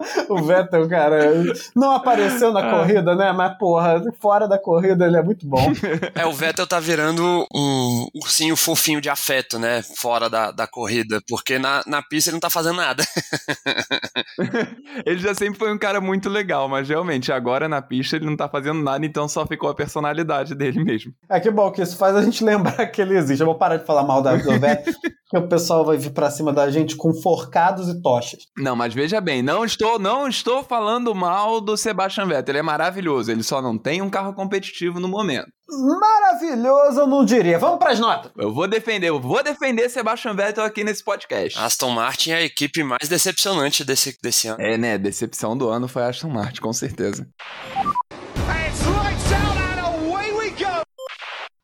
O 0.28 0.42
Vettel, 0.42 0.88
cara, 0.88 1.32
não 1.74 1.92
apareceu 1.92 2.52
na 2.52 2.60
ah. 2.60 2.70
corrida, 2.70 3.14
né? 3.14 3.32
Mas, 3.32 3.56
porra, 3.58 4.02
fora 4.20 4.46
da 4.46 4.58
corrida 4.58 5.06
ele 5.06 5.16
é 5.16 5.22
muito 5.22 5.46
bom. 5.46 5.72
É, 6.14 6.26
o 6.26 6.32
Vettel 6.32 6.66
tá 6.66 6.78
virando 6.78 7.46
um 7.54 8.06
ursinho 8.14 8.56
fofinho 8.56 9.00
de 9.00 9.08
afeto, 9.08 9.58
né? 9.58 9.82
Fora 9.96 10.28
da, 10.28 10.50
da 10.50 10.66
corrida, 10.66 11.20
porque 11.28 11.58
na, 11.58 11.82
na 11.86 12.02
pista 12.02 12.30
ele 12.30 12.36
não 12.36 12.40
tá 12.40 12.50
fazendo 12.50 12.76
nada. 12.76 13.02
ele 15.04 15.18
já 15.18 15.34
sempre 15.34 15.58
foi 15.58 15.72
um 15.72 15.78
cara 15.78 16.00
muito 16.00 16.28
legal, 16.28 16.68
mas 16.68 16.88
realmente 16.88 17.32
agora 17.32 17.68
na 17.68 17.82
pista 17.82 18.16
ele 18.16 18.26
não 18.26 18.36
tá 18.36 18.48
fazendo 18.48 18.82
nada, 18.82 19.04
então 19.04 19.28
só 19.28 19.46
ficou 19.46 19.70
a 19.70 19.74
personalidade 19.74 20.54
dele 20.54 20.82
mesmo. 20.82 21.12
É 21.28 21.40
que 21.40 21.50
bom 21.50 21.70
que 21.70 21.82
isso 21.82 21.96
faz 21.96 22.14
a 22.14 22.22
gente 22.22 22.42
lembrar 22.44 22.86
que 22.86 23.00
ele 23.00 23.16
existe. 23.16 23.40
Eu 23.40 23.46
vou 23.46 23.58
parar 23.58 23.76
de 23.76 23.86
falar 23.86 24.04
mal 24.04 24.22
da, 24.22 24.36
do 24.36 24.60
Vettel, 24.60 24.94
que 25.28 25.38
o 25.38 25.48
pessoal 25.48 25.84
vai 25.84 25.96
vir 25.96 26.10
pra 26.10 26.30
cima 26.30 26.52
da 26.52 26.70
gente 26.70 26.96
com 26.96 27.12
forcados 27.14 27.88
e 27.88 28.00
tochas. 28.00 28.40
Não, 28.56 28.74
mas 28.74 28.94
veja 28.94 29.20
bem, 29.20 29.42
não 29.42 29.64
estou, 29.64 29.87
não 29.96 30.26
estou 30.26 30.64
falando 30.64 31.14
mal 31.14 31.60
do 31.60 31.76
Sebastian 31.76 32.26
Vettel, 32.26 32.50
ele 32.52 32.58
é 32.58 32.62
maravilhoso, 32.62 33.30
ele 33.30 33.44
só 33.44 33.62
não 33.62 33.78
tem 33.78 34.02
um 34.02 34.10
carro 34.10 34.34
competitivo 34.34 34.98
no 34.98 35.06
momento. 35.06 35.46
Maravilhoso, 35.70 37.00
eu 37.00 37.06
não 37.06 37.24
diria. 37.24 37.58
Vamos 37.58 37.78
para 37.78 37.92
as 37.92 38.00
notas. 38.00 38.32
Eu 38.36 38.52
vou 38.52 38.66
defender, 38.66 39.10
eu 39.10 39.20
vou 39.20 39.42
defender 39.42 39.88
Sebastian 39.90 40.34
Vettel 40.34 40.64
aqui 40.64 40.82
nesse 40.82 41.04
podcast. 41.04 41.58
Aston 41.58 41.90
Martin 41.90 42.30
é 42.30 42.36
a 42.36 42.42
equipe 42.42 42.82
mais 42.82 43.08
decepcionante 43.08 43.84
desse, 43.84 44.16
desse 44.22 44.48
ano. 44.48 44.60
É, 44.60 44.78
né? 44.78 44.96
Decepção 44.96 45.56
do 45.56 45.68
ano 45.68 45.86
foi 45.86 46.02
a 46.02 46.08
Aston 46.08 46.30
Martin, 46.30 46.60
com 46.60 46.72
certeza. 46.72 47.28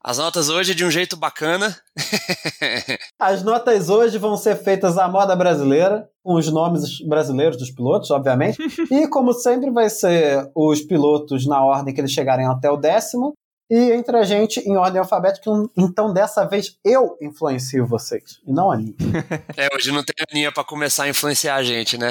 As 0.07 0.19
notas 0.19 0.51
hoje 0.51 0.75
de 0.75 0.85
um 0.85 0.91
jeito 0.91 1.17
bacana. 1.17 1.75
As 3.19 3.43
notas 3.43 3.89
hoje 3.89 4.19
vão 4.19 4.37
ser 4.37 4.55
feitas 4.57 4.99
à 4.99 5.09
moda 5.09 5.35
brasileira, 5.35 6.07
com 6.23 6.35
os 6.35 6.47
nomes 6.53 7.01
brasileiros 7.01 7.57
dos 7.57 7.71
pilotos, 7.71 8.11
obviamente. 8.11 8.59
e, 8.93 9.09
como 9.09 9.33
sempre, 9.33 9.71
vai 9.71 9.89
ser 9.89 10.51
os 10.55 10.83
pilotos 10.83 11.47
na 11.47 11.65
ordem 11.65 11.95
que 11.95 12.03
eles 12.03 12.13
chegarem 12.13 12.45
até 12.45 12.71
o 12.71 12.77
décimo. 12.77 13.33
E 13.71 13.93
entre 13.93 14.19
a 14.19 14.25
gente 14.25 14.61
em 14.61 14.77
ordem 14.77 15.01
alfabética, 15.01 15.51
então 15.75 16.13
dessa 16.13 16.45
vez 16.45 16.77
eu 16.85 17.17
influencio 17.19 17.87
vocês, 17.87 18.39
e 18.47 18.53
não 18.53 18.71
a 18.71 18.75
Aninha. 18.75 18.95
É, 19.57 19.75
hoje 19.75 19.91
não 19.91 20.05
tem 20.05 20.15
a 20.21 20.31
Aninha 20.31 20.53
pra 20.53 20.63
começar 20.63 21.05
a 21.05 21.09
influenciar 21.09 21.55
a 21.55 21.63
gente, 21.63 21.97
né? 21.97 22.11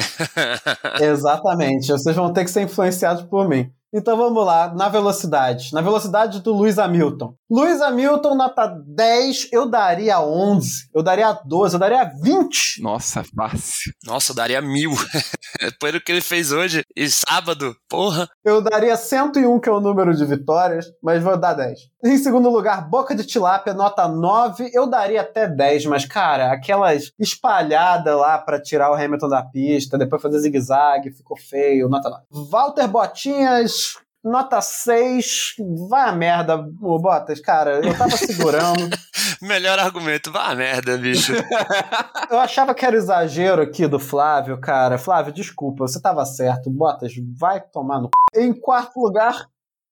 Exatamente, 0.99 1.91
vocês 1.91 2.15
vão 2.15 2.33
ter 2.33 2.43
que 2.43 2.49
ser 2.49 2.63
influenciados 2.63 3.21
por 3.25 3.47
mim. 3.47 3.71
Então 3.93 4.17
vamos 4.17 4.43
lá, 4.43 4.73
na 4.73 4.89
velocidade. 4.89 5.71
Na 5.71 5.81
velocidade 5.81 6.41
do 6.41 6.51
Luiz 6.51 6.79
Hamilton. 6.79 7.35
Luiz 7.49 7.79
Hamilton, 7.79 8.33
nota 8.33 8.65
10, 8.87 9.49
eu 9.51 9.69
daria 9.69 10.19
11, 10.19 10.89
eu 10.91 11.03
daria 11.03 11.31
12, 11.45 11.75
eu 11.75 11.79
daria 11.79 12.03
20. 12.03 12.81
Nossa, 12.81 13.23
fácil. 13.23 13.93
Nossa, 14.03 14.31
eu 14.31 14.35
daria 14.35 14.59
mil. 14.59 14.91
Depois 15.61 15.93
do 15.93 16.01
que 16.01 16.11
ele 16.11 16.21
fez 16.21 16.51
hoje 16.51 16.83
e 16.95 17.07
sábado, 17.07 17.75
porra. 17.87 18.27
Eu 18.43 18.59
daria 18.59 18.97
101, 18.97 19.59
que 19.59 19.69
é 19.69 19.71
o 19.71 19.79
número 19.79 20.15
de 20.15 20.25
vitórias, 20.25 20.87
mas 21.01 21.21
vou 21.21 21.37
dar 21.37 21.53
10. 21.53 21.79
Em 22.05 22.17
segundo 22.17 22.49
lugar, 22.49 22.89
Boca 22.89 23.15
de 23.15 23.23
Tilápia, 23.23 23.73
nota 23.73 24.07
9, 24.07 24.71
eu 24.73 24.87
daria 24.87 25.21
até 25.21 25.47
10, 25.47 25.85
mas 25.85 26.05
cara, 26.05 26.51
aquelas 26.51 27.11
espalhadas 27.19 28.17
lá 28.17 28.39
para 28.39 28.59
tirar 28.59 28.91
o 28.91 28.95
Hamilton 28.95 29.29
da 29.29 29.43
pista, 29.43 29.97
depois 29.97 30.21
fazer 30.21 30.39
zigue-zague, 30.39 31.11
ficou 31.11 31.37
feio, 31.37 31.87
nota 31.87 32.09
9. 32.09 32.49
Walter 32.49 32.87
Botinhas, 32.87 33.82
nota 34.23 34.61
6. 34.61 35.55
Vai 35.89 36.09
a 36.09 36.11
merda, 36.11 36.57
ô 36.81 36.99
Bottas, 36.99 37.39
cara. 37.39 37.85
Eu 37.85 37.97
tava 37.97 38.15
segurando. 38.15 38.95
Melhor 39.41 39.77
argumento, 39.77 40.31
vai 40.31 40.51
a 40.51 40.55
merda, 40.55 40.97
bicho. 40.97 41.33
eu 42.31 42.39
achava 42.39 42.73
que 42.73 42.85
era 42.85 42.95
exagero 42.95 43.61
aqui 43.61 43.87
do 43.87 43.99
Flávio, 43.99 44.59
cara. 44.59 44.97
Flávio, 44.97 45.33
desculpa, 45.33 45.87
você 45.87 46.01
tava 46.01 46.25
certo. 46.25 46.69
Bottas, 46.69 47.13
vai 47.37 47.59
tomar 47.59 47.99
no. 47.99 48.09
Em 48.35 48.53
quarto 48.53 48.99
lugar, 48.99 49.47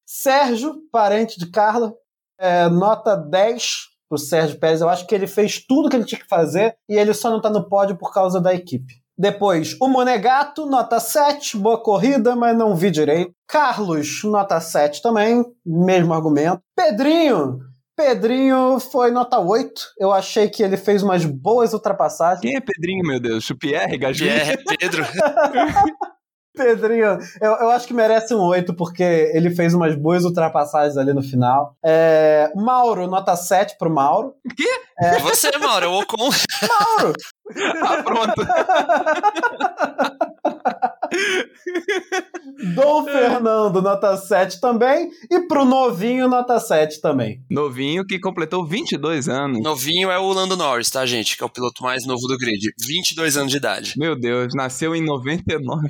Sérgio, 0.05 0.75
parente 0.91 1.37
de 1.39 1.49
Carla. 1.49 1.93
É, 2.39 2.67
nota 2.69 3.15
10 3.15 3.91
pro 4.09 4.17
Sérgio 4.17 4.59
Pérez. 4.59 4.81
Eu 4.81 4.89
acho 4.89 5.07
que 5.07 5.15
ele 5.15 5.27
fez 5.27 5.63
tudo 5.65 5.89
que 5.89 5.95
ele 5.95 6.05
tinha 6.05 6.19
que 6.19 6.27
fazer 6.27 6.75
e 6.89 6.97
ele 6.97 7.13
só 7.13 7.29
não 7.29 7.41
tá 7.41 7.49
no 7.49 7.69
pódio 7.69 7.97
por 7.97 8.13
causa 8.13 8.41
da 8.41 8.53
equipe. 8.53 9.00
Depois, 9.21 9.77
o 9.79 9.87
Monegato, 9.87 10.65
nota 10.65 10.99
7, 10.99 11.55
boa 11.55 11.77
corrida, 11.77 12.35
mas 12.35 12.57
não 12.57 12.75
vi 12.75 12.89
direito. 12.89 13.31
Carlos, 13.47 14.23
nota 14.23 14.59
7 14.59 14.99
também, 14.99 15.45
mesmo 15.63 16.11
argumento. 16.11 16.59
Pedrinho, 16.75 17.59
Pedrinho 17.95 18.79
foi 18.79 19.11
nota 19.11 19.37
8. 19.37 19.79
Eu 19.99 20.11
achei 20.11 20.49
que 20.49 20.63
ele 20.63 20.75
fez 20.75 21.03
umas 21.03 21.23
boas 21.23 21.71
ultrapassagens. 21.71 22.41
Quem 22.41 22.55
é 22.55 22.59
Pedrinho, 22.59 23.05
meu 23.05 23.19
Deus? 23.19 23.47
O 23.51 23.55
Pierre 23.55 23.95
Gasly? 23.95 24.25
Pierre, 24.25 24.57
Pedro. 24.79 25.05
Pedrinho, 26.55 27.17
eu, 27.39 27.51
eu 27.51 27.69
acho 27.71 27.87
que 27.87 27.93
merece 27.93 28.35
um 28.35 28.41
8, 28.41 28.73
porque 28.73 29.31
ele 29.33 29.49
fez 29.51 29.73
umas 29.73 29.95
boas 29.95 30.25
ultrapassagens 30.25 30.97
ali 30.97 31.13
no 31.13 31.23
final. 31.23 31.77
É, 31.83 32.51
Mauro, 32.55 33.07
nota 33.07 33.35
7 33.35 33.77
pro 33.77 33.89
Mauro. 33.89 34.33
O 34.45 34.55
quê? 34.55 34.67
É. 34.99 35.19
Você, 35.19 35.49
Mauro, 35.57 35.85
é 35.85 35.87
o 35.87 35.99
Ocon. 35.99 36.27
Mauro! 36.27 37.13
ah, 37.83 38.03
pronto. 38.03 38.33
Dom 42.75 43.05
Fernando, 43.05 43.81
nota 43.81 44.17
7 44.17 44.59
também. 44.59 45.09
E 45.29 45.41
pro 45.47 45.65
novinho, 45.65 46.27
nota 46.27 46.59
7 46.59 47.01
também. 47.01 47.43
Novinho 47.49 48.05
que 48.05 48.19
completou 48.19 48.65
22 48.65 49.27
anos. 49.27 49.61
Novinho 49.61 50.09
é 50.09 50.19
o 50.19 50.31
Lando 50.31 50.55
Norris, 50.55 50.89
tá, 50.89 51.05
gente? 51.05 51.35
Que 51.35 51.43
é 51.43 51.45
o 51.45 51.49
piloto 51.49 51.83
mais 51.83 52.05
novo 52.05 52.27
do 52.27 52.37
grid. 52.37 52.61
22 52.79 53.37
anos 53.37 53.51
de 53.51 53.57
idade. 53.57 53.93
Meu 53.97 54.15
Deus, 54.15 54.53
nasceu 54.53 54.95
em 54.95 55.03
99. 55.03 55.89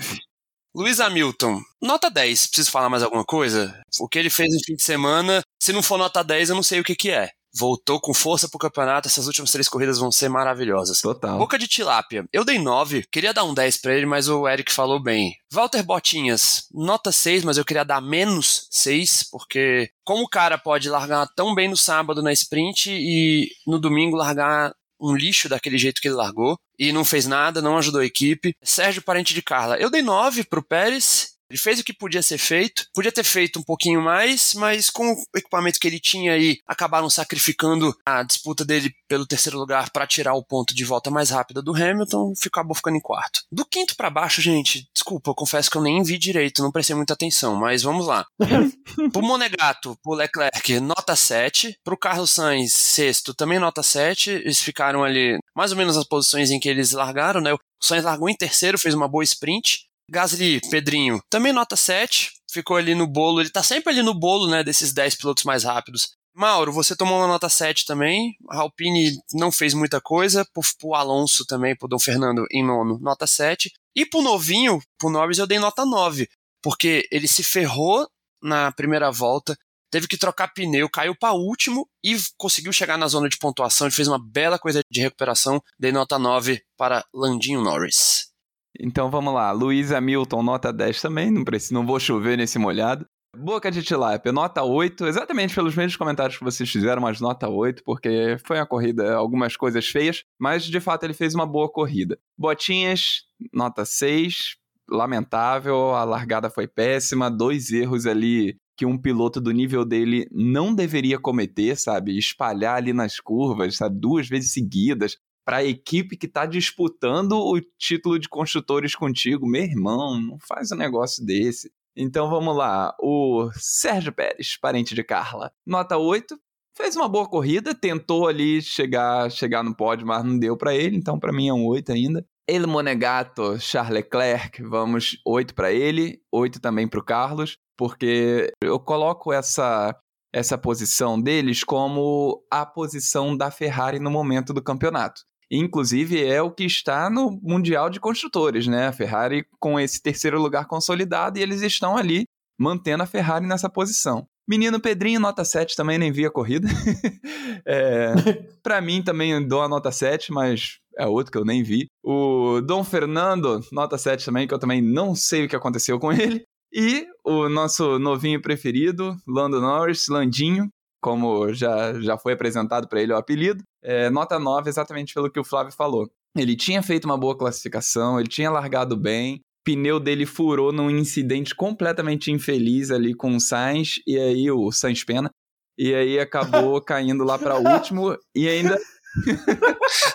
Luiz 0.74 1.02
Hamilton, 1.02 1.62
nota 1.82 2.10
10. 2.10 2.48
Preciso 2.48 2.72
falar 2.72 2.90
mais 2.90 3.04
alguma 3.04 3.26
coisa? 3.26 3.78
O 4.00 4.08
que 4.08 4.18
ele 4.18 4.30
fez 4.30 4.54
no 4.54 4.60
fim 4.66 4.76
de 4.76 4.84
semana, 4.84 5.44
se 5.62 5.74
não 5.74 5.84
for 5.84 5.98
nota 5.98 6.24
10, 6.24 6.50
eu 6.50 6.56
não 6.56 6.64
sei 6.64 6.80
o 6.80 6.84
que, 6.84 6.96
que 6.96 7.12
é. 7.12 7.30
Voltou 7.54 8.00
com 8.00 8.14
força 8.14 8.48
pro 8.48 8.58
campeonato, 8.58 9.10
essas 9.10 9.28
últimas 9.28 9.52
três 9.52 9.68
corridas 9.68 10.00
vão 10.00 10.10
ser 10.10 10.30
maravilhosas. 10.30 11.02
Total. 11.02 11.38
Boca 11.38 11.60
de 11.60 11.68
tilápia. 11.68 12.24
Eu 12.32 12.46
dei 12.46 12.58
9, 12.58 13.06
queria 13.12 13.34
dar 13.34 13.44
um 13.44 13.54
10 13.54 13.82
para 13.82 13.94
ele, 13.94 14.06
mas 14.06 14.30
o 14.30 14.48
Eric 14.48 14.72
falou 14.72 15.04
bem. 15.04 15.36
Walter 15.52 15.84
Botinhas, 15.84 16.68
nota 16.74 17.12
6, 17.12 17.44
mas 17.44 17.58
eu 17.58 17.66
queria 17.66 17.84
dar 17.84 18.00
menos 18.00 18.68
6, 18.72 19.28
porque 19.30 19.92
como 20.06 20.24
o 20.24 20.30
cara 20.30 20.58
pode 20.58 20.90
largar 20.90 21.28
tão 21.36 21.54
bem 21.54 21.68
no 21.68 21.76
sábado 21.76 22.24
na 22.24 22.32
sprint 22.32 22.90
e 22.90 23.50
no 23.68 23.78
domingo 23.78 24.16
largar 24.16 24.74
um 25.02 25.16
lixo 25.16 25.50
daquele 25.50 25.78
jeito 25.78 26.00
que 26.00 26.08
ele 26.08 26.16
largou 26.16 26.58
e 26.78 26.92
não 26.92 27.04
fez 27.04 27.26
nada, 27.26 27.62
não 27.62 27.78
ajudou 27.78 28.02
a 28.02 28.06
equipe. 28.06 28.56
Sérgio 28.62 29.02
Parente 29.02 29.34
de 29.34 29.42
Carla, 29.42 29.78
eu 29.78 29.90
dei 29.90 30.02
9 30.02 30.44
pro 30.44 30.64
Pérez 30.64 31.31
ele 31.52 31.58
fez 31.58 31.80
o 31.80 31.84
que 31.84 31.94
podia 31.94 32.22
ser 32.22 32.38
feito, 32.38 32.86
podia 32.94 33.12
ter 33.12 33.26
feito 33.26 33.60
um 33.60 33.64
pouquinho 33.64 34.02
mais, 34.02 34.54
mas 34.56 34.90
com 34.90 35.12
o 35.12 35.38
equipamento 35.38 35.80
que 35.80 35.88
ele 35.88 36.00
tinha 36.00 36.34
aí, 36.34 36.58
acabaram 36.66 37.10
sacrificando 37.10 37.94
a 38.06 38.24
disputa 38.24 38.64
dele 38.64 38.92
pelo 39.08 39.26
terceiro 39.26 39.58
lugar 39.58 39.90
para 39.92 40.08
tirar 40.08 40.34
o 40.34 40.44
ponto 40.44 40.74
de 40.74 40.86
volta 40.86 41.12
mais 41.12 41.30
rápida 41.30 41.62
do 41.62 41.76
Hamilton, 41.76 42.34
acabou 42.46 42.76
ficando 42.76 42.98
em 42.98 43.02
quarto. 43.02 43.42
Do 43.52 43.66
quinto 43.66 43.96
para 43.96 44.10
baixo, 44.10 44.42
gente, 44.42 44.88
desculpa, 44.94 45.30
eu 45.32 45.36
confesso 45.36 45.70
que 45.70 45.78
eu 45.78 45.82
nem 45.82 46.02
vi 46.04 46.18
direito, 46.18 46.64
não 46.64 46.72
prestei 46.72 46.96
muita 46.96 47.14
atenção, 47.14 47.56
mas 47.56 47.84
vamos 47.84 48.08
lá. 48.08 48.26
pro 49.12 49.22
Monegato, 49.22 49.98
pro 50.02 50.14
Leclerc, 50.14 50.80
nota 50.80 51.16
7. 51.16 51.78
Pro 51.84 51.98
Carlos 51.98 52.32
Sainz, 52.32 52.74
sexto, 52.74 53.34
também 53.34 53.60
nota 53.60 53.84
7. 53.84 54.30
Eles 54.32 54.62
ficaram 54.62 55.04
ali 55.04 55.38
mais 55.56 55.72
ou 55.72 55.78
menos 55.78 55.96
nas 55.96 56.06
posições 56.06 56.52
em 56.52 56.60
que 56.60 56.70
eles 56.70 56.92
largaram, 56.92 57.42
né? 57.42 57.54
O 57.54 57.60
Sainz 57.82 58.04
largou 58.04 58.30
em 58.30 58.36
terceiro, 58.36 58.78
fez 58.78 58.94
uma 58.94 59.08
boa 59.08 59.24
sprint. 59.24 59.86
Gasly, 60.12 60.60
Pedrinho, 60.70 61.22
também 61.30 61.54
nota 61.54 61.78
7, 61.78 62.34
ficou 62.52 62.76
ali 62.76 62.94
no 62.94 63.08
bolo, 63.08 63.40
ele 63.40 63.50
tá 63.50 63.64
sempre 63.64 63.94
ali 63.94 64.04
no 64.04 64.14
bolo, 64.14 64.46
né, 64.50 64.62
desses 64.62 64.92
10 64.92 65.16
pilotos 65.16 65.46
mais 65.46 65.64
rápidos. 65.64 66.10
Mauro, 66.36 66.74
você 66.74 66.98
tomou 66.98 67.18
uma 67.18 67.28
nota 67.28 67.48
7 67.48 67.86
também, 67.86 68.36
a 68.50 68.58
Alpine 68.58 69.18
não 69.34 69.54
fez 69.54 69.74
muita 69.74 70.02
coisa, 70.02 70.46
pro, 70.54 70.62
pro 70.78 70.96
Alonso 70.96 71.46
também, 71.46 71.78
pro 71.78 71.88
Dom 71.88 71.98
Fernando 71.98 72.46
em 72.52 72.62
nono, 72.62 73.00
nota 73.00 73.26
7. 73.26 73.72
E 73.96 74.06
pro 74.06 74.22
novinho, 74.22 74.82
pro 74.98 75.10
Norris 75.10 75.38
eu 75.38 75.48
dei 75.48 75.60
nota 75.60 75.86
9, 75.86 76.28
porque 76.62 77.08
ele 77.10 77.28
se 77.28 77.42
ferrou 77.42 78.06
na 78.44 78.70
primeira 78.74 79.10
volta, 79.12 79.58
teve 79.90 80.10
que 80.10 80.18
trocar 80.18 80.50
pneu, 80.50 80.90
caiu 80.90 81.16
para 81.18 81.34
último 81.34 81.88
e 82.04 82.18
conseguiu 82.38 82.74
chegar 82.74 82.98
na 82.98 83.08
zona 83.08 83.30
de 83.30 83.38
pontuação. 83.38 83.88
Ele 83.88 83.96
fez 83.96 84.10
uma 84.10 84.20
bela 84.20 84.60
coisa 84.60 84.82
de 84.90 85.02
recuperação. 85.02 85.62
Dei 85.78 85.92
nota 85.92 86.18
9 86.18 86.62
para 86.78 87.06
Landinho 87.14 87.62
Norris. 87.62 88.31
Então 88.80 89.10
vamos 89.10 89.34
lá, 89.34 89.52
Luiz 89.52 89.92
Hamilton, 89.92 90.44
nota 90.44 90.72
10 90.72 91.02
também, 91.02 91.30
não, 91.30 91.44
preciso, 91.44 91.74
não 91.74 91.86
vou 91.86 92.00
chover 92.00 92.38
nesse 92.38 92.58
molhado. 92.58 93.06
Boca 93.38 93.72
de 93.72 93.82
tilápia, 93.82 94.32
nota 94.32 94.62
8, 94.62 95.06
exatamente 95.06 95.56
pelos 95.56 95.74
mesmos 95.74 95.96
comentários 95.96 96.38
que 96.38 96.44
vocês 96.44 96.70
fizeram, 96.70 97.02
mas 97.02 97.22
nota 97.22 97.48
8, 97.48 97.82
porque 97.86 98.38
foi 98.46 98.58
uma 98.58 98.66
corrida, 98.66 99.14
algumas 99.14 99.56
coisas 99.56 99.88
feias, 99.88 100.24
mas 100.40 100.66
de 100.66 100.80
fato 100.82 101.06
ele 101.06 101.14
fez 101.14 101.34
uma 101.34 101.46
boa 101.46 101.72
corrida. 101.72 102.20
Botinhas, 102.38 103.24
nota 103.54 103.86
6, 103.86 104.58
lamentável, 104.90 105.96
a 105.96 106.04
largada 106.04 106.50
foi 106.50 106.68
péssima, 106.68 107.32
dois 107.32 107.72
erros 107.72 108.06
ali 108.06 108.58
que 108.78 108.86
um 108.86 108.98
piloto 108.98 109.40
do 109.40 109.52
nível 109.52 109.86
dele 109.86 110.28
não 110.32 110.74
deveria 110.74 111.20
cometer, 111.20 111.78
sabe? 111.78 112.18
Espalhar 112.18 112.78
ali 112.78 112.92
nas 112.92 113.20
curvas, 113.20 113.78
sabe? 113.78 114.00
Duas 114.00 114.28
vezes 114.28 114.54
seguidas 114.54 115.18
para 115.46 115.58
a 115.58 115.64
equipe 115.64 116.18
que 116.18 116.26
está 116.26 116.46
disputando 116.46 117.34
o 117.34 117.60
título 117.78 118.20
de 118.20 118.30
construtores 118.30 118.96
contigo. 118.96 119.48
Meu 119.48 119.64
irmão, 119.64 120.20
não 120.20 120.38
faz 120.40 120.72
um 120.72 120.76
negócio 120.76 121.26
desse. 121.26 121.72
Então 121.96 122.30
vamos 122.30 122.56
lá. 122.56 122.96
O 123.00 123.50
Sérgio 123.54 124.14
Pérez, 124.14 124.58
parente 124.58 124.96
de 124.96 125.04
Carla, 125.04 125.52
nota 125.66 125.98
8. 125.98 126.40
Fez 126.76 126.96
uma 126.96 127.10
boa 127.10 127.28
corrida, 127.28 127.76
tentou 127.76 128.28
ali 128.28 128.62
chegar, 128.62 129.30
chegar 129.30 129.62
no 129.62 129.76
pódio, 129.76 130.08
mas 130.08 130.24
não 130.24 130.40
deu 130.40 130.56
para 130.56 130.74
ele, 130.74 130.96
então 130.96 131.20
para 131.20 131.34
mim 131.34 131.50
é 131.50 131.54
um 131.54 131.66
8 131.66 131.92
ainda. 131.92 132.26
El 132.48 132.66
Monegato, 132.66 133.60
Charles 133.60 133.94
Leclerc, 133.94 134.64
vamos 134.64 135.18
8 135.26 135.54
para 135.54 135.72
ele, 135.72 136.22
8 136.32 136.62
também 136.62 136.88
para 136.88 137.00
o 137.00 137.04
Carlos, 137.04 137.58
porque 137.78 138.52
eu 138.64 138.80
coloco 138.80 139.34
essa 139.34 139.94
essa 140.34 140.58
posição 140.58 141.22
deles 141.22 141.64
como 141.64 142.42
a 142.50 142.66
posição 142.66 143.36
da 143.36 143.52
Ferrari 143.52 144.00
no 144.00 144.10
momento 144.10 144.54
do 144.54 144.64
campeonato. 144.64 145.24
Inclusive, 145.52 146.24
é 146.24 146.42
o 146.42 146.50
que 146.50 146.64
está 146.64 147.10
no 147.10 147.38
Mundial 147.44 147.90
de 147.90 148.00
Construtores, 148.00 148.68
né? 148.68 148.88
A 148.88 148.94
Ferrari 148.94 149.46
com 149.60 149.78
esse 149.78 150.02
terceiro 150.02 150.42
lugar 150.42 150.66
consolidado 150.66 151.38
e 151.38 151.42
eles 151.42 151.62
estão 151.62 151.98
ali 151.98 152.24
mantendo 152.58 153.04
a 153.04 153.08
Ferrari 153.08 153.46
nessa 153.46 153.70
posição. 153.70 154.26
Menino 154.48 154.80
Pedrinho, 154.80 155.20
nota 155.20 155.44
7 155.44 155.76
também, 155.76 155.98
nem 155.98 156.12
vi 156.12 156.26
a 156.26 156.32
corrida. 156.32 156.68
é, 157.66 158.14
para 158.64 158.82
mim 158.82 159.04
também 159.04 159.46
dou 159.46 159.62
a 159.62 159.68
nota 159.68 159.92
7, 159.92 160.32
mas 160.32 160.80
é 160.98 161.06
outro 161.06 161.32
que 161.32 161.38
eu 161.38 161.46
nem 161.46 161.64
vi. 161.64 161.88
O 162.04 162.62
Dom 162.62 162.84
Fernando, 162.84 163.62
nota 163.72 163.98
7 163.98 164.26
também, 164.26 164.48
que 164.48 164.54
eu 164.54 164.60
também 164.60 164.82
não 164.82 165.16
sei 165.16 165.46
o 165.46 165.50
que 165.50 165.56
aconteceu 165.56 166.00
com 166.00 166.14
ele. 166.14 166.44
E 166.74 167.06
o 167.26 167.50
nosso 167.50 168.00
novinho 168.00 168.42
preferido, 168.42 169.16
Lando 169.28 169.60
Norris, 169.60 170.08
Landinho, 170.08 170.70
como 171.02 171.52
já, 171.54 172.00
já 172.00 172.18
foi 172.18 172.34
apresentado 172.34 172.88
para 172.88 173.02
ele 173.02 173.12
o 173.12 173.18
apelido. 173.18 173.64
É, 173.84 174.10
nota 174.10 174.38
9, 174.40 174.70
exatamente 174.70 175.14
pelo 175.14 175.30
que 175.30 175.40
o 175.40 175.44
Flávio 175.44 175.74
falou. 175.74 176.10
Ele 176.38 176.56
tinha 176.56 176.82
feito 176.82 177.06
uma 177.06 177.18
boa 177.18 177.38
classificação, 177.38 178.20
ele 178.20 178.30
tinha 178.30 178.50
largado 178.50 178.96
bem, 178.96 179.42
pneu 179.66 180.00
dele 180.00 180.26
furou 180.26 180.72
num 180.72 180.90
incidente 180.90 181.54
completamente 181.54 182.32
infeliz 182.32 182.92
ali 182.92 183.14
com 183.14 183.36
o 183.36 183.40
Sainz, 183.40 183.96
e 184.08 184.18
aí 184.18 184.50
o 184.50 184.72
Sainz 184.72 185.04
Pena, 185.04 185.30
e 185.78 185.94
aí 185.94 186.20
acabou 186.20 186.80
caindo 186.86 187.24
lá 187.24 187.38
para 187.38 187.58
último, 187.58 188.18
e 188.36 188.48
ainda... 188.48 188.80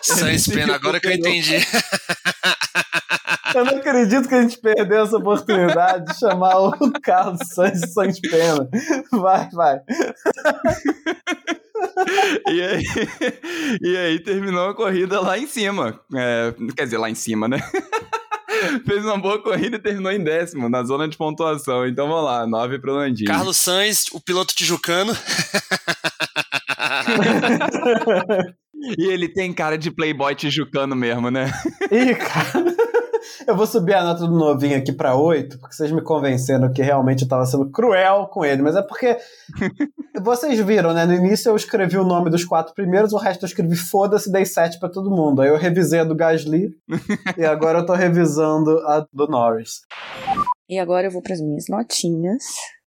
Sainz 0.01 0.47
Pena, 0.49 0.75
agora 0.75 1.01
que 1.01 1.09
eu 1.09 1.13
entendi. 1.13 1.57
Eu 3.57 3.65
não 3.65 3.79
acredito 3.79 4.29
que 4.29 4.35
a 4.35 4.43
gente 4.43 4.59
perdeu 4.59 5.03
essa 5.03 5.17
oportunidade 5.17 6.05
de 6.13 6.19
chamar 6.19 6.59
o 6.59 6.93
Carlos 7.03 7.41
Sainz 7.55 7.93
Sainz 7.95 8.21
Pena. 8.21 8.69
Vai, 9.11 9.49
vai. 9.51 9.81
e, 12.49 12.63
aí, 12.63 12.85
e 13.81 13.97
aí 13.97 14.21
terminou 14.21 14.69
a 14.69 14.75
corrida 14.75 15.21
lá 15.21 15.39
em 15.39 15.47
cima. 15.47 15.99
É, 16.15 16.55
quer 16.77 16.85
dizer, 16.85 16.99
lá 16.99 17.09
em 17.09 17.15
cima, 17.15 17.49
né? 17.49 17.63
Fez 18.87 19.05
uma 19.05 19.17
boa 19.19 19.43
corrida 19.43 19.77
e 19.77 19.81
terminou 19.81 20.13
em 20.13 20.23
décimo, 20.23 20.69
na 20.69 20.83
zona 20.83 21.09
de 21.09 21.17
pontuação. 21.17 21.87
Então 21.87 22.09
vamos 22.09 22.25
lá, 22.25 22.47
nove 22.47 22.79
pro 22.79 22.93
Landinho. 22.93 23.31
Carlos 23.31 23.57
Sainz, 23.57 24.05
o 24.13 24.21
piloto 24.21 24.55
tijucano. 24.55 25.17
e 28.99 29.07
ele 29.07 29.29
tem 29.29 29.51
cara 29.53 29.79
de 29.79 29.91
playboy 29.91 30.35
tijucano 30.35 30.95
mesmo, 30.95 31.31
né? 31.31 31.51
Ih, 31.91 32.15
cara. 32.15 32.77
Eu 33.47 33.57
vou 33.57 33.67
subir 33.67 33.95
a 33.95 34.05
nota 34.05 34.27
do 34.27 34.35
novinho 34.35 34.79
aqui 34.79 34.93
pra 34.93 35.17
8, 35.17 35.59
porque 35.59 35.75
vocês 35.75 35.91
me 35.91 36.03
convenceram 36.03 36.73
que 36.73 36.83
realmente 36.83 37.23
eu 37.23 37.29
tava 37.29 37.47
sendo 37.47 37.71
cruel 37.71 38.27
com 38.27 38.45
ele. 38.45 38.63
Mas 38.63 38.77
é 38.77 38.83
porque 38.83 39.17
vocês 40.23 40.59
viram, 40.61 40.93
né? 40.93 41.07
No 41.07 41.15
início 41.15 41.51
eu 41.51 41.57
escrevi 41.57 41.97
o 41.99 42.05
nome 42.05 42.31
dos 42.31 42.45
quatro 42.45 42.75
primeiros, 42.75 43.13
o 43.13 43.19
resto 43.19 43.45
eu 43.45 43.49
escrevi 43.49 43.77
foda-se, 43.77 44.31
dei 44.31 44.45
7 44.45 44.79
pra 44.79 44.89
todo 44.89 45.11
mundo. 45.11 45.43
Aí 45.43 45.49
eu 45.49 45.57
revisei 45.57 46.01
a 46.01 46.05
do 46.05 46.15
Gasly 46.15 46.71
e 47.37 47.45
agora 47.45 47.81
eu 47.81 47.87
tô 47.87 47.95
revisando 47.95 48.79
a 48.87 49.07
do 49.13 49.27
Norris. 49.27 49.83
E 50.69 50.79
agora 50.79 51.07
eu 51.07 51.11
vou 51.11 51.23
pras 51.23 51.41
minhas 51.41 51.67
notinhas. 51.69 52.45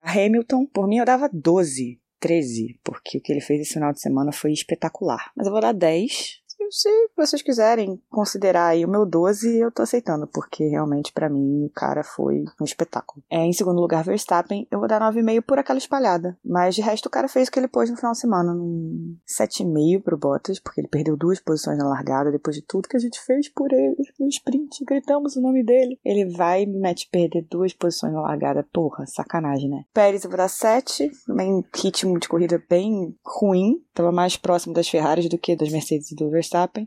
A 0.02 0.12
Hamilton, 0.12 0.66
por 0.66 0.86
mim, 0.86 0.98
eu 0.98 1.04
dava 1.04 1.28
12. 1.32 1.98
13, 2.20 2.80
porque 2.82 3.18
o 3.18 3.20
que 3.20 3.30
ele 3.30 3.42
fez 3.42 3.60
esse 3.60 3.74
final 3.74 3.92
de 3.92 4.00
semana 4.00 4.32
foi 4.32 4.50
espetacular. 4.50 5.30
Mas 5.36 5.46
eu 5.46 5.52
vou 5.52 5.60
dar 5.60 5.74
10, 5.74 6.40
se 6.70 6.88
vocês 7.16 7.42
quiserem 7.42 8.00
considerar 8.10 8.68
aí 8.68 8.84
o 8.84 8.88
meu 8.88 9.06
12, 9.06 9.58
eu 9.58 9.70
tô 9.70 9.82
aceitando, 9.82 10.26
porque 10.26 10.64
realmente 10.66 11.12
para 11.12 11.28
mim 11.28 11.66
o 11.66 11.70
cara 11.70 12.02
foi 12.02 12.44
um 12.60 12.64
espetáculo. 12.64 13.22
É, 13.30 13.44
em 13.44 13.52
segundo 13.52 13.80
lugar, 13.80 14.04
Verstappen, 14.04 14.66
eu 14.70 14.78
vou 14.78 14.88
dar 14.88 15.00
9,5 15.00 15.42
por 15.42 15.58
aquela 15.58 15.78
espalhada. 15.78 16.36
Mas 16.44 16.74
de 16.74 16.82
resto, 16.82 17.06
o 17.06 17.10
cara 17.10 17.28
fez 17.28 17.48
o 17.48 17.52
que 17.52 17.58
ele 17.58 17.68
pôs 17.68 17.90
no 17.90 17.96
final 17.96 18.12
de 18.12 18.18
semana, 18.18 18.54
num 18.54 19.16
7,5 19.26 20.02
pro 20.02 20.18
Bottas, 20.18 20.58
porque 20.58 20.80
ele 20.80 20.88
perdeu 20.88 21.16
duas 21.16 21.40
posições 21.40 21.78
na 21.78 21.88
largada 21.88 22.30
depois 22.30 22.56
de 22.56 22.62
tudo 22.62 22.88
que 22.88 22.96
a 22.96 23.00
gente 23.00 23.20
fez 23.20 23.48
por 23.48 23.72
ele 23.72 23.96
no 24.18 24.28
sprint, 24.28 24.84
gritamos 24.84 25.36
o 25.36 25.40
nome 25.40 25.64
dele. 25.64 25.98
Ele 26.04 26.26
vai 26.26 26.62
e 26.62 26.66
me 26.66 26.78
mete 26.78 27.08
perder 27.10 27.46
duas 27.50 27.72
posições 27.72 28.12
na 28.12 28.22
largada. 28.22 28.66
Porra, 28.72 29.06
sacanagem, 29.06 29.68
né? 29.68 29.84
Pérez, 29.92 30.24
eu 30.24 30.30
vou 30.30 30.36
dar 30.36 30.48
7, 30.48 31.10
também 31.26 31.64
ritmo 31.74 32.18
de 32.18 32.28
corrida 32.28 32.62
bem 32.68 33.14
ruim, 33.24 33.82
tava 33.92 34.10
mais 34.10 34.36
próximo 34.36 34.74
das 34.74 34.88
Ferraris 34.88 35.28
do 35.28 35.38
que 35.38 35.56
das 35.56 35.70
Mercedes 35.70 36.10
e 36.10 36.16
do 36.16 36.30
Verstappen. 36.30 36.43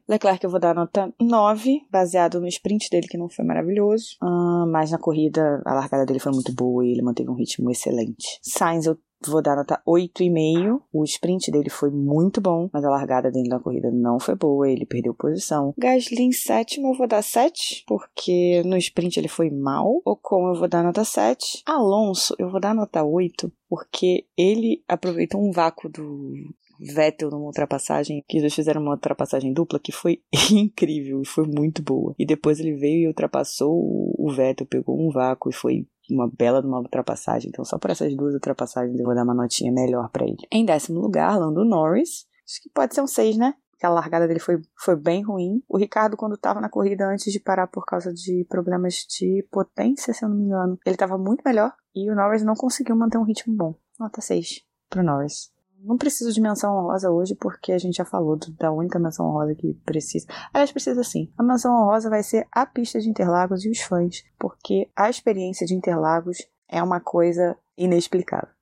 Leclerc 0.08 0.44
eu 0.44 0.50
vou 0.50 0.60
dar 0.60 0.76
nota 0.76 1.14
9, 1.20 1.82
baseado 1.92 2.40
no 2.40 2.48
sprint 2.48 2.90
dele 2.90 3.08
que 3.08 3.18
não 3.18 3.30
foi 3.30 3.46
maravilhoso, 3.46 4.18
uh, 4.22 4.68
mas 4.72 4.92
na 4.92 4.98
corrida 4.98 5.62
a 5.66 5.74
largada 5.74 6.06
dele 6.06 6.20
foi 6.20 6.32
muito 6.32 6.54
boa 6.54 6.86
e 6.86 6.92
ele 6.92 7.02
manteve 7.02 7.30
um 7.30 7.36
ritmo 7.36 7.70
excelente. 7.70 8.40
Sainz 8.42 8.86
eu 8.86 8.98
vou 9.26 9.42
dar 9.42 9.56
nota 9.56 9.82
8,5. 9.88 10.82
O 10.94 11.04
sprint 11.04 11.52
dele 11.52 11.70
foi 11.70 11.90
muito 11.90 12.40
bom, 12.40 12.70
mas 12.72 12.84
a 12.84 12.90
largada 12.90 13.32
dele 13.32 13.50
na 13.50 13.60
corrida 13.60 13.90
não 13.92 14.20
foi 14.20 14.36
boa, 14.36 14.70
ele 14.70 14.86
perdeu 14.86 15.14
posição. 15.14 15.74
Gasly 15.78 16.24
em 16.24 16.32
sétimo, 16.32 16.90
eu 16.90 16.98
vou 16.98 17.08
dar 17.08 17.24
7, 17.24 17.84
porque 17.88 18.62
no 18.64 18.78
sprint 18.78 19.20
ele 19.20 19.28
foi 19.28 19.50
mal. 19.50 20.02
Ocon 20.06 20.50
eu 20.50 20.60
vou 20.60 20.68
dar 20.68 20.84
nota 20.84 21.04
7. 21.04 21.64
Alonso 21.66 22.36
eu 22.38 22.50
vou 22.50 22.60
dar 22.60 22.76
nota 22.76 23.04
8, 23.04 23.52
porque 23.70 24.26
ele 24.38 24.84
aproveitou 24.88 25.42
um 25.42 25.52
vácuo 25.52 25.90
do 25.90 26.34
Vettel 26.80 27.30
numa 27.30 27.46
ultrapassagem, 27.46 28.24
que 28.28 28.38
eles 28.38 28.54
fizeram 28.54 28.82
uma 28.82 28.92
ultrapassagem 28.92 29.54
dupla 29.54 29.80
que 29.80 29.92
foi 29.92 30.22
incrível 30.52 31.22
e 31.22 31.26
foi 31.26 31.46
muito 31.46 31.82
boa. 31.82 32.16
E 32.18 32.26
depois 32.26 32.60
ele 32.60 32.74
veio 32.74 33.04
e 33.04 33.08
ultrapassou 33.08 33.74
o 34.18 34.32
Vettel, 34.32 34.68
pegou 34.68 35.00
um 35.00 35.12
vácuo 35.12 35.50
e 35.50 35.54
foi 35.54 35.88
uma 36.10 36.30
bela 36.30 36.62
de 36.62 36.68
uma 36.68 36.80
ultrapassagem. 36.80 37.50
Então, 37.50 37.66
só 37.66 37.78
por 37.78 37.92
essas 37.92 38.16
duas 38.16 38.34
ultrapassagens 38.34 38.98
eu 38.98 39.06
vou 39.06 39.16
dar 39.16 39.24
uma 39.24 39.34
notinha 39.34 39.72
melhor 39.72 40.10
para 40.10 40.26
ele. 40.26 40.38
Em 40.52 40.66
décimo 40.66 41.00
lugar, 41.00 41.38
Lando 41.38 41.66
Norris. 41.66 42.26
Acho 42.46 42.62
que 42.62 42.70
pode 42.70 42.96
ser 42.96 43.02
um 43.02 43.08
6, 43.08 43.38
né? 43.38 43.54
Porque 43.72 43.86
a 43.86 43.90
largada 43.90 44.28
dele 44.28 44.40
foi, 44.40 44.60
foi 44.76 44.96
bem 44.96 45.22
ruim. 45.22 45.62
O 45.68 45.78
Ricardo, 45.78 46.18
quando 46.18 46.34
estava 46.34 46.60
na 46.60 46.70
corrida 46.70 47.08
antes 47.08 47.32
de 47.32 47.40
parar 47.40 47.68
por 47.68 47.86
causa 47.86 48.12
de 48.12 48.46
problemas 48.50 49.06
de 49.08 49.46
potência, 49.52 50.14
se 50.14 50.26
eu 50.26 50.30
não 50.30 50.38
me 50.38 50.46
engano, 50.46 50.80
ele 50.86 50.96
estava 50.96 51.18
muito 51.18 51.44
melhor. 51.46 51.74
E 51.94 52.10
o 52.10 52.16
Norris 52.16 52.44
não 52.44 52.56
conseguiu 52.56 52.96
manter 52.96 53.18
um 53.18 53.24
ritmo 53.24 53.56
bom. 53.56 53.76
Nota 54.00 54.22
6 54.22 54.64
pro 54.90 55.04
Norris. 55.04 55.52
Não 55.80 55.98
preciso 55.98 56.34
de 56.34 56.42
menção 56.42 56.76
honrosa 56.76 57.10
hoje, 57.10 57.36
porque 57.36 57.72
a 57.72 57.78
gente 57.78 57.96
já 57.96 58.06
falou 58.06 58.38
da 58.60 58.72
única 58.72 59.00
menção 59.00 59.28
honrosa 59.28 59.56
que 59.56 59.74
precisa. 59.86 60.28
Aliás, 60.54 60.72
precisa 60.72 61.04
sim. 61.04 61.32
A 61.38 61.44
menção 61.44 61.74
honrosa 61.74 62.10
vai 62.10 62.24
ser 62.24 62.48
a 62.52 62.66
pista 62.66 63.00
de 63.00 63.10
Interlagos 63.10 63.64
e 63.64 63.70
os 63.70 63.80
fãs, 63.80 64.24
porque 64.38 64.90
a 64.96 65.10
experiência 65.10 65.66
de 65.66 65.76
Interlagos 65.76 66.38
é 66.68 66.82
uma 66.82 67.00
coisa 67.00 67.56
inexplicável. 67.78 68.57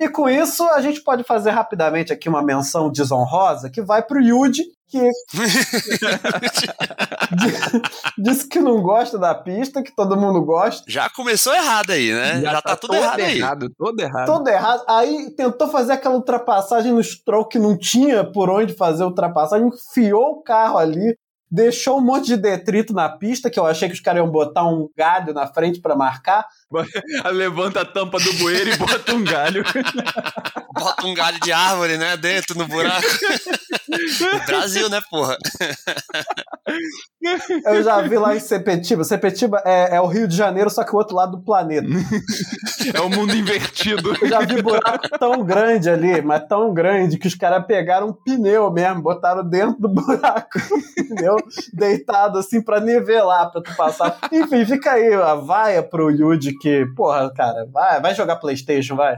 E 0.00 0.08
com 0.08 0.28
isso, 0.28 0.64
a 0.70 0.80
gente 0.80 1.02
pode 1.02 1.22
fazer 1.22 1.50
rapidamente 1.50 2.12
aqui 2.12 2.28
uma 2.28 2.42
menção 2.42 2.90
desonrosa 2.90 3.70
que 3.70 3.80
vai 3.80 4.02
pro 4.02 4.20
Yuji, 4.20 4.64
que 4.88 5.10
disse 8.18 8.48
que 8.48 8.58
não 8.58 8.82
gosta 8.82 9.18
da 9.18 9.34
pista, 9.34 9.82
que 9.82 9.94
todo 9.94 10.16
mundo 10.16 10.42
gosta. 10.42 10.84
Já 10.88 11.08
começou 11.08 11.54
errado 11.54 11.90
aí, 11.90 12.12
né? 12.12 12.40
Já, 12.40 12.52
Já 12.52 12.62
tá, 12.62 12.70
tá, 12.70 12.76
tudo 12.76 12.94
errado, 12.94 13.20
errado 13.20 13.62
aí. 13.64 13.70
Todo 13.76 14.00
errado. 14.00 14.26
Todo 14.26 14.48
errado. 14.48 14.84
Aí 14.88 15.30
tentou 15.36 15.68
fazer 15.68 15.92
aquela 15.92 16.16
ultrapassagem 16.16 16.92
no 16.92 17.00
stroke 17.00 17.52
que 17.52 17.58
não 17.58 17.78
tinha 17.78 18.24
por 18.24 18.50
onde 18.50 18.74
fazer 18.74 19.04
ultrapassagem, 19.04 19.68
enfiou 19.68 20.32
o 20.32 20.42
carro 20.42 20.76
ali, 20.76 21.16
deixou 21.50 21.98
um 21.98 22.04
monte 22.04 22.26
de 22.26 22.36
detrito 22.36 22.92
na 22.92 23.08
pista, 23.08 23.48
que 23.48 23.60
eu 23.60 23.66
achei 23.66 23.88
que 23.88 23.94
os 23.94 24.00
caras 24.00 24.20
iam 24.20 24.30
botar 24.30 24.66
um 24.66 24.88
galho 24.96 25.32
na 25.32 25.46
frente 25.46 25.80
para 25.80 25.94
marcar. 25.94 26.46
Levanta 27.32 27.82
a 27.82 27.84
tampa 27.84 28.18
do 28.18 28.32
bueiro 28.34 28.70
e 28.70 28.76
bota 28.76 29.14
um 29.14 29.24
galho. 29.24 29.64
bota 30.72 31.06
um 31.06 31.14
galho 31.14 31.38
de 31.40 31.52
árvore, 31.52 31.96
né, 31.96 32.16
dentro 32.16 32.58
no 32.58 32.66
buraco. 32.66 33.06
Brasil, 34.46 34.88
né, 34.88 35.00
porra? 35.10 35.36
Eu 37.64 37.82
já 37.82 38.00
vi 38.00 38.18
lá 38.18 38.34
em 38.34 38.40
Sepetiba. 38.40 39.04
Sepetiba 39.04 39.62
é, 39.64 39.96
é, 39.96 40.00
o 40.00 40.06
Rio 40.06 40.26
de 40.26 40.36
Janeiro, 40.36 40.68
só 40.68 40.82
que 40.82 40.94
o 40.94 40.98
outro 40.98 41.14
lado 41.14 41.36
do 41.36 41.44
planeta. 41.44 41.86
É 42.92 43.00
o 43.00 43.08
mundo 43.08 43.34
invertido. 43.34 44.16
Eu 44.20 44.28
já 44.28 44.40
vi 44.40 44.60
buraco 44.60 45.08
tão 45.18 45.44
grande 45.44 45.88
ali, 45.88 46.20
mas 46.22 46.46
tão 46.48 46.72
grande, 46.72 47.18
que 47.18 47.28
os 47.28 47.34
caras 47.34 47.64
pegaram 47.66 48.08
um 48.08 48.12
pneu 48.12 48.70
mesmo, 48.70 49.02
botaram 49.02 49.48
dentro 49.48 49.80
do 49.80 49.88
buraco. 49.88 50.58
pneu 50.96 51.36
deitado 51.72 52.38
assim 52.38 52.60
pra 52.60 52.80
nivelar, 52.80 53.50
pra 53.50 53.62
tu 53.62 53.74
passar. 53.76 54.18
Enfim, 54.32 54.64
fica 54.66 54.92
aí 54.92 55.12
a 55.14 55.34
vaia 55.34 55.82
pro 55.82 56.10
Yuji 56.10 56.53
que, 56.58 56.86
porra, 56.96 57.32
cara, 57.32 57.66
vai, 57.72 58.00
vai 58.00 58.14
jogar 58.14 58.36
Playstation, 58.36 58.96
vai. 58.96 59.16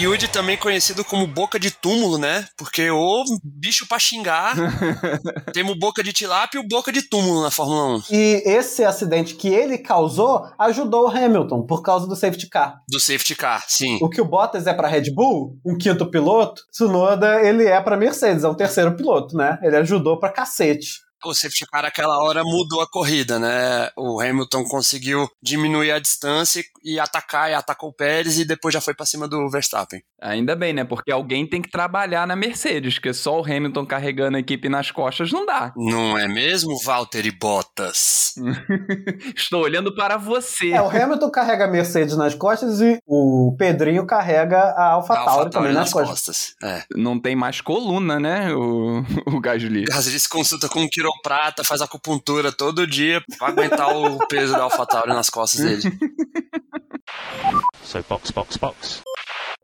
Yuji 0.00 0.28
também 0.28 0.56
conhecido 0.56 1.04
como 1.04 1.26
boca 1.26 1.60
de 1.60 1.70
túmulo, 1.70 2.16
né? 2.16 2.46
Porque 2.56 2.90
o 2.90 3.22
bicho 3.44 3.86
pra 3.86 3.98
xingar. 3.98 4.56
temos 5.52 5.78
boca 5.78 6.02
de 6.02 6.10
tilápia 6.10 6.58
e 6.58 6.66
boca 6.66 6.90
de 6.90 7.02
túmulo 7.02 7.42
na 7.42 7.50
Fórmula 7.50 7.96
1. 7.96 8.02
E 8.10 8.42
esse 8.46 8.82
acidente 8.82 9.34
que 9.34 9.48
ele 9.48 9.76
causou 9.76 10.46
ajudou 10.58 11.04
o 11.04 11.08
Hamilton 11.08 11.66
por 11.66 11.82
causa 11.82 12.06
do 12.06 12.16
safety 12.16 12.48
car. 12.48 12.80
Do 12.88 12.98
safety 12.98 13.34
car, 13.34 13.62
sim. 13.68 13.98
O 14.00 14.08
que 14.08 14.22
o 14.22 14.24
Bottas 14.24 14.66
é 14.66 14.72
para 14.72 14.88
Red 14.88 15.12
Bull, 15.12 15.58
um 15.66 15.76
quinto 15.76 16.10
piloto, 16.10 16.62
Tsunoda 16.72 17.42
ele 17.42 17.66
é 17.66 17.80
para 17.80 17.96
Mercedes, 17.96 18.42
é 18.42 18.48
um 18.48 18.54
terceiro 18.54 18.96
piloto, 18.96 19.36
né? 19.36 19.58
Ele 19.62 19.76
ajudou 19.76 20.18
pra 20.18 20.32
cacete 20.32 21.09
o 21.28 21.34
safety 21.34 21.66
car 21.66 21.84
aquela 21.84 22.22
hora 22.22 22.42
mudou 22.44 22.80
a 22.80 22.88
corrida, 22.88 23.38
né? 23.38 23.90
O 23.96 24.20
Hamilton 24.20 24.64
conseguiu 24.64 25.28
diminuir 25.42 25.92
a 25.92 25.98
distância 25.98 26.62
e 26.82 26.98
atacar, 26.98 27.50
e 27.50 27.54
atacou 27.54 27.90
o 27.90 27.92
Pérez 27.92 28.38
e 28.38 28.44
depois 28.44 28.72
já 28.72 28.80
foi 28.80 28.94
para 28.94 29.06
cima 29.06 29.28
do 29.28 29.48
Verstappen. 29.48 30.02
Ainda 30.20 30.54
bem, 30.54 30.72
né? 30.72 30.84
Porque 30.84 31.10
alguém 31.10 31.46
tem 31.46 31.62
que 31.62 31.70
trabalhar 31.70 32.26
na 32.26 32.36
Mercedes, 32.36 32.94
porque 32.94 33.14
só 33.14 33.40
o 33.40 33.44
Hamilton 33.44 33.86
carregando 33.86 34.36
a 34.36 34.40
equipe 34.40 34.68
nas 34.68 34.90
costas 34.90 35.32
não 35.32 35.46
dá. 35.46 35.72
Não 35.76 36.18
é 36.18 36.28
mesmo, 36.28 36.78
Valtteri 36.82 37.30
Bottas? 37.30 38.34
Estou 39.36 39.62
olhando 39.62 39.94
para 39.94 40.16
você. 40.16 40.72
É, 40.72 40.82
o 40.82 40.88
Hamilton 40.88 41.30
carrega 41.30 41.64
a 41.64 41.68
Mercedes 41.68 42.16
nas 42.16 42.34
costas 42.34 42.80
e 42.80 42.98
o 43.06 43.54
Pedrinho 43.58 44.06
carrega 44.06 44.58
a 44.58 44.92
AlphaTauri 44.92 45.50
também 45.50 45.72
nas, 45.72 45.84
nas 45.84 45.92
costas. 45.92 46.10
costas. 46.10 46.54
É. 46.62 46.84
Não 46.94 47.18
tem 47.18 47.34
mais 47.34 47.60
coluna, 47.60 48.20
né, 48.20 48.52
o, 48.52 49.02
o 49.26 49.40
Gasly. 49.40 49.84
Gasly 49.84 50.20
se 50.20 50.28
consulta 50.28 50.68
com 50.68 50.80
um 50.80 50.88
quiroprata, 51.10 51.64
faz 51.64 51.80
acupuntura 51.80 52.52
todo 52.52 52.86
dia 52.86 53.22
para 53.38 53.48
aguentar 53.48 53.96
o 53.96 54.18
peso 54.28 54.52
da 54.52 54.62
AlphaTauri 54.62 55.10
nas 55.10 55.30
costas 55.30 55.60
dele. 55.60 55.98
So 57.82 58.04
box, 58.08 58.30
box, 58.30 58.56
box. 58.56 59.00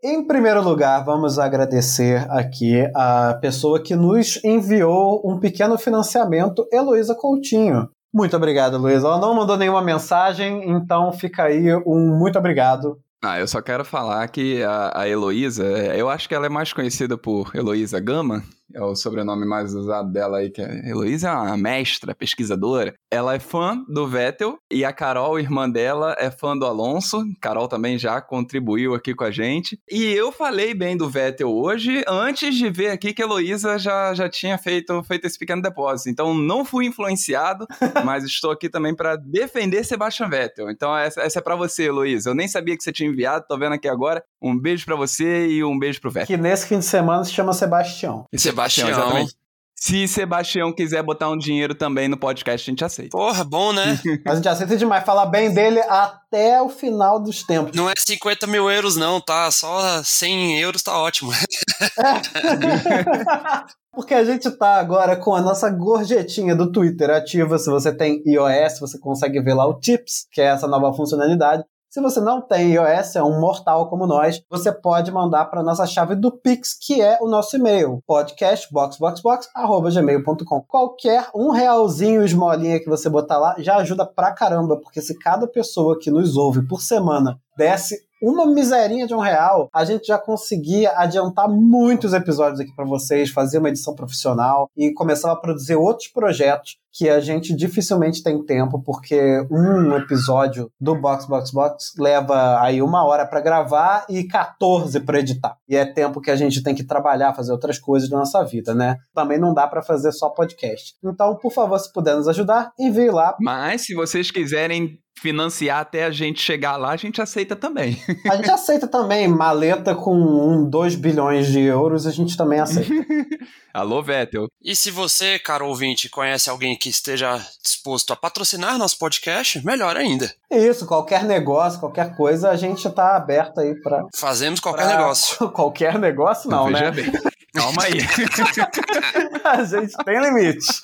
Em 0.02 0.26
primeiro 0.26 0.62
lugar, 0.62 1.04
vamos 1.04 1.38
agradecer 1.38 2.26
aqui 2.30 2.86
a 2.94 3.34
pessoa 3.40 3.82
que 3.82 3.96
nos 3.96 4.42
enviou 4.44 5.22
um 5.24 5.38
pequeno 5.38 5.78
financiamento, 5.78 6.66
Heloísa 6.72 7.14
Coutinho. 7.14 7.88
Muito 8.12 8.36
obrigado, 8.36 8.76
Heloísa. 8.76 9.06
Ela 9.06 9.20
não 9.20 9.34
mandou 9.34 9.56
nenhuma 9.56 9.82
mensagem, 9.82 10.70
então 10.70 11.12
fica 11.12 11.44
aí 11.44 11.74
um 11.86 12.16
muito 12.18 12.38
obrigado. 12.38 12.98
Ah, 13.24 13.40
eu 13.40 13.48
só 13.48 13.60
quero 13.60 13.84
falar 13.84 14.26
que 14.28 14.62
a, 14.62 15.00
a 15.00 15.08
Heloísa, 15.08 15.64
eu 15.64 16.08
acho 16.08 16.28
que 16.28 16.34
ela 16.34 16.46
é 16.46 16.50
mais 16.50 16.72
conhecida 16.72 17.16
por 17.16 17.50
Heloísa 17.54 17.98
Gama, 17.98 18.42
é 18.74 18.82
o 18.82 18.94
sobrenome 18.94 19.46
mais 19.46 19.74
usado 19.74 20.10
dela 20.12 20.38
aí, 20.38 20.50
que 20.50 20.60
é 20.60 20.88
Heloísa 20.88 21.28
é 21.28 21.32
uma 21.32 21.56
mestra, 21.56 22.14
pesquisadora. 22.14 22.94
Ela 23.10 23.34
é 23.34 23.38
fã 23.38 23.82
do 23.88 24.06
Vettel 24.06 24.58
e 24.70 24.84
a 24.84 24.92
Carol, 24.92 25.38
irmã 25.38 25.68
dela, 25.70 26.16
é 26.18 26.30
fã 26.30 26.56
do 26.56 26.66
Alonso. 26.66 27.24
Carol 27.40 27.68
também 27.68 27.98
já 27.98 28.20
contribuiu 28.20 28.94
aqui 28.94 29.14
com 29.14 29.24
a 29.24 29.30
gente. 29.30 29.78
E 29.90 30.04
eu 30.12 30.32
falei 30.32 30.74
bem 30.74 30.96
do 30.96 31.08
Vettel 31.08 31.50
hoje, 31.50 32.04
antes 32.06 32.54
de 32.54 32.68
ver 32.68 32.90
aqui 32.90 33.14
que 33.14 33.22
a 33.22 33.24
Heloísa 33.24 33.78
já, 33.78 34.14
já 34.14 34.28
tinha 34.28 34.58
feito, 34.58 35.02
feito 35.04 35.26
esse 35.26 35.38
pequeno 35.38 35.62
depósito. 35.62 36.10
Então 36.10 36.34
não 36.34 36.64
fui 36.64 36.86
influenciado, 36.86 37.66
mas 38.04 38.24
estou 38.24 38.50
aqui 38.50 38.68
também 38.68 38.94
para 38.94 39.16
defender 39.16 39.84
Sebastian 39.84 40.28
Vettel. 40.28 40.70
Então 40.70 40.96
essa, 40.96 41.20
essa 41.22 41.38
é 41.38 41.42
para 41.42 41.56
você, 41.56 41.84
Heloísa. 41.84 42.30
Eu 42.30 42.34
nem 42.34 42.48
sabia 42.48 42.76
que 42.76 42.82
você 42.82 42.92
tinha 42.92 43.08
enviado, 43.08 43.46
tô 43.48 43.56
vendo 43.58 43.74
aqui 43.74 43.88
agora. 43.88 44.24
Um 44.40 44.58
beijo 44.58 44.84
para 44.84 44.96
você 44.96 45.48
e 45.48 45.64
um 45.64 45.78
beijo 45.78 46.00
pro 46.00 46.10
Vettel. 46.10 46.36
Que 46.36 46.42
nesse 46.42 46.66
fim 46.66 46.78
de 46.78 46.84
semana 46.84 47.24
se 47.24 47.32
chama 47.32 47.52
Sebastião. 47.52 48.26
Sebastião, 48.34 48.88
exatamente. 48.88 49.34
Se 49.78 50.08
Sebastião 50.08 50.72
quiser 50.72 51.02
botar 51.02 51.28
um 51.28 51.36
dinheiro 51.36 51.74
também 51.74 52.08
no 52.08 52.16
podcast, 52.16 52.68
a 52.68 52.72
gente 52.72 52.84
aceita. 52.84 53.10
Porra, 53.10 53.44
bom, 53.44 53.72
né? 53.72 54.00
a 54.26 54.34
gente 54.34 54.48
aceita 54.48 54.76
demais. 54.76 55.04
Falar 55.04 55.26
bem 55.26 55.52
dele 55.52 55.80
até 55.80 56.60
o 56.62 56.68
final 56.68 57.22
dos 57.22 57.42
tempos. 57.42 57.76
Não 57.76 57.88
é 57.88 57.92
50 57.96 58.46
mil 58.46 58.70
euros, 58.70 58.96
não, 58.96 59.20
tá? 59.20 59.50
Só 59.50 60.02
100 60.02 60.60
euros 60.60 60.82
tá 60.82 60.98
ótimo. 60.98 61.30
Porque 63.96 64.12
a 64.12 64.24
gente 64.24 64.50
tá 64.50 64.76
agora 64.76 65.16
com 65.16 65.34
a 65.34 65.40
nossa 65.40 65.70
gorjetinha 65.70 66.54
do 66.54 66.72
Twitter 66.72 67.10
ativa. 67.10 67.58
Se 67.58 67.70
você 67.70 67.94
tem 67.94 68.22
iOS, 68.26 68.80
você 68.80 68.98
consegue 68.98 69.40
ver 69.40 69.54
lá 69.54 69.66
o 69.66 69.78
Tips, 69.78 70.26
que 70.32 70.40
é 70.40 70.46
essa 70.46 70.66
nova 70.66 70.94
funcionalidade. 70.94 71.64
Se 71.96 72.02
você 72.02 72.20
não 72.20 72.42
tem 72.42 72.74
iOS, 72.74 73.16
é 73.16 73.22
um 73.22 73.40
mortal 73.40 73.88
como 73.88 74.06
nós, 74.06 74.42
você 74.50 74.70
pode 74.70 75.10
mandar 75.10 75.46
para 75.46 75.62
nossa 75.62 75.86
chave 75.86 76.14
do 76.14 76.30
Pix, 76.30 76.76
que 76.78 77.00
é 77.00 77.16
o 77.22 77.26
nosso 77.26 77.56
e-mail, 77.56 78.02
podcastboxboxbox@gmail.com. 78.06 80.60
Qualquer 80.68 81.30
um 81.34 81.52
realzinho 81.52 82.22
esmolinha 82.22 82.78
que 82.78 82.90
você 82.90 83.08
botar 83.08 83.38
lá 83.38 83.56
já 83.60 83.76
ajuda 83.76 84.04
pra 84.04 84.34
caramba, 84.34 84.78
porque 84.78 85.00
se 85.00 85.18
cada 85.18 85.46
pessoa 85.46 85.98
que 85.98 86.10
nos 86.10 86.36
ouve 86.36 86.68
por 86.68 86.82
semana 86.82 87.40
desse 87.56 88.05
uma 88.22 88.46
miserinha 88.46 89.06
de 89.06 89.14
um 89.14 89.18
real, 89.18 89.68
a 89.72 89.84
gente 89.84 90.06
já 90.06 90.18
conseguia 90.18 90.92
adiantar 90.96 91.48
muitos 91.48 92.12
episódios 92.12 92.60
aqui 92.60 92.74
para 92.74 92.84
vocês, 92.84 93.30
fazer 93.30 93.58
uma 93.58 93.68
edição 93.68 93.94
profissional 93.94 94.70
e 94.76 94.92
começar 94.92 95.32
a 95.32 95.36
produzir 95.36 95.76
outros 95.76 96.08
projetos 96.08 96.76
que 96.96 97.10
a 97.10 97.20
gente 97.20 97.54
dificilmente 97.54 98.22
tem 98.22 98.42
tempo, 98.42 98.82
porque 98.82 99.46
um 99.50 99.94
episódio 99.96 100.70
do 100.80 100.94
Box 100.94 101.26
Box 101.26 101.50
Box 101.50 101.92
leva 101.98 102.58
aí 102.62 102.80
uma 102.80 103.04
hora 103.04 103.26
para 103.26 103.40
gravar 103.42 104.06
e 104.08 104.24
14 104.24 105.00
para 105.00 105.18
editar. 105.18 105.58
E 105.68 105.76
é 105.76 105.84
tempo 105.84 106.22
que 106.22 106.30
a 106.30 106.36
gente 106.36 106.62
tem 106.62 106.74
que 106.74 106.82
trabalhar, 106.82 107.34
fazer 107.34 107.52
outras 107.52 107.78
coisas 107.78 108.08
da 108.08 108.16
nossa 108.16 108.42
vida, 108.44 108.74
né? 108.74 108.96
Também 109.14 109.38
não 109.38 109.52
dá 109.52 109.66
para 109.66 109.82
fazer 109.82 110.10
só 110.12 110.30
podcast. 110.30 110.94
Então, 111.04 111.36
por 111.36 111.52
favor, 111.52 111.78
se 111.78 111.92
puder 111.92 112.16
nos 112.16 112.28
ajudar, 112.28 112.72
envie 112.78 113.10
lá. 113.10 113.36
Mas 113.40 113.82
se 113.82 113.94
vocês 113.94 114.30
quiserem 114.30 114.98
financiar 115.20 115.80
até 115.80 116.04
a 116.04 116.10
gente 116.10 116.40
chegar 116.40 116.76
lá, 116.76 116.90
a 116.90 116.96
gente 116.96 117.20
aceita 117.20 117.56
também. 117.56 118.00
A 118.30 118.36
gente 118.36 118.50
aceita 118.50 118.86
também 118.86 119.26
maleta 119.26 119.94
com 119.94 120.14
um, 120.14 120.68
2 120.68 120.94
bilhões 120.94 121.46
de 121.48 121.60
euros, 121.60 122.06
a 122.06 122.10
gente 122.10 122.36
também 122.36 122.60
aceita. 122.60 122.92
Alô, 123.72 124.02
Vettel. 124.02 124.48
E 124.62 124.74
se 124.74 124.90
você, 124.90 125.38
caro 125.38 125.66
ouvinte, 125.68 126.08
conhece 126.08 126.48
alguém 126.48 126.76
que 126.76 126.88
esteja 126.88 127.38
disposto 127.62 128.12
a 128.12 128.16
patrocinar 128.16 128.78
nosso 128.78 128.98
podcast, 128.98 129.64
melhor 129.64 129.96
ainda. 129.96 130.32
Isso, 130.50 130.86
qualquer 130.86 131.24
negócio, 131.24 131.80
qualquer 131.80 132.16
coisa, 132.16 132.50
a 132.50 132.56
gente 132.56 132.88
tá 132.90 133.16
aberto 133.16 133.60
aí 133.60 133.74
para 133.74 134.06
Fazemos 134.14 134.60
qualquer 134.60 134.86
pra... 134.86 134.96
negócio. 134.96 135.48
qualquer 135.52 135.98
negócio 135.98 136.50
não, 136.50 136.66
Veja 136.66 136.84
né? 136.84 136.90
Bem. 136.90 137.12
Calma 137.54 137.82
aí. 137.84 137.92
a 139.46 139.64
gente 139.64 139.94
tem 140.04 140.20
limites, 140.20 140.82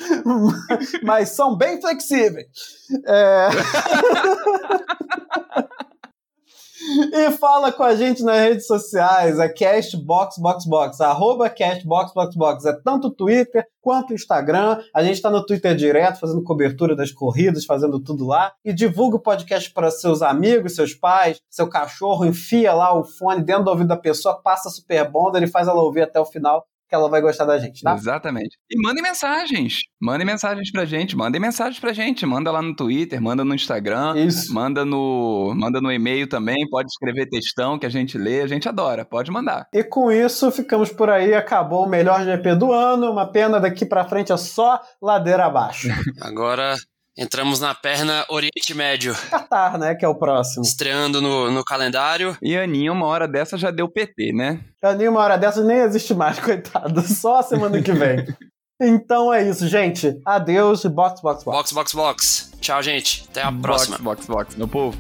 mas 1.02 1.30
são 1.30 1.56
bem 1.56 1.80
flexíveis. 1.80 2.46
É... 3.06 3.48
E 7.12 7.30
fala 7.32 7.70
com 7.70 7.84
a 7.84 7.94
gente 7.94 8.24
nas 8.24 8.40
redes 8.40 8.66
sociais, 8.66 9.38
é 9.38 9.48
CastBoxBoxBox, 9.48 11.00
arroba 11.00 11.48
CastBoxBoxBox. 11.48 12.66
É 12.66 12.72
tanto 12.72 13.10
Twitter 13.10 13.64
quanto 13.80 14.12
Instagram. 14.12 14.80
A 14.94 15.02
gente 15.02 15.14
está 15.14 15.30
no 15.30 15.46
Twitter 15.46 15.76
direto, 15.76 16.18
fazendo 16.18 16.42
cobertura 16.42 16.96
das 16.96 17.12
corridas, 17.12 17.64
fazendo 17.64 18.00
tudo 18.00 18.26
lá. 18.26 18.52
E 18.64 18.72
divulga 18.72 19.16
o 19.16 19.22
podcast 19.22 19.72
para 19.72 19.90
seus 19.90 20.22
amigos, 20.22 20.74
seus 20.74 20.92
pais, 20.92 21.40
seu 21.48 21.68
cachorro, 21.68 22.26
enfia 22.26 22.74
lá 22.74 22.98
o 22.98 23.04
fone 23.04 23.42
dentro 23.42 23.64
do 23.64 23.70
ouvido 23.70 23.88
da 23.88 23.96
pessoa, 23.96 24.40
passa 24.42 24.68
Super 24.68 25.08
Bonder 25.08 25.42
e 25.42 25.46
faz 25.46 25.68
ela 25.68 25.82
ouvir 25.82 26.02
até 26.02 26.18
o 26.18 26.26
final 26.26 26.66
que 26.93 26.97
ela 26.97 27.09
vai 27.09 27.22
gostar 27.22 27.47
da 27.47 27.59
gente, 27.59 27.82
tá? 27.82 27.95
Exatamente. 27.95 28.59
E 28.70 28.78
mandem 28.78 29.03
mensagens. 29.03 29.80
Mandem 29.99 30.26
mensagens 30.26 30.70
pra 30.70 30.84
gente. 30.84 31.16
Mandem 31.16 31.40
mensagens 31.40 31.80
pra 31.80 31.95
gente. 31.95 32.26
Manda 32.26 32.51
lá 32.53 32.61
no 32.61 32.76
Twitter, 32.76 33.18
manda 33.18 33.43
no 33.43 33.55
Instagram. 33.55 34.14
Isso. 34.18 34.53
Manda 34.53 34.84
no, 34.84 35.55
manda 35.57 35.80
no 35.80 35.90
e-mail 35.90 36.28
também. 36.28 36.68
Pode 36.68 36.88
escrever 36.88 37.30
textão 37.30 37.78
que 37.78 37.86
a 37.86 37.88
gente 37.88 38.18
lê. 38.18 38.43
A 38.43 38.47
gente 38.47 38.68
adora. 38.68 39.07
Pode 39.07 39.30
mandar. 39.30 39.68
E 39.72 39.82
com 39.82 40.12
isso, 40.12 40.53
ficamos 40.53 40.90
por 40.90 41.09
aí. 41.09 41.32
Acabou 41.32 41.86
o 41.86 41.88
melhor 41.88 42.22
GP 42.24 42.57
do 42.57 42.70
ano. 42.70 43.11
Uma 43.11 43.26
pena 43.26 43.59
daqui 43.59 43.86
pra 43.86 44.05
frente 44.05 44.30
é 44.30 44.36
só 44.36 44.78
ladeira 45.01 45.47
abaixo. 45.47 45.88
Agora 46.20 46.76
Entramos 47.16 47.60
na 47.60 47.74
perna 47.74 48.24
Oriente 48.30 48.72
Médio. 48.74 49.14
Qatar, 49.30 49.78
né? 49.78 49.94
Que 49.94 50.02
é 50.02 50.08
o 50.08 50.14
próximo. 50.14 50.62
Estreando 50.62 51.20
no, 51.20 51.50
no 51.50 51.62
calendário. 51.62 52.34
E 52.40 52.56
Aninha, 52.56 52.90
uma 52.90 53.04
hora 53.06 53.28
dessa, 53.28 53.58
já 53.58 53.70
deu 53.70 53.86
PT, 53.86 54.32
né? 54.32 54.60
Aninha, 54.82 55.10
uma 55.10 55.20
hora 55.20 55.36
dessa, 55.36 55.62
nem 55.62 55.76
existe 55.78 56.14
mais, 56.14 56.38
coitado. 56.40 57.02
Só 57.02 57.40
a 57.40 57.42
semana 57.42 57.82
que 57.82 57.92
vem. 57.92 58.26
então 58.80 59.32
é 59.32 59.46
isso, 59.46 59.68
gente. 59.68 60.18
Adeus. 60.24 60.86
Box, 60.86 61.20
box, 61.20 61.44
box. 61.44 61.56
Box, 61.58 61.72
box, 61.72 61.92
box. 61.94 62.52
Tchau, 62.62 62.82
gente. 62.82 63.26
Até 63.28 63.42
a 63.42 63.52
próxima. 63.52 63.98
Box, 63.98 64.26
box, 64.26 64.54
box, 64.54 64.56
meu 64.56 64.68
povo. 64.68 64.98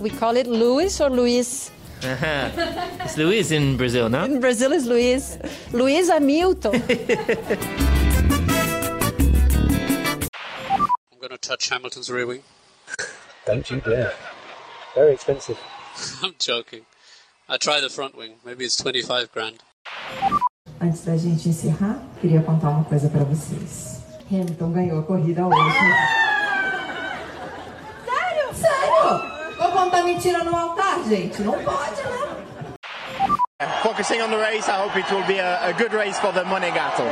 We 0.00 0.10
call 0.10 0.36
it 0.36 0.48
Luis 0.48 1.00
or 1.00 1.10
Luis? 1.10 1.72
It's 2.04 3.16
Luis 3.16 3.50
in 3.50 3.76
Brazil, 3.76 4.08
no? 4.08 4.24
In 4.24 4.40
Brazil 4.40 4.72
is 4.72 4.86
Luis. 4.86 5.38
Luis 5.72 6.08
Hamilton. 6.08 6.74
I'm 11.12 11.18
going 11.20 11.30
to 11.30 11.38
touch 11.38 11.68
Hamilton's 11.68 12.10
rear 12.10 12.26
wing. 12.26 12.42
Don't 13.46 13.70
you 13.70 13.80
dare. 13.80 14.12
Very 14.94 15.12
expensive. 15.14 15.58
I'm 16.22 16.34
joking. 16.38 16.86
I 17.48 17.56
try 17.56 17.80
the 17.80 17.90
front 17.90 18.16
wing. 18.16 18.34
Maybe 18.44 18.64
it's 18.64 18.76
25 18.76 19.32
grand. 19.32 19.62
Antes 20.80 21.04
da 21.04 21.16
gente 21.16 21.48
encerrar, 21.48 22.02
queria 22.20 22.42
contar 22.42 22.70
uma 22.70 22.84
coisa 22.84 23.08
para 23.08 23.24
vocês. 23.24 24.00
Hamilton 24.30 24.72
ganhou 24.72 24.98
a 25.00 25.02
corrida 25.02 25.46
hoje. 25.46 25.58
Sério? 28.04 28.54
Sério? 28.54 29.42
Vou 29.92 30.00
contar 30.00 30.02
mentira 30.04 30.42
no 30.42 30.56
altar, 30.56 31.04
gente? 31.04 31.42
Não 31.42 31.52
pode, 31.52 32.02
né? 32.02 32.78
Focusing 33.82 34.22
on 34.22 34.30
the 34.30 34.38
race, 34.38 34.66
I 34.66 34.78
hope 34.82 34.98
it 34.98 35.12
will 35.12 35.26
be 35.26 35.38
a, 35.38 35.68
a 35.68 35.72
good 35.74 35.92
race 35.92 36.18
for 36.18 36.32
the 36.32 36.44
Monegato. 36.44 37.02